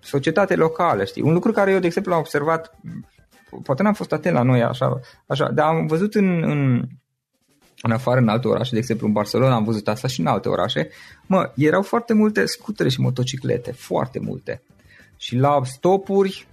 societate 0.00 0.54
locală, 0.54 1.04
știi? 1.04 1.22
Un 1.22 1.32
lucru 1.32 1.52
care 1.52 1.70
eu, 1.72 1.78
de 1.78 1.86
exemplu, 1.86 2.12
am 2.12 2.18
observat, 2.18 2.78
poate 3.62 3.82
n-am 3.82 3.94
fost 3.94 4.12
atent 4.12 4.34
la 4.34 4.42
noi 4.42 4.62
așa, 4.62 5.00
așa 5.26 5.50
dar 5.50 5.66
am 5.66 5.86
văzut 5.86 6.14
în, 6.14 6.42
în 6.42 6.82
în 7.82 7.90
afară 7.90 8.20
în 8.20 8.28
alte 8.28 8.48
orașe, 8.48 8.70
de 8.72 8.78
exemplu 8.78 9.06
în 9.06 9.12
Barcelona 9.12 9.54
am 9.54 9.64
văzut 9.64 9.88
asta 9.88 10.08
și 10.08 10.20
în 10.20 10.26
alte 10.26 10.48
orașe, 10.48 10.88
mă, 11.26 11.52
erau 11.56 11.82
foarte 11.82 12.14
multe 12.14 12.46
scutere 12.46 12.88
și 12.88 13.00
motociclete, 13.00 13.72
foarte 13.72 14.18
multe. 14.18 14.62
Și 15.18 15.36
la 15.36 15.60
stopuri 15.64 16.46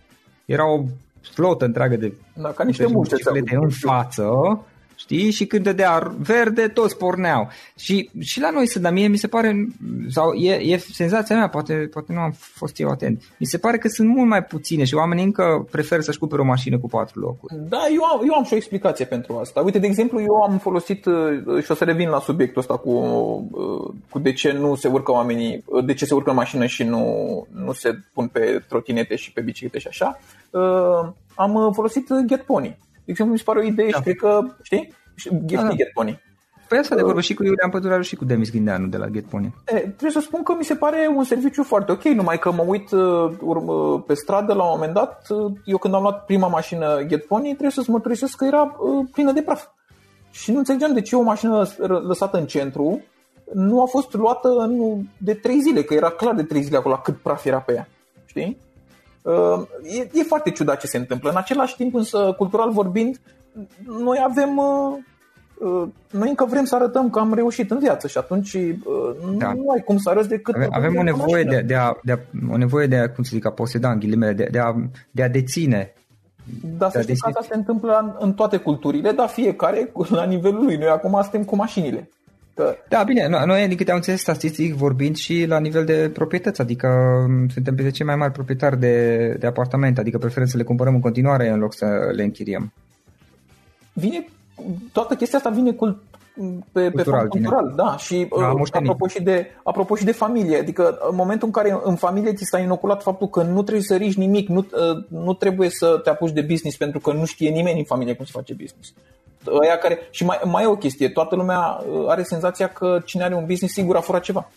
era 0.45 0.72
o 0.72 0.84
flotă 1.22 1.66
întreagă 1.66 1.95
de 1.95 2.13
da, 2.34 2.51
ca 2.51 2.63
niște 2.63 2.86
motociclete 2.86 3.55
în 3.55 3.70
față 3.70 4.30
Știi? 5.06 5.32
Și 5.32 5.45
când 5.45 5.64
dădea 5.64 6.14
verde, 6.20 6.68
toți 6.68 6.97
porneau. 6.97 7.49
Și, 7.78 8.10
și 8.20 8.39
la 8.39 8.49
noi 8.49 8.68
sunt, 8.68 8.84
dar 8.84 8.93
mie 8.93 9.08
mi 9.08 9.18
se 9.18 9.28
pare, 9.28 9.68
sau 10.10 10.34
e, 10.34 10.53
e 10.53 10.78
senzația 10.78 11.36
mea, 11.36 11.49
poate, 11.49 11.74
poate 11.74 12.14
nu 12.14 12.20
am 12.20 12.34
fost 12.38 12.80
eu 12.80 12.89
atent, 12.89 13.24
mi 13.39 13.45
se 13.45 13.58
pare 13.58 13.78
că 13.78 13.88
sunt 13.88 14.08
mult 14.08 14.30
mai 14.30 14.43
puține 14.43 14.84
și 14.84 14.95
oamenii 14.95 15.24
încă 15.24 15.68
preferă 15.72 16.01
să-și 16.01 16.18
cumpere 16.18 16.41
o 16.41 16.45
mașină 16.45 16.78
cu 16.80 16.88
patru 16.88 17.20
locuri. 17.20 17.56
Da, 17.70 17.88
eu 17.93 18.03
am, 18.03 18.22
eu 18.28 18.34
am 18.34 18.43
și 18.43 18.53
o 18.53 18.56
explicație 18.56 19.06
pentru 19.06 19.38
asta. 19.38 19.62
Uite, 19.62 19.80
de 19.80 19.88
exemplu, 19.88 20.22
eu 20.22 20.41
am 20.47 20.58
folosit, 20.58 21.06
uh, 21.06 21.64
și 21.64 21.72
o 21.72 21.74
să 21.74 21.84
revin 21.84 22.10
la 22.10 22.20
subiectul 22.20 22.62
ăsta 22.62 22.78
cu, 22.78 22.89
uh, 23.51 23.93
cu 24.10 24.20
de 24.20 24.34
ce 24.34 24.51
nu 24.51 24.76
se 24.76 24.88
urcă 24.88 25.12
oamenii, 25.12 25.64
uh, 25.66 25.86
de 25.86 25.93
ce 25.93 26.06
se 26.06 26.14
urcă 26.14 26.30
în 26.30 26.36
mașină 26.36 26.66
și 26.66 26.84
nu, 26.84 27.03
nu 27.51 27.72
se 27.72 27.99
pun 28.14 28.28
pe 28.28 28.64
trotinete 28.68 29.16
și 29.16 29.32
pe 29.32 29.41
biciclete 29.41 29.80
și 29.80 29.88
așa. 29.88 30.20
Am 31.36 31.72
folosit 31.74 32.08
Get 32.26 32.41
Pony 32.41 32.78
de 33.06 33.12
exemplu, 33.12 33.34
mi 33.34 33.39
se 33.39 33.45
pare 33.45 33.60
o 33.60 33.64
idee 33.64 33.89
da. 33.89 33.97
și 33.97 34.03
cred 34.03 34.16
că, 34.16 34.41
știi, 34.62 34.93
Get, 35.45 35.60
da, 35.60 35.68
da. 35.68 35.76
Get 35.76 35.91
Pony. 35.93 36.22
Păi 36.68 36.78
asta 36.78 36.95
de 36.95 37.01
vorbă 37.01 37.22
și 37.22 37.34
cu 37.34 37.43
Iulian 37.43 37.70
Păduraru 37.70 38.01
și 38.01 38.16
cu 38.16 38.26
Demis 38.26 38.51
Ghindeanu 38.51 38.88
de 38.88 38.97
la 38.97 39.08
Get 39.08 39.26
Pony. 39.26 39.56
E, 39.66 39.80
trebuie 39.80 40.12
să 40.12 40.20
spun 40.20 40.43
că 40.43 40.56
mi 40.58 40.64
se 40.64 40.76
pare 40.76 41.12
un 41.16 41.24
serviciu 41.24 41.64
foarte 41.64 41.91
ok, 41.91 42.03
numai 42.03 42.39
că 42.39 42.51
mă 42.51 42.64
uit 42.68 42.91
uh, 42.91 43.32
uh, 43.39 44.03
pe 44.08 44.14
stradă 44.14 44.53
la 44.53 44.64
un 44.64 44.70
moment 44.74 44.93
dat, 44.93 45.26
uh, 45.30 45.51
eu 45.66 45.78
când 45.78 45.93
am 45.93 46.01
luat 46.01 46.26
prima 46.26 46.47
mașină 46.47 47.03
Get 47.08 47.26
Pony, 47.26 47.47
trebuie 47.47 47.72
să-ți 47.72 47.89
mărturisesc 47.89 48.38
că 48.38 48.45
era 48.45 48.62
uh, 48.80 49.08
plină 49.12 49.32
de 49.32 49.41
praf. 49.41 49.66
Și 50.32 50.51
nu 50.51 50.58
înțelegeam 50.58 50.93
de 50.93 51.01
ce 51.01 51.16
o 51.16 51.22
mașină 51.22 51.68
lăsată 51.88 52.38
în 52.38 52.45
centru 52.45 53.01
nu 53.53 53.82
a 53.82 53.86
fost 53.86 54.14
luată 54.14 54.49
în, 54.49 55.01
de 55.18 55.34
trei 55.34 55.60
zile, 55.60 55.84
că 55.84 55.93
era 55.93 56.10
clar 56.10 56.36
de 56.36 56.43
trei 56.43 56.62
zile 56.62 56.78
acolo 56.78 56.99
cât 57.03 57.18
praf 57.18 57.45
era 57.45 57.60
pe 57.60 57.74
ea. 57.74 57.88
Știi? 58.26 58.58
Uh, 59.26 59.67
e, 59.84 60.09
e 60.13 60.23
foarte 60.23 60.51
ciudat 60.51 60.80
ce 60.80 60.88
se 60.88 60.97
întâmplă. 60.97 61.30
În 61.30 61.38
același 61.38 61.76
timp, 61.76 61.95
însă, 61.95 62.34
cultural 62.38 62.71
vorbind, 62.71 63.19
noi 63.88 64.17
avem 64.30 64.57
uh, 64.57 64.97
uh, 65.59 65.88
noi 66.11 66.30
încă 66.30 66.45
vrem 66.45 66.65
să 66.65 66.76
arătăm 66.76 67.09
că 67.09 67.19
am 67.19 67.34
reușit 67.34 67.71
în 67.71 67.80
viață 67.80 68.07
și 68.07 68.17
atunci 68.17 68.57
da. 69.38 69.53
nu 69.53 69.69
ai 69.69 69.82
cum 69.86 69.97
să 69.97 70.09
arăți 70.09 70.28
decât 70.28 70.55
avem, 70.55 70.69
avem 70.71 70.95
o 70.97 71.03
nevoie 71.03 71.43
de, 71.43 71.61
de, 71.61 71.76
a, 71.76 71.97
de 72.03 72.11
a, 72.11 72.17
o 72.51 72.57
nevoie 72.57 72.88
de 72.88 72.95
a, 72.95 73.09
cum 73.09 73.23
să 73.23 73.32
zic, 73.34 73.45
a 73.45 73.51
poseda 73.51 73.91
în 73.91 73.99
ghilimele, 73.99 74.34
de, 74.34 74.47
de, 74.51 74.59
a, 74.59 74.76
de 75.11 75.23
a 75.23 75.30
deține 75.30 75.93
dar 76.78 76.91
să 76.91 77.01
știți 77.01 77.21
că 77.21 77.28
asta 77.28 77.41
se 77.49 77.55
întâmplă 77.55 77.99
în, 78.01 78.15
în 78.19 78.34
toate 78.34 78.57
culturile, 78.57 79.11
dar 79.11 79.28
fiecare 79.28 79.91
la 80.09 80.26
nivelul 80.26 80.63
lui. 80.63 80.76
Noi 80.76 80.88
acum 80.88 81.19
suntem 81.21 81.43
cu 81.43 81.55
mașinile. 81.55 82.09
Că... 82.56 82.76
Da, 82.89 83.03
bine, 83.03 83.28
noi, 83.28 83.68
din 83.68 83.78
câte 83.78 83.91
am 83.91 83.97
înțeles 83.97 84.20
statistic, 84.20 84.74
vorbind 84.74 85.16
și 85.16 85.45
la 85.45 85.60
nivel 85.60 85.86
de 85.86 86.10
proprietăți, 86.14 86.62
adică 86.62 86.88
mm, 87.28 87.47
suntem 87.47 87.74
printre 87.74 87.95
cei 87.95 88.06
mai 88.06 88.16
mari 88.16 88.32
proprietari 88.32 88.80
de, 88.80 89.28
de 89.39 89.47
apartamente, 89.47 89.99
adică 89.99 90.18
preferăm 90.18 90.47
să 90.47 90.58
le 90.58 90.64
cumpărăm 90.64 90.93
în 90.93 91.01
continuare 91.01 91.49
în 91.49 91.60
loc 91.60 91.74
să 91.74 91.86
le 92.16 92.24
închiriem. 92.24 92.74
Vine, 93.93 94.26
toată 94.91 95.16
chestia 95.16 95.38
asta 95.38 95.49
vine 95.49 95.72
cu, 95.72 96.01
pe, 96.72 96.90
cultural, 96.90 97.22
pe 97.22 97.28
cultural, 97.28 97.74
da, 97.76 97.98
și 97.98 98.28
da, 98.40 98.52
uh, 98.52 98.68
apropo, 98.72 99.08
și 99.08 99.22
de, 99.22 99.48
apropo 99.64 99.96
și 99.96 100.04
de 100.04 100.12
familie, 100.12 100.58
adică 100.58 100.98
în 101.10 101.16
momentul 101.16 101.48
în 101.48 101.54
care 101.54 101.80
în 101.84 101.96
familie 101.96 102.34
ți 102.34 102.46
s-a 102.46 102.60
inoculat 102.60 103.02
faptul 103.02 103.28
că 103.28 103.44
nu 103.44 103.62
trebuie 103.62 103.84
să 103.84 103.96
riști 103.96 104.20
nimic, 104.20 104.48
nu, 104.48 104.60
uh, 104.60 105.06
nu 105.08 105.34
trebuie 105.34 105.70
să 105.70 106.00
te 106.04 106.10
apuci 106.10 106.32
de 106.32 106.42
business 106.42 106.78
pentru 106.78 107.00
că 107.00 107.12
nu 107.12 107.26
știe 107.26 107.50
nimeni 107.50 107.80
în 107.80 107.86
familie 107.86 108.16
cum 108.16 108.26
se 108.26 108.32
face 108.34 108.54
business 108.54 108.94
ăia 109.48 109.78
care... 109.78 110.00
Și 110.12 110.26
mai, 110.26 110.40
mai 110.44 110.64
e 110.64 110.68
o 110.68 110.76
chestie, 110.76 111.10
toată 111.10 111.36
lumea 111.36 111.60
uh, 111.60 112.06
are 112.08 112.24
senzația 112.24 112.68
că 112.68 113.02
cine 113.06 113.24
are 113.24 113.36
un 113.36 113.46
business 113.46 113.74
sigur 113.74 113.96
a 113.96 114.00
furat 114.00 114.22
ceva. 114.22 114.52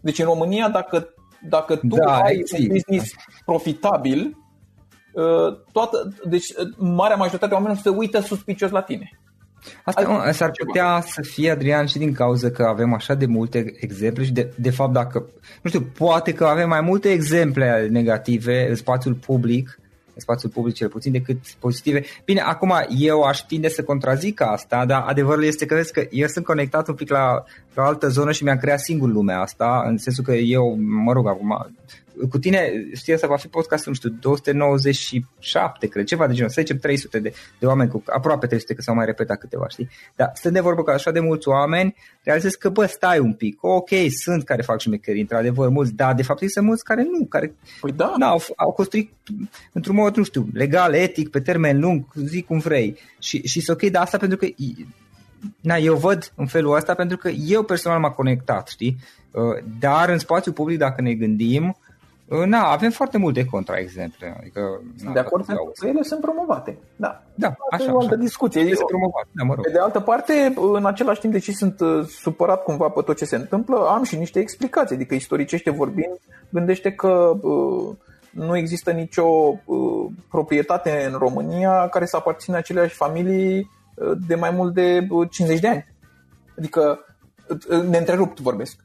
Deci 0.00 0.18
în 0.18 0.24
România, 0.24 0.68
dacă, 0.68 1.14
dacă 1.48 1.76
tu 1.76 1.96
da, 1.96 2.16
ai 2.16 2.42
un 2.58 2.66
business 2.66 3.12
profitabil, 3.44 4.36
uh, 5.12 5.58
toată, 5.72 6.12
deci 6.24 6.48
uh, 6.48 6.68
marea 6.76 7.16
majoritate 7.16 7.52
a 7.52 7.56
oamenilor 7.56 7.82
se 7.82 7.88
uită 7.88 8.20
suspicios 8.20 8.70
la 8.70 8.82
tine. 8.82 9.10
Asta 9.84 10.30
s-ar 10.32 10.50
putea 10.50 11.04
să 11.06 11.22
fie, 11.22 11.50
Adrian, 11.50 11.86
și 11.86 11.98
din 11.98 12.12
cauza 12.12 12.50
că 12.50 12.62
avem 12.62 12.94
așa 12.94 13.14
de 13.14 13.26
multe 13.26 13.74
exemple 13.76 14.24
și 14.24 14.32
de, 14.32 14.52
de 14.56 14.70
fapt 14.70 14.92
dacă, 14.92 15.26
nu 15.62 15.70
știu, 15.70 15.80
poate 15.80 16.32
că 16.32 16.44
avem 16.44 16.68
mai 16.68 16.80
multe 16.80 17.10
exemple 17.10 17.88
negative 17.90 18.68
în 18.68 18.74
spațiul 18.74 19.14
public 19.14 19.78
în 20.16 20.22
spațiul 20.22 20.52
public 20.52 20.74
cel 20.74 20.88
puțin 20.88 21.12
decât 21.12 21.38
pozitive. 21.58 22.04
Bine, 22.24 22.40
acum 22.40 22.72
eu 22.98 23.22
aș 23.22 23.38
tinde 23.38 23.68
să 23.68 23.82
contrazic 23.82 24.40
asta, 24.40 24.84
dar 24.86 25.04
adevărul 25.06 25.44
este 25.44 25.66
că 25.66 25.74
vezi 25.74 25.92
că 25.92 26.06
eu 26.10 26.26
sunt 26.26 26.44
conectat 26.44 26.88
un 26.88 26.94
pic 26.94 27.10
la, 27.10 27.44
la 27.76 27.82
o 27.82 27.86
altă 27.86 28.08
zonă 28.08 28.32
și 28.32 28.42
mi-am 28.42 28.56
creat 28.56 28.80
singur 28.80 29.08
lumea 29.08 29.40
asta, 29.40 29.84
în 29.86 29.98
sensul 29.98 30.24
că 30.24 30.32
eu, 30.32 30.76
mă 30.78 31.12
rog, 31.12 31.26
acum 31.26 31.74
cu 32.30 32.38
tine, 32.38 32.72
știi, 32.94 33.12
asta 33.12 33.26
va 33.26 33.36
fi 33.36 33.48
podcastul, 33.48 33.90
nu 33.90 33.96
știu, 33.96 34.08
297, 34.20 35.86
cred, 35.86 36.04
ceva 36.04 36.26
de 36.26 36.34
genul, 36.34 36.50
să 36.50 36.60
zicem 36.60 36.78
300 36.78 37.18
de, 37.18 37.32
de 37.58 37.66
oameni, 37.66 37.90
cu 37.90 38.02
aproape 38.06 38.46
300, 38.46 38.74
că 38.74 38.82
s-au 38.82 38.94
mai 38.94 39.04
repetat 39.04 39.38
câteva, 39.38 39.68
știi? 39.68 39.88
Dar 40.16 40.30
stând 40.34 40.54
de 40.54 40.60
vorbă 40.60 40.82
că 40.82 40.90
așa 40.90 41.10
de 41.10 41.20
mulți 41.20 41.48
oameni, 41.48 41.94
realizez 42.22 42.54
că, 42.54 42.68
bă, 42.68 42.86
stai 42.86 43.18
un 43.18 43.32
pic, 43.32 43.64
ok, 43.64 43.88
sunt 44.24 44.44
care 44.44 44.62
fac 44.62 44.80
șmecherii, 44.80 45.20
într-adevăr, 45.20 45.68
mulți, 45.68 45.94
dar 45.94 46.14
de 46.14 46.22
fapt 46.22 46.42
sunt 46.46 46.66
mulți 46.66 46.84
care 46.84 47.02
nu, 47.02 47.26
care 47.26 47.54
păi 47.80 47.92
da. 47.92 48.14
au, 48.20 48.42
au 48.56 48.72
construit 48.72 49.10
într-un 49.72 49.94
mod, 49.94 50.16
nu 50.16 50.22
știu, 50.22 50.48
legal, 50.52 50.94
etic, 50.94 51.30
pe 51.30 51.40
termen 51.40 51.80
lung, 51.80 52.04
zic 52.14 52.46
cum 52.46 52.58
vrei. 52.58 52.98
Și, 53.18 53.46
și 53.46 53.60
sunt 53.60 53.82
ok 53.82 53.90
de 53.90 53.98
asta 53.98 54.18
pentru 54.18 54.38
că 54.38 54.46
na, 55.60 55.76
eu 55.76 55.94
văd 55.94 56.32
în 56.34 56.46
felul 56.46 56.74
ăsta 56.74 56.94
pentru 56.94 57.16
că 57.16 57.28
eu 57.28 57.62
personal 57.62 58.00
m-am 58.00 58.10
conectat, 58.10 58.68
știi? 58.68 58.96
Uh, 59.30 59.42
dar 59.80 60.08
în 60.08 60.18
spațiu 60.18 60.52
public, 60.52 60.78
dacă 60.78 61.02
ne 61.02 61.14
gândim, 61.14 61.76
Na, 62.28 62.62
avem 62.62 62.90
foarte 62.90 63.18
multe 63.18 63.44
contraexemple. 63.44 64.36
Adică, 64.40 64.80
na, 65.04 65.12
de 65.12 65.18
acord, 65.18 65.46
pentru 65.46 65.72
că 65.78 65.86
ele 65.86 66.02
sunt 66.02 66.20
promovate. 66.20 66.78
Da, 66.96 67.22
da 67.34 67.54
așa, 67.70 67.84
e 67.84 67.90
o 67.90 67.98
altă 67.98 68.14
așa. 68.14 68.22
discuție. 68.22 68.60
Este 68.60 68.84
promovat, 68.86 69.26
da, 69.32 69.44
mă 69.44 69.54
rog. 69.54 69.64
Pe 69.64 69.70
de 69.70 69.78
altă 69.78 70.00
parte, 70.00 70.54
în 70.72 70.86
același 70.86 71.20
timp, 71.20 71.32
deși 71.32 71.52
sunt 71.52 71.80
uh, 71.80 72.04
supărat 72.06 72.62
cumva 72.62 72.88
pe 72.88 73.00
tot 73.00 73.16
ce 73.16 73.24
se 73.24 73.36
întâmplă, 73.36 73.86
am 73.88 74.02
și 74.02 74.16
niște 74.16 74.38
explicații. 74.38 74.94
Adică, 74.94 75.14
istoricește 75.14 75.70
vorbind, 75.70 76.18
gândește 76.48 76.92
că 76.92 77.36
uh, 77.40 77.94
nu 78.30 78.56
există 78.56 78.90
nicio 78.90 79.26
uh, 79.64 80.06
proprietate 80.30 81.08
în 81.12 81.18
România 81.18 81.88
care 81.88 82.06
să 82.06 82.16
aparține 82.16 82.56
aceleași 82.56 82.94
familii 82.94 83.58
uh, 83.58 83.66
de 84.26 84.34
mai 84.34 84.50
mult 84.50 84.74
de 84.74 85.06
50 85.30 85.56
uh, 85.56 85.62
de 85.62 85.68
ani. 85.68 85.86
Adică, 86.58 86.98
uh, 87.70 87.82
neîntrerupt 87.82 88.40
vorbesc. 88.40 88.84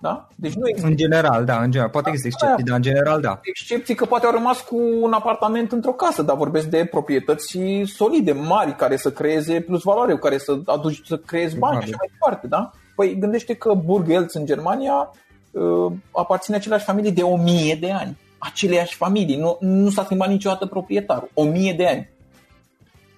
Da? 0.00 0.28
Deci 0.34 0.54
nu 0.54 0.68
există. 0.68 0.88
În 0.90 0.96
general, 0.96 1.44
da, 1.44 1.62
în 1.62 1.70
general. 1.70 1.90
Poate 1.90 2.10
există 2.10 2.28
excepții, 2.28 2.64
dar 2.64 2.76
în 2.76 2.82
general, 2.82 3.20
da. 3.20 3.40
Excepții 3.42 3.94
că 3.94 4.04
poate 4.04 4.26
au 4.26 4.32
rămas 4.32 4.60
cu 4.60 4.76
un 5.00 5.12
apartament 5.12 5.72
într-o 5.72 5.92
casă, 5.92 6.22
dar 6.22 6.36
vorbesc 6.36 6.66
de 6.66 6.84
proprietăți 6.84 7.58
solide, 7.84 8.32
mari, 8.32 8.76
care 8.76 8.96
să 8.96 9.12
creeze 9.12 9.60
plus 9.60 9.82
valoare, 9.82 10.16
care 10.16 10.38
să 10.38 10.60
aduci, 10.64 11.00
să 11.06 11.16
creezi 11.16 11.58
bani 11.58 11.76
și 11.76 11.82
așa 11.82 11.96
mai 11.98 12.10
departe, 12.12 12.46
da? 12.46 12.70
Păi 12.94 13.16
gândește 13.18 13.54
că 13.54 13.74
Burg 13.74 14.28
în 14.32 14.44
Germania 14.44 15.10
uh, 15.50 15.92
aparține 16.10 16.56
aceleași 16.56 16.84
familii 16.84 17.12
de 17.12 17.22
o 17.22 17.36
mie 17.36 17.74
de 17.74 17.90
ani. 17.90 18.16
Aceleași 18.38 18.96
familii. 18.96 19.36
Nu, 19.36 19.56
nu 19.60 19.90
s-a 19.90 20.04
schimbat 20.04 20.28
niciodată 20.28 20.66
proprietarul. 20.66 21.30
O 21.34 21.44
mie 21.44 21.72
de 21.72 21.86
ani. 21.86 22.10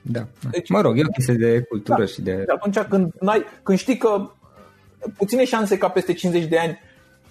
Da. 0.02 0.26
Deci, 0.50 0.68
mă 0.68 0.80
rog, 0.80 0.98
e 0.98 1.04
o 1.04 1.10
chestie 1.10 1.34
de 1.34 1.62
cultură 1.68 1.98
da. 1.98 2.06
și 2.06 2.22
de... 2.22 2.30
Și 2.30 2.54
atunci 2.54 2.78
când, 2.78 3.12
n-ai, 3.20 3.44
când 3.62 3.78
știi 3.78 3.96
că 3.96 4.30
puține 5.16 5.44
șanse 5.44 5.78
ca 5.78 5.88
peste 5.88 6.12
50 6.12 6.48
de 6.48 6.58
ani 6.58 6.78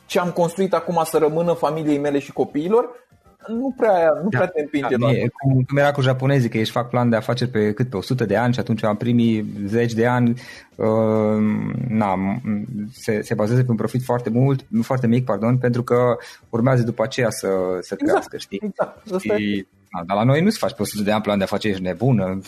ce 0.05 0.19
am 0.19 0.31
construit 0.31 0.73
acum 0.73 1.01
să 1.05 1.17
rămână 1.17 1.53
familiei 1.53 1.97
mele 1.97 2.19
și 2.19 2.31
copiilor, 2.31 2.89
nu 3.47 3.73
prea, 3.77 4.11
nu 4.23 4.29
da, 4.29 4.37
prea 4.37 4.47
te 4.47 4.61
împinge 4.61 4.95
da, 4.95 5.05
la 5.05 5.11
e, 5.11 5.27
cum, 5.27 5.63
cum 5.63 5.77
era 5.77 5.91
cu 5.91 6.01
japonezii, 6.01 6.49
că 6.49 6.55
ei 6.55 6.63
își 6.63 6.71
fac 6.71 6.89
plan 6.89 7.09
de 7.09 7.15
afaceri 7.15 7.49
pe 7.49 7.73
cât 7.73 7.89
pe 7.89 7.97
100 7.97 8.25
de 8.25 8.35
ani 8.35 8.53
și 8.53 8.59
atunci 8.59 8.81
în 8.81 8.95
primii 8.95 9.53
10 9.65 9.95
de 9.95 10.05
ani 10.05 10.29
uh, 10.75 10.87
na, 11.87 12.15
se, 12.91 13.21
se 13.21 13.33
bazează 13.33 13.63
pe 13.63 13.71
un 13.71 13.77
profit 13.77 14.03
foarte 14.03 14.29
mult, 14.29 14.65
foarte 14.81 15.07
mic, 15.07 15.25
pardon, 15.25 15.57
pentru 15.57 15.83
că 15.83 16.17
urmează 16.49 16.83
după 16.83 17.03
aceea 17.03 17.29
să, 17.29 17.47
să 17.79 17.95
exact, 17.99 18.01
crească, 18.01 18.37
știi? 18.37 18.61
Exact, 18.63 19.19
și, 19.19 19.67
da, 19.91 20.03
dar 20.05 20.17
la 20.17 20.23
noi 20.23 20.41
nu 20.41 20.49
se 20.49 20.57
faci 20.59 20.73
pe 20.73 20.81
100 20.81 21.03
de 21.03 21.11
ani 21.11 21.21
plan 21.21 21.37
de 21.37 21.43
afaceri, 21.43 21.73
ești 21.73 21.85
nebună. 21.85 22.39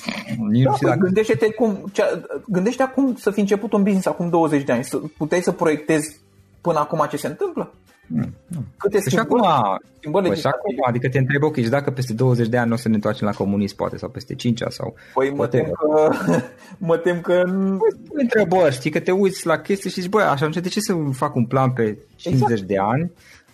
Da, 0.63 0.71
păi, 0.71 0.77
dacă... 0.81 0.97
gândește-te 0.99 1.51
cum, 1.51 1.89
cea, 1.91 2.05
gândește 2.47 2.83
acum 2.83 3.15
să 3.15 3.31
fi 3.31 3.39
început 3.39 3.73
un 3.73 3.83
business 3.83 4.05
acum 4.05 4.29
20 4.29 4.63
de 4.63 4.71
ani, 4.71 4.83
să 4.83 4.97
puteai 5.17 5.41
să 5.41 5.51
proiectezi 5.51 6.19
până 6.61 6.79
acum 6.79 7.07
ce 7.09 7.17
se 7.17 7.27
întâmplă? 7.27 7.73
Mm, 8.07 8.33
Câte 8.77 8.97
păi 8.97 9.01
schimbări, 9.01 9.45
acum, 9.45 10.21
păi 10.21 10.37
și 10.37 10.45
acum, 10.45 10.75
adică 10.87 11.09
te 11.09 11.17
întreb, 11.17 11.43
ok, 11.43 11.55
și 11.55 11.69
dacă 11.69 11.91
peste 11.91 12.13
20 12.13 12.47
de 12.47 12.57
ani 12.57 12.67
nu 12.67 12.73
o 12.73 12.77
să 12.77 12.87
ne 12.87 12.95
întoarcem 12.95 13.27
la 13.27 13.33
comunism, 13.33 13.75
poate, 13.75 13.97
sau 13.97 14.09
peste 14.09 14.35
5 14.35 14.61
sau... 14.67 14.95
Păi 15.13 15.31
mă 15.35 15.47
tem 15.47 15.71
că... 15.71 16.09
mă 16.87 16.97
tem 16.97 17.21
că... 17.21 17.43
Păi, 17.45 18.21
întrebări, 18.21 18.73
știi, 18.73 18.91
că 18.91 18.99
te 18.99 19.11
uiți 19.11 19.45
la 19.45 19.57
chestii 19.57 19.89
și 19.89 20.01
zici, 20.01 20.09
băi, 20.09 20.23
așa, 20.23 20.47
de 20.47 20.69
ce 20.69 20.79
să 20.79 20.93
fac 21.11 21.35
un 21.35 21.45
plan 21.45 21.71
pe 21.71 21.97
50 22.15 22.49
exact. 22.49 22.67
de 22.67 22.77
ani? 22.77 23.11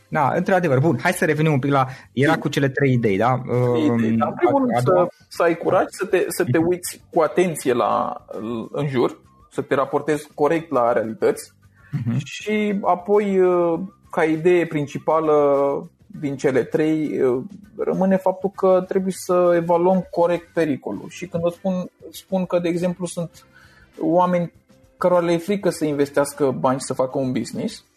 Da, 0.09 0.31
într-adevăr. 0.35 0.79
Bun, 0.79 0.99
hai 1.01 1.13
să 1.13 1.25
revenim 1.25 1.51
un 1.51 1.59
pic 1.59 1.71
la... 1.71 1.87
Era 2.13 2.37
cu 2.37 2.49
cele 2.49 2.69
trei 2.69 2.93
idei, 2.93 3.17
da? 3.17 3.41
Idei, 3.77 4.11
da. 4.11 4.27
În 4.27 4.33
primul 4.33 4.59
rând, 4.59 4.81
să, 4.83 5.07
să 5.27 5.43
ai 5.43 5.57
curaj 5.57 5.85
să 5.87 6.05
te, 6.05 6.25
să 6.27 6.43
te 6.51 6.57
uiți 6.57 7.01
cu 7.09 7.21
atenție 7.21 7.73
la, 7.73 8.25
în 8.71 8.87
jur, 8.87 9.19
să 9.51 9.61
te 9.61 9.75
raportezi 9.75 10.29
corect 10.33 10.71
la 10.71 10.91
realități 10.91 11.51
uh-huh. 11.51 12.17
și 12.23 12.79
apoi, 12.81 13.39
uh, 13.39 13.79
ca 14.11 14.23
idee 14.23 14.65
principală 14.65 15.33
din 16.19 16.37
cele 16.37 16.63
trei, 16.63 17.21
uh, 17.21 17.43
rămâne 17.77 18.17
faptul 18.17 18.51
că 18.55 18.85
trebuie 18.87 19.13
să 19.15 19.53
evaluăm 19.55 20.07
corect 20.11 20.53
pericolul. 20.53 21.05
Și 21.09 21.27
când 21.27 21.43
vă 21.43 21.49
spun, 21.49 21.89
spun 22.11 22.45
că, 22.45 22.59
de 22.59 22.67
exemplu, 22.67 23.05
sunt 23.05 23.45
oameni 23.99 24.51
cărora 24.97 25.25
le 25.25 25.31
e 25.31 25.37
frică 25.37 25.69
să 25.69 25.85
investească 25.85 26.51
bani 26.59 26.81
să 26.81 26.93
facă 26.93 27.17
un 27.17 27.31
business, 27.31 27.83
Uh, 27.83 27.96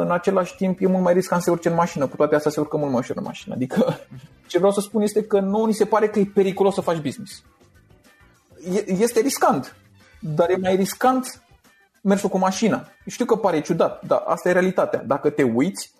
în 0.00 0.10
același 0.10 0.56
timp 0.56 0.80
e 0.80 0.86
mult 0.86 1.02
mai 1.02 1.12
riscant 1.12 1.42
să 1.42 1.50
urce 1.50 1.68
în 1.68 1.74
mașină, 1.74 2.06
cu 2.06 2.16
toate 2.16 2.34
astea 2.34 2.50
se 2.50 2.60
urcă 2.60 2.76
mult 2.76 2.90
mai 2.90 3.00
ușor 3.00 3.16
în 3.16 3.22
mașină. 3.22 3.54
Adică 3.54 3.98
ce 4.46 4.58
vreau 4.58 4.72
să 4.72 4.80
spun 4.80 5.02
este 5.02 5.24
că 5.24 5.40
nu 5.40 5.64
ni 5.64 5.72
se 5.72 5.84
pare 5.84 6.08
că 6.08 6.18
e 6.18 6.30
periculos 6.34 6.74
să 6.74 6.80
faci 6.80 7.00
business. 7.00 7.42
Este 8.86 9.20
riscant, 9.20 9.76
dar 10.20 10.50
e 10.50 10.56
mai 10.56 10.76
riscant 10.76 11.42
mersul 12.02 12.28
cu 12.28 12.38
mașina. 12.38 12.88
Știu 13.06 13.24
că 13.24 13.36
pare 13.36 13.60
ciudat, 13.60 14.06
dar 14.06 14.22
asta 14.26 14.48
e 14.48 14.52
realitatea. 14.52 15.04
Dacă 15.06 15.30
te 15.30 15.42
uiți, 15.42 15.92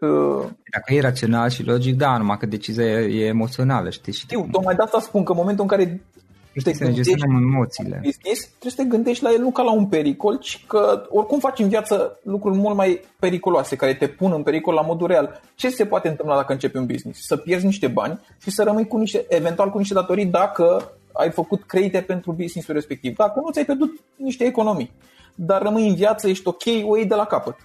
uh, 0.00 0.44
dacă 0.72 0.94
e 0.94 1.00
rațional 1.00 1.48
și 1.48 1.64
logic, 1.64 1.96
da, 1.96 2.16
numai 2.16 2.36
că 2.36 2.46
decizia 2.46 2.84
e 3.00 3.26
emoțională, 3.26 3.90
știi? 3.90 4.12
Știu, 4.12 4.48
tocmai 4.50 4.74
de 4.74 4.82
asta 4.82 5.00
spun 5.00 5.24
că 5.24 5.32
în 5.32 5.38
momentul 5.38 5.62
în 5.62 5.70
care 5.70 6.02
Știi, 6.58 6.74
să 6.74 6.84
ne 6.84 6.92
gestionăm 6.92 7.42
emoțiile. 7.42 8.00
Business, 8.02 8.40
trebuie 8.40 8.72
să 8.72 8.82
te 8.82 8.84
gândești 8.84 9.22
la 9.22 9.32
el 9.32 9.40
nu 9.40 9.50
ca 9.50 9.62
la 9.62 9.72
un 9.72 9.86
pericol, 9.86 10.38
ci 10.38 10.64
că 10.66 11.06
oricum 11.08 11.38
faci 11.38 11.58
în 11.58 11.68
viață 11.68 12.18
lucruri 12.22 12.56
mult 12.56 12.76
mai 12.76 13.00
periculoase, 13.18 13.76
care 13.76 13.94
te 13.94 14.08
pun 14.08 14.32
în 14.32 14.42
pericol 14.42 14.74
la 14.74 14.80
modul 14.80 15.06
real. 15.06 15.40
Ce 15.54 15.68
se 15.68 15.86
poate 15.86 16.08
întâmpla 16.08 16.34
dacă 16.34 16.52
începi 16.52 16.76
un 16.76 16.86
business? 16.86 17.26
Să 17.26 17.36
pierzi 17.36 17.64
niște 17.64 17.86
bani 17.86 18.20
și 18.42 18.50
să 18.50 18.62
rămâi 18.62 18.86
cu 18.86 18.96
niște, 18.96 19.24
eventual 19.28 19.70
cu 19.70 19.78
niște 19.78 19.94
datorii 19.94 20.26
dacă 20.26 20.92
ai 21.12 21.30
făcut 21.30 21.62
credite 21.62 22.00
pentru 22.00 22.32
businessul 22.32 22.74
respectiv. 22.74 23.16
Dacă 23.16 23.40
nu 23.44 23.50
ți-ai 23.50 23.64
pierdut 23.64 23.90
niște 24.16 24.44
economii, 24.44 24.92
dar 25.34 25.62
rămâi 25.62 25.88
în 25.88 25.94
viață, 25.94 26.28
ești 26.28 26.48
ok, 26.48 26.62
o 26.84 26.96
iei 26.96 27.06
de 27.06 27.14
la 27.14 27.24
capăt. 27.24 27.56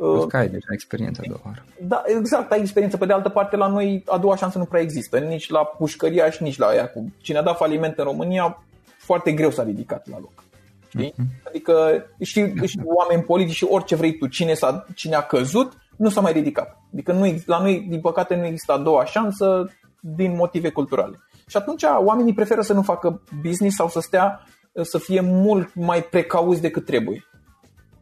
Uh, 0.00 0.26
că 0.26 0.36
ai 0.36 0.48
deja 0.48 0.66
experiența 0.72 1.22
a 1.24 1.28
doua 1.28 1.40
oară. 1.44 1.64
Da, 1.82 2.02
exact, 2.06 2.52
ai 2.52 2.60
experiență. 2.60 2.96
Pe 2.96 3.06
de 3.06 3.12
altă 3.12 3.28
parte, 3.28 3.56
la 3.56 3.66
noi 3.66 4.02
a 4.06 4.18
doua 4.18 4.36
șansă 4.36 4.58
nu 4.58 4.64
prea 4.64 4.80
există, 4.80 5.18
nici 5.18 5.48
la 5.48 5.64
pușcăria 5.64 6.30
și 6.30 6.42
nici 6.42 6.58
la 6.58 6.66
aia. 6.66 6.88
Cu 6.88 7.12
cine 7.20 7.38
a 7.38 7.42
dat 7.42 7.56
faliment 7.56 7.98
în 7.98 8.04
România, 8.04 8.62
foarte 8.98 9.32
greu 9.32 9.50
s-a 9.50 9.62
ridicat 9.62 10.08
la 10.08 10.18
loc. 10.18 10.44
Știi? 10.88 11.12
Uh-huh. 11.12 11.46
Adică 11.46 12.04
știi, 12.20 12.54
știi, 12.66 12.82
oameni 12.84 13.22
politici 13.22 13.54
și 13.54 13.64
orice 13.64 13.96
vrei 13.96 14.18
tu, 14.18 14.26
cine, 14.26 14.54
s-a, 14.54 14.86
cine 14.94 15.14
a 15.14 15.22
căzut, 15.22 15.72
nu 15.96 16.08
s-a 16.08 16.20
mai 16.20 16.32
ridicat. 16.32 16.78
Adică 16.92 17.12
nu, 17.12 17.34
la 17.46 17.60
noi, 17.60 17.86
din 17.88 18.00
păcate, 18.00 18.36
nu 18.36 18.44
există 18.44 18.72
a 18.72 18.78
doua 18.78 19.04
șansă 19.04 19.70
din 20.00 20.34
motive 20.36 20.70
culturale. 20.70 21.18
Și 21.46 21.56
atunci 21.56 21.82
oamenii 22.04 22.34
preferă 22.34 22.60
să 22.60 22.72
nu 22.72 22.82
facă 22.82 23.22
business 23.42 23.76
sau 23.76 23.88
să 23.88 24.00
stea, 24.00 24.44
să 24.82 24.98
fie 24.98 25.20
mult 25.20 25.74
mai 25.74 26.02
precauți 26.02 26.60
decât 26.60 26.84
trebuie. 26.84 27.24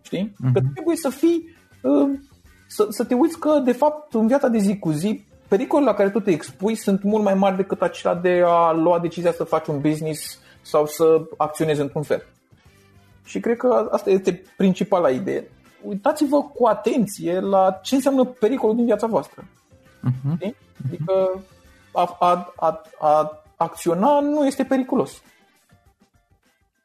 Știi? 0.03 0.35
Uh-huh. 0.35 0.53
Că 0.53 0.61
trebuie 0.75 0.97
să 0.97 1.09
fii 1.09 1.57
să, 2.67 2.87
să 2.91 3.05
te 3.05 3.15
uiți 3.15 3.39
că, 3.39 3.61
de 3.65 3.73
fapt, 3.73 4.15
în 4.15 4.27
viața 4.27 4.49
de 4.49 4.59
zi 4.59 4.79
cu 4.79 4.91
zi, 4.91 5.25
pericolele 5.49 5.91
la 5.91 5.97
care 5.97 6.11
tu 6.11 6.21
te 6.21 6.31
expui 6.31 6.75
sunt 6.75 7.03
mult 7.03 7.25
mai 7.25 7.35
mari 7.35 7.57
decât 7.57 7.83
acela 7.83 8.15
de 8.15 8.43
a 8.47 8.73
lua 8.73 8.99
decizia 8.99 9.33
să 9.33 9.45
faci 9.45 9.67
un 9.67 9.81
business 9.81 10.39
sau 10.63 10.87
să 10.87 11.21
acționezi 11.37 11.81
într-un 11.81 12.03
fel. 12.03 12.27
Și 13.25 13.41
cred 13.41 13.57
că 13.57 13.89
asta 13.91 14.11
este 14.11 14.43
principala 14.57 15.11
idee. 15.11 15.51
Uitați-vă 15.83 16.43
cu 16.43 16.67
atenție 16.67 17.41
la 17.41 17.81
ce 17.83 17.95
înseamnă 17.95 18.25
pericolul 18.25 18.77
din 18.77 18.85
viața 18.85 19.07
voastră. 19.07 19.45
Uh-huh. 19.45 20.51
Adică 20.87 21.43
a, 21.93 22.17
a, 22.21 22.53
a, 22.57 22.83
a 22.99 23.43
acționa 23.57 24.21
nu 24.21 24.47
este 24.47 24.65
periculos. 24.65 25.23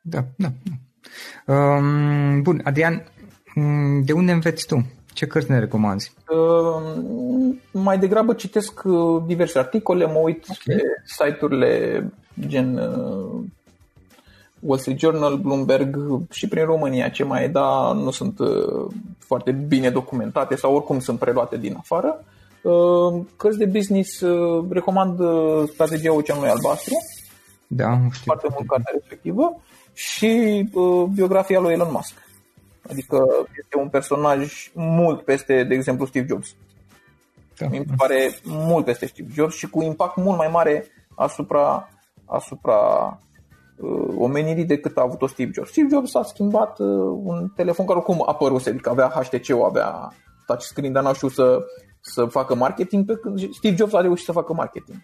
Da, 0.01 0.19
da. 0.35 0.47
da. 0.63 1.53
Um, 1.53 2.41
bun, 2.41 2.61
Adrian, 2.63 2.93
Mm, 2.93 3.12
de 4.03 4.13
unde 4.13 4.31
înveți 4.31 4.65
tu? 4.65 4.85
Ce 5.13 5.25
cărți 5.25 5.51
ne 5.51 5.59
recomanzi? 5.59 6.13
Uh, 6.29 7.55
mai 7.71 7.99
degrabă 7.99 8.33
citesc 8.33 8.81
uh, 8.83 9.23
diverse 9.25 9.59
articole, 9.59 10.05
mă 10.05 10.19
uit 10.23 10.45
okay. 10.49 10.75
pe 10.75 10.83
site-urile 11.05 12.03
gen 12.47 12.77
uh, 12.77 13.41
Wall 14.59 14.79
Street 14.79 14.99
Journal, 14.99 15.37
Bloomberg 15.37 15.97
și 16.31 16.47
prin 16.47 16.65
România 16.65 17.09
ce 17.09 17.23
mai 17.23 17.43
e, 17.43 17.47
dar 17.47 17.93
nu 17.93 18.11
sunt 18.11 18.39
uh, 18.39 18.93
foarte 19.17 19.51
bine 19.51 19.89
documentate 19.89 20.55
sau 20.55 20.75
oricum 20.75 20.99
sunt 20.99 21.19
preluate 21.19 21.57
din 21.57 21.75
afară. 21.77 22.23
Uh, 22.61 23.21
cărți 23.37 23.57
de 23.57 23.65
business, 23.65 24.19
uh, 24.19 24.65
recomand 24.69 25.19
uh, 25.19 25.63
Strategia 25.73 26.13
Oceanului 26.13 26.49
Albastru, 26.49 26.93
da, 27.67 27.99
știu. 28.11 28.23
foarte 28.23 28.47
mult 28.51 28.67
cartea 28.67 28.93
respectivă, 28.93 29.61
și 29.93 30.63
uh, 30.73 31.03
biografia 31.13 31.59
lui 31.59 31.73
Elon 31.73 31.89
Musk. 31.91 32.13
Adică 32.89 33.25
este 33.61 33.77
un 33.77 33.89
personaj 33.89 34.71
mult 34.73 35.21
peste, 35.21 35.63
de 35.63 35.73
exemplu, 35.73 36.05
Steve 36.05 36.25
Jobs. 36.29 36.55
Da. 37.57 37.67
Mi 37.67 37.85
pare 37.97 38.35
mult 38.43 38.85
peste 38.85 39.05
Steve 39.05 39.29
Jobs 39.33 39.55
și 39.55 39.69
cu 39.69 39.81
impact 39.81 40.15
mult 40.15 40.37
mai 40.37 40.47
mare 40.47 40.85
asupra, 41.15 41.89
asupra 42.25 42.77
uh, 43.77 44.13
omenirii 44.17 44.65
decât 44.65 44.97
a 44.97 45.01
avut-o 45.01 45.27
Steve 45.27 45.51
Jobs. 45.53 45.69
Steve 45.69 45.87
Jobs 45.91 46.15
a 46.15 46.23
schimbat 46.23 46.79
uh, 46.79 46.87
un 47.23 47.49
telefon 47.55 47.85
care 47.85 47.97
oricum 47.97 48.23
apăruse, 48.25 48.69
adică 48.69 48.89
avea 48.89 49.09
HTC-ul, 49.09 49.63
avea 49.63 50.13
touchscreen, 50.45 50.91
dar 50.91 51.03
n-a 51.03 51.13
știut 51.13 51.31
să, 51.31 51.59
să 52.01 52.25
facă 52.25 52.55
marketing, 52.55 53.05
pe 53.05 53.13
când 53.15 53.53
Steve 53.53 53.75
Jobs 53.75 53.93
a 53.93 54.01
reușit 54.01 54.25
să 54.25 54.31
facă 54.31 54.53
marketing. 54.53 54.97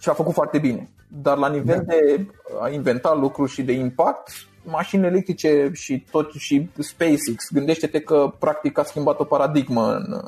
Și 0.00 0.08
a 0.08 0.12
făcut 0.12 0.32
foarte 0.32 0.58
bine. 0.58 0.90
Dar 1.08 1.36
la 1.36 1.48
nivel 1.48 1.84
da. 1.86 1.94
de 1.94 2.26
a 2.60 2.68
inventa 2.68 3.14
lucruri 3.14 3.50
și 3.50 3.62
de 3.62 3.72
impact, 3.72 4.30
mașini 4.64 5.06
electrice 5.06 5.70
și 5.72 6.04
tot 6.10 6.32
și 6.32 6.68
SpaceX, 6.78 7.52
gândește-te 7.52 8.00
că 8.00 8.32
practic 8.38 8.78
a 8.78 8.82
schimbat 8.82 9.20
o 9.20 9.24
paradigmă 9.24 9.92
în, 9.92 10.20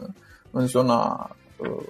în 0.50 0.66
zona 0.66 1.30
uh, 1.56 1.84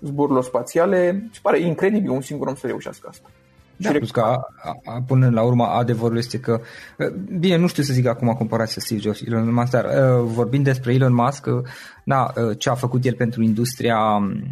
zborurilor 0.00 0.44
spațiale. 0.44 1.28
Și 1.30 1.40
pare 1.40 1.60
incredibil 1.60 2.10
un 2.10 2.20
singur 2.20 2.46
om 2.46 2.54
să 2.54 2.66
reușească 2.66 3.08
asta. 3.10 3.30
Da, 3.76 3.90
plus 3.90 4.10
că 4.10 4.20
a, 4.20 4.48
a, 4.84 5.02
până 5.06 5.30
la 5.30 5.42
urmă 5.42 5.64
adevărul 5.64 6.16
este 6.16 6.40
că, 6.40 6.60
uh, 6.98 7.08
bine, 7.38 7.56
nu 7.56 7.66
știu 7.66 7.82
să 7.82 7.92
zic 7.92 8.06
acum 8.06 8.28
comparația 8.28 8.82
Steve 8.84 9.00
Jobs 9.00 9.16
și 9.16 9.24
Elon 9.26 9.52
Musk, 9.52 9.70
dar 9.70 9.84
uh, 9.84 10.24
vorbind 10.24 10.64
despre 10.64 10.94
Elon 10.94 11.14
Musk, 11.14 11.46
uh, 11.46 11.62
na, 12.04 12.32
uh, 12.36 12.58
ce 12.58 12.70
a 12.70 12.74
făcut 12.74 13.04
el 13.04 13.14
pentru 13.14 13.42
industria 13.42 13.98
um, 13.98 14.42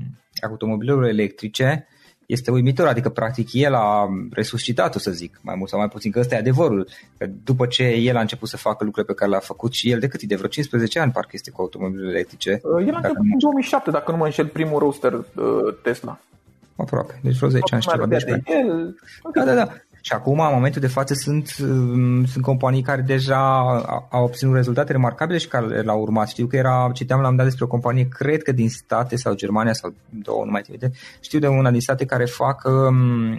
automobilelor 0.50 1.04
electrice, 1.04 1.86
este 2.28 2.50
uimitor, 2.50 2.86
adică 2.86 3.08
practic 3.08 3.48
el 3.52 3.74
a 3.74 4.08
resuscitat-o 4.30 4.98
să 4.98 5.10
zic, 5.10 5.38
mai 5.42 5.54
mult 5.56 5.70
sau 5.70 5.78
mai 5.78 5.88
puțin, 5.88 6.10
că 6.10 6.18
ăsta 6.18 6.34
e 6.34 6.38
adevărul. 6.38 6.88
Că 7.18 7.26
după 7.44 7.66
ce 7.66 7.84
el 7.84 8.16
a 8.16 8.20
început 8.20 8.48
să 8.48 8.56
facă 8.56 8.84
lucrurile 8.84 9.12
pe 9.12 9.18
care 9.18 9.30
le-a 9.30 9.40
făcut 9.40 9.72
și 9.72 9.90
el 9.90 9.98
de 9.98 10.08
cât 10.08 10.22
de 10.22 10.36
vreo 10.36 10.48
15 10.48 10.98
ani 10.98 11.12
parcă 11.12 11.30
este 11.32 11.50
cu 11.50 11.60
automobilele 11.60 12.10
electrice. 12.10 12.60
Uh, 12.62 12.86
el 12.86 12.94
a 12.94 12.96
început 12.96 13.26
în 13.32 13.38
2007, 13.38 13.90
dacă 13.90 14.10
nu 14.10 14.16
mă 14.16 14.24
înșel, 14.24 14.46
primul 14.46 14.78
roster 14.78 15.12
uh, 15.12 15.24
Tesla. 15.82 16.18
Aproape, 16.76 17.20
deci 17.22 17.36
vreo 17.36 17.48
10 17.48 17.74
ani 17.74 17.82
și 17.82 17.88
ceva. 17.88 18.06
De 18.06 18.42
el. 18.44 18.96
Da, 19.34 19.44
da, 19.44 19.54
da. 19.54 19.72
Și 20.08 20.14
acum, 20.14 20.40
în 20.40 20.52
momentul 20.52 20.80
de 20.80 20.86
față, 20.86 21.14
sunt, 21.14 21.56
um, 21.60 22.24
sunt 22.24 22.44
companii 22.44 22.82
care 22.82 23.00
deja 23.00 23.36
au 24.10 24.24
obținut 24.24 24.54
rezultate 24.54 24.92
remarcabile 24.92 25.38
și 25.38 25.48
care 25.48 25.82
l-au 25.82 26.00
urmat. 26.00 26.28
Știu 26.28 26.46
că 26.46 26.56
era, 26.56 26.90
citeam 26.94 27.20
la 27.20 27.28
un 27.28 27.36
dat 27.36 27.44
despre 27.44 27.64
o 27.64 27.68
companie, 27.68 28.08
cred 28.08 28.42
că 28.42 28.52
din 28.52 28.68
state 28.68 29.16
sau 29.16 29.34
Germania 29.34 29.72
sau 29.72 29.94
două, 30.08 30.44
nu 30.44 30.50
mai 30.50 30.62
țin 30.62 30.92
știu 31.20 31.38
de 31.38 31.46
una 31.46 31.70
din 31.70 31.80
state 31.80 32.04
care 32.04 32.24
fac 32.24 32.64
um, 32.64 33.38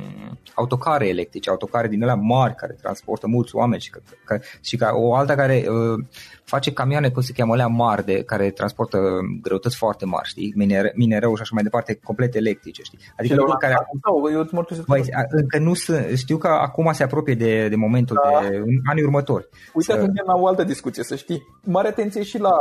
autocare 0.54 1.08
electrice, 1.08 1.50
autocare 1.50 1.88
din 1.88 2.04
alea 2.04 2.16
mari 2.16 2.56
care 2.56 2.76
transportă 2.82 3.28
mulți 3.28 3.56
oameni 3.56 3.82
și, 3.82 3.90
că, 3.90 4.00
că, 4.26 4.40
și 4.62 4.78
ca 4.78 4.92
o 4.94 5.16
alta 5.16 5.36
care 5.36 5.66
uh, 5.68 6.06
face 6.50 6.74
camioane, 6.74 7.10
cum 7.10 7.22
se 7.22 7.34
cheamă, 7.36 7.54
alea 7.54 7.68
mari, 7.68 8.06
de, 8.06 8.24
care 8.24 8.50
transportă 8.50 8.98
greutăți 9.42 9.78
foarte 9.78 10.06
mari, 10.06 10.28
știi, 10.28 10.54
Miner, 10.56 10.92
minereu 10.96 11.36
și 11.36 11.42
așa 11.42 11.52
mai 11.54 11.64
departe, 11.64 12.00
complet 12.04 12.36
electrice, 12.36 12.82
știi. 12.84 13.00
Adică 13.18 13.36
lucruri 13.36 13.60
care... 13.60 13.74
Da, 13.74 14.30
eu 14.34 14.48
băi, 14.88 15.02
încă 15.30 15.60
nu 15.60 15.74
sunt, 15.74 16.18
știu 16.18 16.38
că 16.38 16.48
acum 16.48 16.92
se 16.94 17.04
apropie 17.04 17.36
de, 17.36 17.68
de 17.68 17.76
momentul 17.76 18.20
da. 18.24 18.50
de 18.50 18.64
anii 18.90 19.04
următori. 19.04 19.48
Uite, 19.74 19.92
să... 19.92 19.98
ajungem 19.98 20.24
la 20.28 20.36
o 20.36 20.48
altă 20.48 20.64
discuție, 20.64 21.04
să 21.04 21.16
știi. 21.16 21.44
Mare 21.64 21.88
atenție 21.88 22.24
și 22.24 22.40
la... 22.40 22.56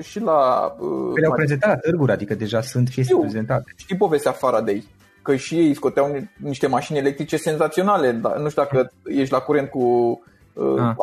Și 0.00 0.20
la 0.20 0.72
uh, 0.78 1.12
le-au 1.20 1.32
prezentat 1.32 1.68
la 1.68 1.76
târguri, 1.76 2.12
adică 2.12 2.34
deja 2.34 2.60
sunt 2.60 2.88
chestii 2.88 3.18
prezentate. 3.20 3.72
Știi 3.76 3.96
povestea 3.96 4.32
Faraday? 4.32 4.84
Că 5.22 5.36
și 5.36 5.54
ei 5.58 5.74
scoteau 5.74 6.16
niște 6.36 6.66
mașini 6.66 6.98
electrice 6.98 7.36
senzaționale. 7.36 8.12
Dar 8.12 8.36
nu 8.36 8.48
știu 8.48 8.62
dacă 8.62 8.92
ești 9.04 9.32
la 9.32 9.38
curent 9.38 9.68
cu 9.68 9.80
uh, 10.52 10.80
ah 10.80 10.94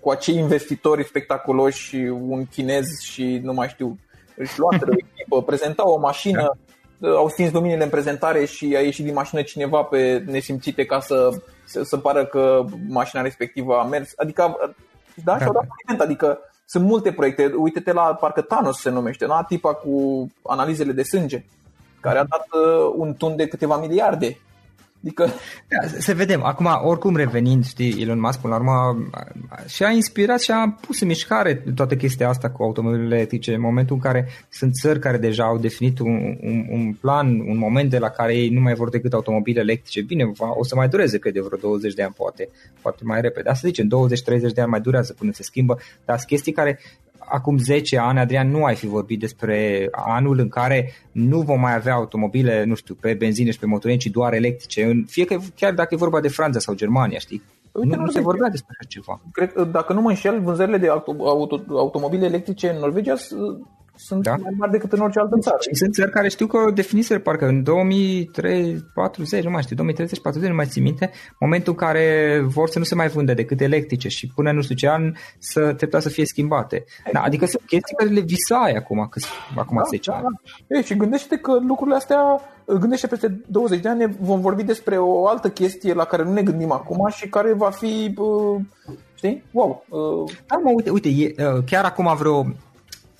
cu 0.00 0.10
acei 0.10 0.36
investitori 0.36 1.04
spectaculoși 1.04 1.82
și 1.82 1.96
un 2.20 2.46
chinez 2.46 3.00
și 3.00 3.40
nu 3.42 3.52
mai 3.52 3.68
știu, 3.68 3.98
își 4.36 4.58
luat 4.58 4.82
o 4.82 4.92
echipă, 4.92 5.42
prezentau 5.42 5.92
o 5.92 5.98
mașină, 5.98 6.56
da. 6.98 7.08
au 7.08 7.28
stins 7.28 7.52
luminile 7.52 7.84
în 7.84 7.90
prezentare 7.90 8.44
și 8.44 8.74
a 8.76 8.80
ieșit 8.80 9.04
din 9.04 9.14
mașină 9.14 9.42
cineva 9.42 9.82
pe 9.82 10.24
nesimțite 10.26 10.84
ca 10.84 11.00
să, 11.00 11.28
să, 11.64 11.82
să 11.82 11.96
pară 11.96 12.24
că 12.24 12.64
mașina 12.88 13.22
respectivă 13.22 13.78
a 13.78 13.84
mers. 13.84 14.12
Adică, 14.16 14.74
da, 15.24 15.38
și-au 15.38 15.52
dat 15.52 15.66
da. 15.96 16.04
adică 16.04 16.38
sunt 16.64 16.84
multe 16.84 17.12
proiecte. 17.12 17.52
Uite-te 17.56 17.92
la 17.92 18.02
parcă 18.02 18.40
Thanos 18.40 18.80
se 18.80 18.90
numește, 18.90 19.26
da? 19.26 19.44
tipa 19.48 19.74
cu 19.74 20.26
analizele 20.42 20.92
de 20.92 21.02
sânge, 21.02 21.44
care 22.00 22.18
a 22.18 22.24
dat 22.24 22.46
uh, 22.52 22.92
un 22.96 23.14
tun 23.14 23.36
de 23.36 23.46
câteva 23.46 23.76
miliarde 23.76 24.38
Adică... 25.02 25.30
Da, 25.68 25.88
să 25.98 26.14
vedem. 26.14 26.44
Acum, 26.44 26.68
oricum 26.82 27.16
revenind, 27.16 27.66
știi, 27.66 28.02
Elon 28.02 28.20
Musk, 28.20 28.40
până 28.40 28.54
la 28.54 28.60
urmă, 28.60 29.06
și-a 29.66 29.90
inspirat 29.90 30.40
și 30.40 30.50
a 30.50 30.76
pus 30.80 31.00
în 31.00 31.06
mișcare 31.06 31.54
toată 31.74 31.96
chestia 31.96 32.28
asta 32.28 32.50
cu 32.50 32.62
automobilele 32.62 33.14
electrice 33.14 33.54
în 33.54 33.60
momentul 33.60 33.94
în 33.94 34.02
care 34.02 34.28
sunt 34.48 34.72
țări 34.72 34.98
care 34.98 35.16
deja 35.16 35.44
au 35.44 35.58
definit 35.58 35.98
un, 35.98 36.36
un, 36.40 36.66
un 36.70 36.92
plan, 37.00 37.26
un 37.26 37.56
moment 37.56 37.90
de 37.90 37.98
la 37.98 38.08
care 38.08 38.34
ei 38.34 38.48
nu 38.48 38.60
mai 38.60 38.74
vor 38.74 38.90
decât 38.90 39.12
automobile 39.12 39.60
electrice. 39.60 40.02
Bine, 40.02 40.32
o 40.38 40.64
să 40.64 40.74
mai 40.74 40.88
dureze, 40.88 41.18
cred, 41.18 41.32
de 41.32 41.40
vreo 41.40 41.58
20 41.58 41.94
de 41.94 42.02
ani, 42.02 42.14
poate, 42.16 42.48
poate 42.82 43.00
mai 43.04 43.20
repede. 43.20 43.48
Asta 43.48 43.68
zicem, 43.68 43.86
20-30 43.86 44.52
de 44.54 44.60
ani 44.60 44.70
mai 44.70 44.80
durează 44.80 45.12
până 45.12 45.32
se 45.32 45.42
schimbă, 45.42 45.78
dar 46.04 46.16
sunt 46.16 46.28
chestii 46.28 46.52
care 46.52 46.78
acum 47.28 47.58
10 47.58 47.98
ani, 47.98 48.18
Adrian, 48.18 48.50
nu 48.50 48.64
ai 48.64 48.74
fi 48.74 48.86
vorbit 48.86 49.20
despre 49.20 49.88
anul 49.90 50.38
în 50.38 50.48
care 50.48 50.92
nu 51.12 51.40
vom 51.40 51.60
mai 51.60 51.74
avea 51.74 51.94
automobile, 51.94 52.64
nu 52.64 52.74
știu, 52.74 52.94
pe 52.94 53.14
benzină 53.14 53.50
și 53.50 53.58
pe 53.58 53.66
motorini, 53.66 53.98
ci 53.98 54.06
doar 54.06 54.32
electrice, 54.32 55.04
fie 55.06 55.24
că 55.24 55.36
chiar 55.56 55.74
dacă 55.74 55.94
e 55.94 55.96
vorba 55.96 56.20
de 56.20 56.28
Franța 56.28 56.58
sau 56.58 56.74
Germania, 56.74 57.18
știi? 57.18 57.42
Uite, 57.72 57.96
nu, 57.96 58.02
nu 58.02 58.10
se 58.10 58.20
vorbea 58.20 58.48
despre 58.48 58.76
așa 58.78 58.88
ceva. 58.88 59.20
Cred, 59.32 59.52
dacă 59.70 59.92
nu 59.92 60.00
mă 60.00 60.08
înșel, 60.08 60.40
vânzările 60.40 60.78
de 60.78 60.88
auto, 60.88 61.14
auto, 61.28 61.62
automobile 61.68 62.26
electrice 62.26 62.70
în 62.70 62.78
Norvegia 62.78 63.14
sunt 64.04 64.22
da? 64.22 64.36
mai 64.36 64.54
mari 64.58 64.70
decât 64.70 64.92
în 64.92 65.00
orice 65.00 65.18
altă 65.18 65.38
țară. 65.38 65.56
Și 65.60 65.74
sunt 65.74 65.94
țări 65.94 66.10
care 66.10 66.28
știu 66.28 66.46
că 66.46 66.70
definiseră 66.74 67.18
parcă 67.18 67.46
în 67.46 67.62
2040, 67.62 69.44
nu 69.44 69.50
mai 69.50 69.62
știu, 69.62 69.76
2030-40, 69.76 70.48
nu 70.48 70.54
mai 70.54 70.66
țin 70.66 70.82
minte, 70.82 71.10
momentul 71.38 71.72
în 71.72 71.78
care 71.78 72.40
vor 72.46 72.68
să 72.68 72.78
nu 72.78 72.84
se 72.84 72.94
mai 72.94 73.08
vândă 73.08 73.34
decât 73.34 73.60
electrice 73.60 74.08
și 74.08 74.26
până 74.34 74.52
nu 74.52 74.62
știu 74.62 74.74
ce 74.74 74.88
an 74.88 75.12
să 75.38 75.72
trebuia 75.72 76.00
să 76.00 76.08
fie 76.08 76.24
schimbate. 76.24 76.84
Da, 77.12 77.20
adică 77.20 77.46
sunt 77.46 77.62
chestii 77.66 77.96
care 77.96 78.10
le 78.10 78.20
visai 78.20 78.72
acum, 78.72 79.06
că, 79.10 79.20
acum 79.56 79.76
da, 79.76 79.82
10 79.90 80.10
da, 80.10 80.16
ani. 80.16 80.24
Da. 80.68 80.76
Ei, 80.76 80.82
și 80.82 80.96
gândește 80.96 81.36
că 81.36 81.58
lucrurile 81.66 81.96
astea, 81.96 82.40
gândește 82.66 83.06
peste 83.06 83.40
20 83.46 83.80
de 83.80 83.88
ani 83.88 84.16
vom 84.20 84.40
vorbi 84.40 84.62
despre 84.62 84.98
o 84.98 85.26
altă 85.26 85.50
chestie 85.50 85.92
la 85.92 86.04
care 86.04 86.22
nu 86.22 86.32
ne 86.32 86.42
gândim 86.42 86.72
acum 86.72 87.08
și 87.10 87.28
care 87.28 87.52
va 87.52 87.70
fi, 87.70 88.14
știi, 89.14 89.44
wow. 89.50 89.84
Da, 90.46 90.56
mă, 90.56 90.70
uite, 90.74 90.90
uite, 90.90 91.08
e, 91.08 91.34
chiar 91.66 91.84
acum 91.84 92.16
vreo 92.16 92.46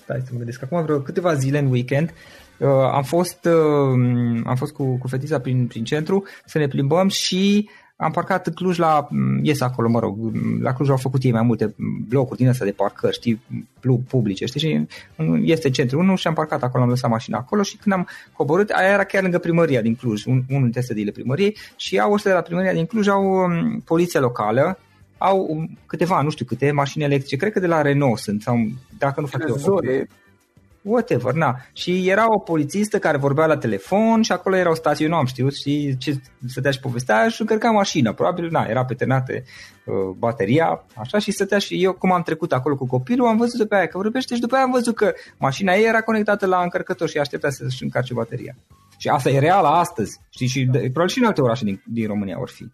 stai 0.03 0.21
să 0.23 0.29
mă 0.31 0.37
gândesc, 0.37 0.63
acum 0.63 0.83
vreo 0.83 0.99
câteva 0.99 1.33
zile 1.33 1.59
în 1.59 1.71
weekend 1.71 2.13
uh, 2.57 2.67
am 2.69 3.03
fost, 3.03 3.45
uh, 3.45 4.41
am 4.45 4.55
fost 4.55 4.73
cu, 4.73 4.97
cu 4.97 5.07
fetița 5.07 5.39
prin, 5.39 5.67
prin 5.67 5.83
centru 5.83 6.23
să 6.45 6.57
ne 6.57 6.67
plimbăm 6.67 7.07
și 7.07 7.69
am 7.95 8.11
parcat 8.11 8.47
în 8.47 8.53
Cluj 8.53 8.77
la, 8.77 9.07
mm, 9.09 9.39
ies 9.43 9.61
acolo, 9.61 9.89
mă 9.89 9.99
rog, 9.99 10.17
mm, 10.17 10.61
la 10.61 10.73
Cluj 10.73 10.89
au 10.89 10.97
făcut 10.97 11.23
ei 11.23 11.31
mai 11.31 11.41
multe 11.41 11.75
blocuri 12.07 12.39
din 12.39 12.49
astea 12.49 12.65
de 12.65 12.71
parcări, 12.71 13.13
știi, 13.13 13.41
publice, 14.07 14.45
știi, 14.45 14.59
și 14.59 14.87
este 15.43 15.69
centru 15.69 15.99
unul 15.99 16.17
și 16.17 16.27
am 16.27 16.33
parcat 16.33 16.63
acolo, 16.63 16.83
am 16.83 16.89
lăsat 16.89 17.09
mașina 17.09 17.37
acolo 17.37 17.61
și 17.61 17.77
când 17.77 17.95
am 17.95 18.07
coborât, 18.33 18.69
aia 18.69 18.89
era 18.93 19.03
chiar 19.03 19.21
lângă 19.21 19.39
primăria 19.39 19.81
din 19.81 19.95
Cluj, 19.95 20.25
un, 20.25 20.43
unul 20.49 20.61
dintre 20.61 20.81
sediile 20.81 21.11
primăriei 21.11 21.57
și 21.75 21.99
au 21.99 22.13
ăștia 22.13 22.31
de 22.31 22.37
la 22.37 22.43
primăria 22.43 22.73
din 22.73 22.85
Cluj, 22.85 23.07
au 23.07 23.23
um, 23.23 23.79
poliția 23.79 24.19
locală, 24.19 24.79
au 25.21 25.65
câteva, 25.85 26.21
nu 26.21 26.29
știu 26.29 26.45
câte, 26.45 26.71
mașini 26.71 27.03
electrice, 27.03 27.35
cred 27.35 27.51
că 27.51 27.59
de 27.59 27.67
la 27.67 27.81
Renault 27.81 28.19
sunt, 28.19 28.41
sau 28.41 28.55
dacă 28.97 29.21
nu 29.21 29.27
fac 29.27 29.41
eu 29.47 29.57
whatever, 30.81 31.33
na. 31.33 31.55
Și 31.73 32.09
era 32.09 32.25
o 32.27 32.39
polițistă 32.39 32.99
care 32.99 33.17
vorbea 33.17 33.45
la 33.45 33.57
telefon 33.57 34.21
și 34.21 34.31
acolo 34.31 34.55
era 34.55 34.69
o 34.69 34.73
stație, 34.73 35.05
eu 35.05 35.11
nu 35.11 35.17
am 35.17 35.25
știut, 35.25 35.55
și 35.55 35.97
ce 35.97 36.21
stătea 36.47 36.71
și 36.71 36.79
povestea 36.79 37.27
și 37.27 37.41
încărca 37.41 37.71
mașina. 37.71 38.13
Probabil, 38.13 38.49
na, 38.51 38.65
era 38.69 38.85
peternată 38.85 39.33
uh, 39.33 40.15
bateria, 40.17 40.83
așa, 40.95 41.17
și 41.17 41.31
stătea 41.31 41.57
și 41.57 41.83
eu, 41.83 41.93
cum 41.93 42.11
am 42.11 42.21
trecut 42.21 42.53
acolo 42.53 42.75
cu 42.75 42.87
copilul, 42.87 43.27
am 43.27 43.37
văzut 43.37 43.67
pe 43.67 43.75
aia 43.75 43.87
că 43.87 43.97
vorbește 43.97 44.35
și 44.35 44.41
după 44.41 44.55
aia 44.55 44.63
am 44.63 44.71
văzut 44.71 44.95
că 44.95 45.13
mașina 45.37 45.73
ei 45.73 45.87
era 45.87 46.01
conectată 46.01 46.45
la 46.45 46.61
încărcător 46.61 47.09
și 47.09 47.17
aștepta 47.17 47.49
să-și 47.49 47.83
încarce 47.83 48.13
bateria. 48.13 48.55
Și 49.01 49.07
asta 49.07 49.29
e 49.29 49.39
reală 49.39 49.67
astăzi. 49.67 50.19
Știi, 50.29 50.47
și 50.47 50.63
de, 50.63 50.77
probabil 50.79 51.07
și 51.07 51.19
în 51.19 51.25
alte 51.25 51.41
orașe 51.41 51.63
din, 51.63 51.83
din 51.85 52.07
România 52.07 52.35
vor 52.37 52.49
fi. 52.49 52.65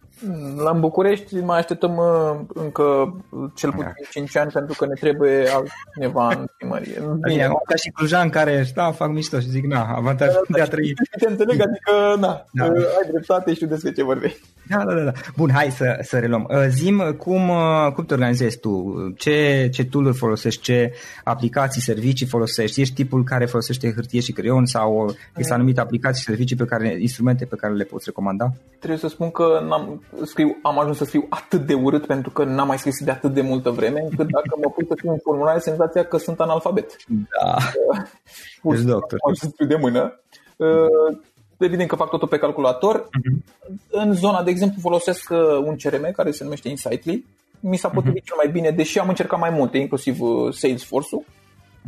La 0.62 0.72
București 0.72 1.36
mai 1.36 1.58
așteptăm 1.58 1.96
uh, 1.96 2.40
încă 2.48 3.16
cel 3.54 3.72
puțin 3.72 3.92
5 4.10 4.36
ani 4.36 4.50
pentru 4.50 4.74
că 4.78 4.86
ne 4.86 4.94
trebuie 5.00 5.44
altcineva 5.48 6.28
în 6.28 6.46
primărie. 6.56 7.02
Bine, 7.28 7.48
ca 7.64 7.74
și 7.74 7.90
Clujan 7.90 8.28
care, 8.28 8.66
da, 8.74 8.90
fac 8.90 9.10
mișto 9.10 9.40
și 9.40 9.48
zic, 9.48 9.64
na, 9.64 9.94
avantaj 9.96 10.28
da, 10.28 10.40
de 10.48 10.60
a 10.60 10.64
trăi. 10.64 10.94
Te 11.18 11.28
înțeleg, 11.28 11.60
adică, 11.60 12.16
na, 12.18 12.44
da. 12.52 12.64
Uh, 12.64 12.70
ai 12.70 13.10
dreptate, 13.10 13.54
știu 13.54 13.66
despre 13.66 13.92
ce 13.92 14.04
vorbești. 14.04 14.40
Da, 14.68 14.84
da, 14.84 14.94
da, 14.94 15.02
da. 15.02 15.12
Bun, 15.36 15.50
hai 15.50 15.70
să, 15.70 15.98
să 16.02 16.18
reluăm. 16.18 16.46
Uh, 16.50 16.66
zim, 16.68 17.14
cum, 17.18 17.48
uh, 17.48 17.92
cum 17.94 18.04
te 18.04 18.14
organizezi 18.14 18.58
tu? 18.58 18.94
Ce, 19.16 19.68
ce 19.72 19.84
tool 19.84 20.14
folosești? 20.14 20.62
Ce 20.62 20.92
aplicații, 21.24 21.80
servicii 21.80 22.26
folosești? 22.26 22.80
Ești 22.80 22.94
tipul 22.94 23.24
care 23.24 23.46
folosește 23.46 23.92
hârtie 23.92 24.20
și 24.20 24.32
creion 24.32 24.66
sau 24.66 25.14
este 25.36 25.52
anumite 25.52 25.80
aplicații 25.80 26.17
și 26.18 26.24
servicii 26.24 26.56
pe 26.56 26.64
care, 26.64 26.96
instrumente 27.00 27.44
pe 27.44 27.56
care 27.56 27.74
le 27.74 27.84
poți 27.84 28.04
recomanda? 28.06 28.52
Trebuie 28.78 28.98
să 28.98 29.08
spun 29.08 29.30
că 29.30 29.64
n-am, 29.68 30.02
scriu, 30.24 30.56
am 30.62 30.78
ajuns 30.78 30.96
să 30.96 31.04
scriu 31.04 31.26
atât 31.28 31.66
de 31.66 31.74
urât 31.74 32.06
pentru 32.06 32.30
că 32.30 32.44
n-am 32.44 32.66
mai 32.66 32.78
scris 32.78 33.04
de 33.04 33.10
atât 33.10 33.34
de 33.34 33.40
multă 33.40 33.70
vreme, 33.70 34.00
încât 34.00 34.26
dacă 34.30 34.56
mă 34.62 34.70
pui 34.70 34.86
să 34.86 34.94
scriu 34.96 35.10
un 35.10 35.18
formular, 35.18 35.54
ai 35.54 35.60
senzația 35.60 36.04
că 36.04 36.16
sunt 36.16 36.40
analfabet. 36.40 36.96
Da. 37.06 37.56
Pur 38.62 38.76
și 38.76 38.82
doctor. 38.82 39.18
Am 39.26 39.34
să 39.34 39.48
scriu 39.52 39.66
de 39.66 39.76
mână. 39.76 40.20
Uh, 40.56 41.18
evident 41.58 41.88
că 41.88 41.96
fac 41.96 42.10
totul 42.10 42.28
pe 42.28 42.38
calculator. 42.38 43.00
Uh-huh. 43.04 43.66
În 43.90 44.12
zona, 44.12 44.42
de 44.42 44.50
exemplu, 44.50 44.80
folosesc 44.80 45.30
uh, 45.30 45.38
un 45.64 45.76
CRM 45.76 46.12
care 46.12 46.30
se 46.30 46.44
numește 46.44 46.68
Insightly. 46.68 47.24
Mi 47.60 47.76
s-a 47.76 47.88
potrivit 47.88 48.22
uh-huh. 48.22 48.26
cel 48.26 48.36
mai 48.36 48.52
bine, 48.52 48.70
deși 48.70 48.98
am 48.98 49.08
încercat 49.08 49.38
mai 49.38 49.50
multe, 49.50 49.78
inclusiv 49.78 50.20
uh, 50.20 50.54
Salesforce-ul. 50.54 51.24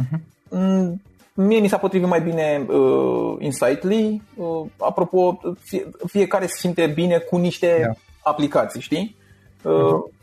Uh-huh. 0.02 1.08
Mie 1.34 1.60
mi 1.60 1.68
s-a 1.68 1.78
potrivit 1.78 2.08
mai 2.08 2.20
bine 2.20 2.66
uh, 2.68 3.36
Insightly. 3.38 4.22
Uh, 4.36 4.66
apropo, 4.78 5.40
fie, 5.60 5.90
fiecare 6.06 6.46
se 6.46 6.56
simte 6.56 6.86
bine 6.86 7.18
cu 7.18 7.36
niște 7.36 7.66
yeah. 7.66 7.96
aplicații, 8.22 8.80
știi? 8.80 9.16
Uh, 9.62 9.72
uh-huh 9.72 10.18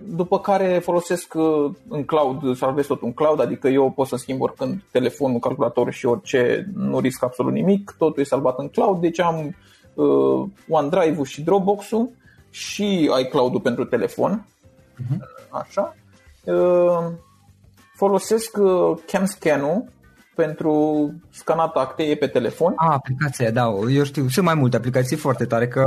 după 0.00 0.40
care 0.40 0.78
folosesc 0.78 1.34
uh, 1.34 1.70
în 1.88 2.04
cloud, 2.04 2.56
salvez 2.56 2.86
tot 2.86 3.02
în 3.02 3.12
cloud, 3.12 3.40
adică 3.40 3.68
eu 3.68 3.90
pot 3.90 4.06
să 4.06 4.16
schimb 4.16 4.40
oricând 4.40 4.82
telefonul, 4.90 5.38
calculatorul 5.38 5.92
și 5.92 6.06
orice, 6.06 6.70
nu 6.74 7.00
risc 7.00 7.22
absolut 7.22 7.52
nimic, 7.52 7.94
totul 7.98 8.22
e 8.22 8.24
salvat 8.24 8.58
în 8.58 8.68
cloud, 8.68 9.00
deci 9.00 9.20
am 9.20 9.56
uh, 9.94 10.48
OneDrive-ul 10.68 11.24
și 11.24 11.42
Dropbox-ul 11.42 12.10
și 12.50 13.10
iCloud-ul 13.20 13.60
pentru 13.60 13.84
telefon, 13.84 14.46
uh-huh. 14.94 15.18
așa. 15.50 15.96
Uh, 16.44 17.06
folosesc 17.94 18.56
uh, 18.56 18.98
CamScan-ul 19.06 19.84
pentru 20.42 21.12
scanat 21.30 21.76
acte 21.76 22.16
pe 22.20 22.26
telefon. 22.26 22.72
Ah, 22.76 22.88
aplicația, 22.90 23.50
da, 23.50 23.66
eu 23.90 24.04
știu, 24.04 24.28
sunt 24.28 24.44
mai 24.44 24.54
multe 24.54 24.76
aplicații 24.76 25.16
foarte 25.16 25.44
tare, 25.44 25.68
că 25.68 25.84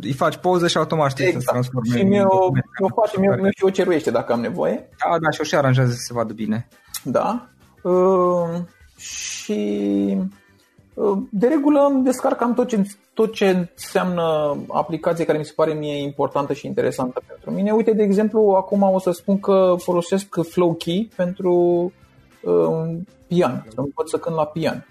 îi 0.00 0.12
faci 0.12 0.36
poză 0.36 0.68
și 0.68 0.76
automat 0.76 1.10
știi 1.10 1.24
exact. 1.24 1.44
să 1.44 1.50
transforme 1.50 1.96
Și 1.96 2.04
mi-o, 2.04 2.50
mi-o 2.80 2.88
face, 3.00 3.20
mi-o, 3.20 3.34
mi 3.34 3.48
și 3.56 3.64
o 3.64 3.70
ceruiește 3.70 4.10
dacă 4.10 4.32
am 4.32 4.40
nevoie. 4.40 4.88
Da, 5.04 5.18
da, 5.18 5.30
și 5.30 5.40
o 5.40 5.44
și 5.44 5.54
aranjează 5.54 5.90
să 5.90 5.98
se 5.98 6.12
vadă 6.12 6.32
bine. 6.32 6.68
Da. 7.04 7.48
Uh, 7.82 8.48
și 8.96 10.16
De 11.30 11.46
regulă 11.46 11.88
îmi 11.90 12.04
descarcam 12.04 12.54
tot 12.54 12.68
ce, 12.68 12.86
tot 13.14 13.32
ce 13.32 13.68
înseamnă 13.76 14.56
aplicație 14.68 15.24
care 15.24 15.38
mi 15.38 15.44
se 15.44 15.52
pare 15.56 15.72
mie 15.72 16.02
importantă 16.02 16.52
și 16.52 16.66
interesantă 16.66 17.22
pentru 17.26 17.50
mine. 17.50 17.70
Uite, 17.70 17.92
de 17.92 18.02
exemplu, 18.02 18.54
acum 18.56 18.82
o 18.82 18.98
să 18.98 19.10
spun 19.10 19.40
că 19.40 19.74
folosesc 19.78 20.36
FlowKey 20.42 21.10
pentru 21.16 21.92
uh, 22.42 22.96
pian, 23.26 23.66
să 23.68 23.80
învăț 23.80 24.08
să 24.08 24.18
cânt 24.18 24.34
la 24.34 24.46
pian. 24.46 24.86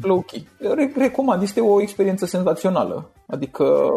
Flowkey. 0.00 0.48
Recomand, 0.96 1.42
este 1.42 1.60
o 1.60 1.80
experiență 1.80 2.26
senzațională. 2.26 3.10
Adică 3.26 3.88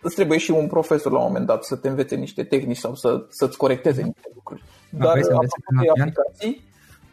îți 0.00 0.14
trebuie 0.14 0.38
și 0.38 0.50
un 0.50 0.66
profesor 0.66 1.12
la 1.12 1.18
un 1.18 1.24
moment 1.26 1.46
dat 1.46 1.64
să 1.64 1.76
te 1.76 1.88
învețe 1.88 2.14
niște 2.16 2.44
tehnici 2.44 2.76
sau 2.76 2.94
să, 2.94 3.24
să-ți 3.28 3.56
corecteze 3.56 4.02
niște 4.02 4.30
lucruri. 4.34 4.62
Dar 4.90 5.08
apropo 5.08 5.82
de 5.82 6.00
aplicații, 6.00 6.64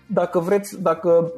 dacă 0.05 0.39
vreți, 0.39 0.81
dacă 0.81 1.31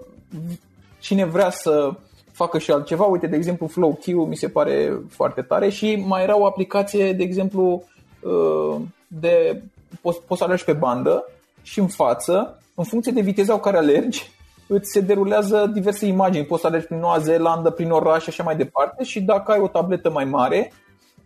cine 1.00 1.26
vrea 1.26 1.50
să 1.50 1.94
facă 2.32 2.58
și 2.58 2.72
altceva, 2.72 3.04
uite, 3.04 3.28
de 3.28 3.36
exemplu, 3.36 3.68
FlowQ 3.68 4.28
mi 4.28 4.36
se 4.36 4.50
pare 4.50 5.00
foarte 5.10 5.42
tare 5.42 5.70
și 5.70 6.04
mai 6.08 6.24
era 6.24 6.38
o 6.38 6.46
aplicație, 6.46 7.14
de 7.14 7.24
exemplu, 7.24 7.84
uh, 8.22 8.82
de 9.08 9.62
poți, 10.02 10.22
poți 10.22 10.40
să 10.40 10.46
alergi 10.46 10.66
pe 10.66 10.74
bandă 10.74 11.26
și 11.62 11.80
în 11.80 11.88
față, 11.88 12.62
în 12.76 12.84
funcție 12.84 13.12
de 13.12 13.22
viteza 13.22 13.54
cu 13.54 13.60
care 13.60 13.78
alergi, 13.78 14.32
îți 14.68 14.92
se 14.92 15.00
derulează 15.00 15.70
diverse 15.74 16.06
imagini. 16.06 16.46
Poți 16.46 16.62
să 16.62 16.68
alergi 16.68 16.88
prin 16.88 17.00
Noua 17.00 17.18
Zeelandă, 17.18 17.70
prin 17.70 17.92
oraș 17.92 18.24
și 18.24 18.30
așa 18.30 18.44
mai 18.44 18.56
departe 18.56 19.04
și 19.04 19.22
dacă 19.22 19.52
ai 19.52 19.60
o 19.60 19.68
tabletă 19.68 20.10
mai 20.10 20.26
mare, 20.26 20.72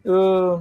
uh, 0.02 0.60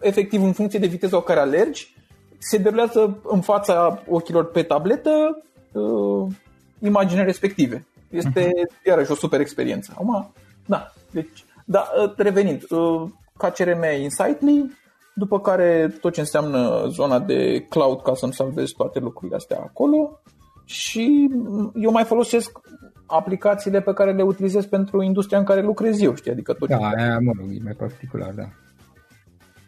efectiv 0.00 0.42
în 0.42 0.52
funcție 0.52 0.78
de 0.78 0.86
viteza 0.86 1.16
cu 1.16 1.22
care 1.22 1.40
alergi, 1.40 1.94
se 2.38 2.56
derulează 2.56 3.20
în 3.22 3.40
fața 3.40 4.02
ochilor 4.08 4.50
pe 4.50 4.62
tabletă 4.62 5.42
uh, 5.72 6.26
imaginile 6.78 7.24
respective. 7.24 7.86
Este 8.10 8.46
uh-huh. 8.46 8.84
iarăși 8.86 9.10
o 9.10 9.14
super 9.14 9.40
experiență. 9.40 9.92
Acum, 9.94 10.32
da, 10.66 10.92
deci, 11.10 11.44
da, 11.64 11.90
uh, 12.02 12.12
revenind, 12.16 12.62
ca 13.36 13.50
CRM 13.50 13.84
Insightly, 14.00 14.78
după 15.14 15.40
care 15.40 15.96
tot 16.00 16.12
ce 16.12 16.20
înseamnă 16.20 16.86
zona 16.88 17.18
de 17.18 17.66
cloud 17.68 18.02
ca 18.02 18.14
să-mi 18.14 18.32
salvez 18.32 18.70
toate 18.70 18.98
lucrurile 18.98 19.36
astea 19.36 19.58
acolo 19.60 20.20
și 20.64 21.28
eu 21.74 21.90
mai 21.90 22.04
folosesc 22.04 22.58
aplicațiile 23.06 23.80
pe 23.80 23.92
care 23.92 24.12
le 24.12 24.22
utilizez 24.22 24.66
pentru 24.66 25.02
industria 25.02 25.38
în 25.38 25.44
care 25.44 25.62
lucrez 25.62 26.00
eu, 26.00 26.14
știi? 26.14 26.30
Adică 26.30 26.52
tot 26.52 26.68
da, 26.68 26.76
aia, 26.76 27.18
mă 27.18 27.32
rog, 27.38 27.50
e 27.50 27.62
mai 27.62 27.72
particular, 27.72 28.32
da. 28.32 28.48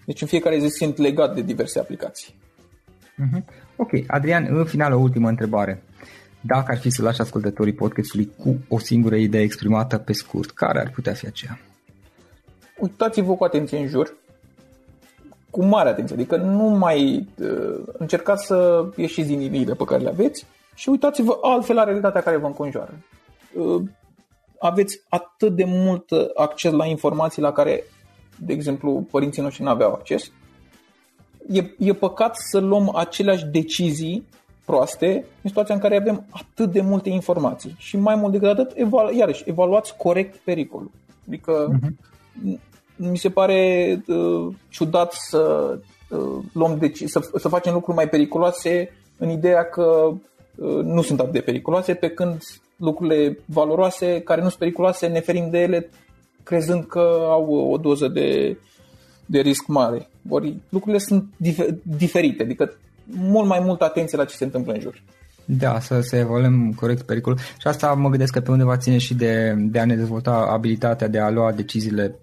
Deci 0.06 0.20
în 0.20 0.26
fiecare 0.26 0.58
zi 0.58 0.68
sunt 0.68 0.96
legat 0.96 1.34
de 1.34 1.40
diverse 1.40 1.78
aplicații. 1.78 2.34
Uh-huh. 3.12 3.44
Ok, 3.76 3.90
Adrian, 4.06 4.46
în 4.50 4.64
final 4.64 4.92
o 4.92 4.98
ultimă 4.98 5.28
întrebare. 5.28 5.82
Dacă 6.40 6.70
ar 6.70 6.78
fi 6.78 6.90
să 6.90 7.02
lași 7.02 7.20
ascultătorii 7.20 7.72
podcastului 7.72 8.30
cu 8.38 8.56
o 8.68 8.78
singură 8.78 9.16
idee 9.16 9.42
exprimată 9.42 9.98
pe 9.98 10.12
scurt, 10.12 10.50
care 10.50 10.80
ar 10.80 10.90
putea 10.90 11.12
fi 11.12 11.26
aceea? 11.26 11.58
Uitați-vă 12.78 13.34
cu 13.34 13.44
atenție 13.44 13.78
în 13.78 13.86
jur, 13.86 14.16
cu 15.52 15.64
mare 15.64 15.88
atenție, 15.88 16.14
adică 16.14 16.36
nu 16.36 16.64
mai 16.64 17.28
uh, 17.38 17.80
încercați 17.92 18.46
să 18.46 18.86
ieșiți 18.96 19.28
din 19.28 19.38
liniile 19.38 19.74
pe 19.74 19.84
care 19.84 20.02
le 20.02 20.08
aveți 20.08 20.46
și 20.74 20.88
uitați-vă 20.88 21.38
altfel 21.42 21.76
la 21.76 21.84
realitatea 21.84 22.20
care 22.20 22.36
vă 22.36 22.46
înconjoară. 22.46 22.92
Uh, 23.54 23.82
aveți 24.58 25.00
atât 25.08 25.56
de 25.56 25.64
mult 25.66 26.10
acces 26.34 26.72
la 26.72 26.86
informații 26.86 27.42
la 27.42 27.52
care, 27.52 27.84
de 28.38 28.52
exemplu, 28.52 29.06
părinții 29.10 29.42
noștri 29.42 29.62
nu 29.62 29.70
aveau 29.70 29.92
acces. 29.92 30.30
E, 31.48 31.62
e 31.78 31.92
păcat 31.92 32.36
să 32.36 32.58
luăm 32.58 32.96
aceleași 32.96 33.44
decizii 33.44 34.26
proaste 34.64 35.14
în 35.42 35.48
situația 35.48 35.74
în 35.74 35.80
care 35.80 35.96
avem 35.96 36.24
atât 36.30 36.72
de 36.72 36.80
multe 36.80 37.08
informații. 37.08 37.74
Și 37.78 37.96
mai 37.96 38.14
mult 38.14 38.32
decât 38.32 38.48
atât, 38.48 38.72
evalu- 38.74 39.16
iarăși, 39.16 39.42
evaluați 39.46 39.96
corect 39.96 40.36
pericolul. 40.36 40.90
Adică 41.26 41.68
uh-huh. 41.68 41.90
Mi 42.96 43.18
se 43.18 43.30
pare 43.30 44.02
uh, 44.06 44.54
ciudat 44.68 45.12
să 45.12 45.74
uh, 46.08 46.44
luăm 46.52 46.78
deci- 46.78 47.04
să, 47.04 47.30
să 47.38 47.48
facem 47.48 47.72
lucruri 47.72 47.96
mai 47.96 48.08
periculoase 48.08 48.92
în 49.18 49.30
ideea 49.30 49.64
că 49.64 50.10
uh, 50.56 50.84
nu 50.84 51.02
sunt 51.02 51.20
atât 51.20 51.32
de 51.32 51.40
periculoase, 51.40 51.94
pe 51.94 52.08
când 52.08 52.42
lucrurile 52.76 53.38
valoroase, 53.44 54.20
care 54.20 54.40
nu 54.40 54.46
sunt 54.46 54.58
periculoase, 54.58 55.06
ne 55.06 55.20
ferim 55.20 55.50
de 55.50 55.58
ele 55.58 55.90
crezând 56.42 56.84
că 56.84 57.26
au 57.28 57.54
o 57.70 57.76
doză 57.76 58.08
de, 58.08 58.58
de 59.26 59.40
risc 59.40 59.66
mare. 59.66 60.08
Ori 60.28 60.56
lucrurile 60.68 61.02
sunt 61.02 61.24
dif- 61.46 61.74
diferite, 61.82 62.42
adică 62.42 62.72
mult 63.04 63.48
mai 63.48 63.60
multă 63.60 63.84
atenție 63.84 64.18
la 64.18 64.24
ce 64.24 64.36
se 64.36 64.44
întâmplă 64.44 64.72
în 64.72 64.80
jur. 64.80 65.02
Da, 65.44 65.80
să, 65.80 66.00
să 66.00 66.16
evaluăm 66.16 66.72
corect 66.76 67.02
pericolul. 67.02 67.38
Și 67.38 67.66
asta 67.66 67.92
mă 67.92 68.08
gândesc 68.08 68.32
că 68.32 68.40
pe 68.40 68.50
undeva 68.50 68.76
ține 68.76 68.98
și 68.98 69.14
de, 69.14 69.54
de 69.58 69.78
a 69.78 69.84
ne 69.84 69.96
dezvolta 69.96 70.48
abilitatea 70.50 71.08
de 71.08 71.18
a 71.18 71.30
lua 71.30 71.52
deciziile 71.52 72.14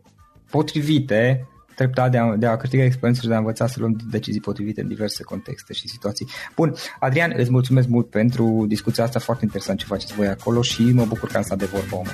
potrivite, 0.50 1.48
treptat 1.76 2.12
de 2.12 2.18
a, 2.18 2.36
de 2.36 2.46
a 2.46 2.58
câștiga 2.58 2.84
experiență 2.84 3.22
și 3.22 3.28
de 3.28 3.34
a 3.34 3.38
învăța 3.38 3.68
să 3.68 3.76
luăm 3.80 3.98
decizii 4.12 4.42
potrivite 4.42 4.82
în 4.82 4.88
diverse 4.88 5.24
contexte 5.24 5.74
și 5.74 5.88
situații. 5.88 6.28
Bun, 6.56 6.74
Adrian, 7.00 7.34
îți 7.36 7.52
mulțumesc 7.52 7.88
mult 7.88 8.10
pentru 8.10 8.66
discuția 8.68 9.04
asta, 9.04 9.20
foarte 9.20 9.46
interesant 9.46 9.80
ce 9.80 9.86
faceți 9.86 10.14
voi 10.14 10.28
acolo 10.28 10.62
și 10.62 10.82
mă 10.82 11.06
bucur 11.06 11.30
că 11.30 11.38
am 11.38 11.44
stat 11.44 11.58
de 11.58 11.66
vorbă 11.66 11.96
om. 11.96 12.06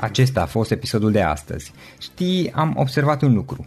Acesta 0.00 0.42
a 0.42 0.46
fost 0.46 0.70
episodul 0.70 1.12
de 1.12 1.22
astăzi. 1.22 1.72
Știi, 1.98 2.52
am 2.52 2.74
observat 2.76 3.22
un 3.22 3.34
lucru. 3.34 3.66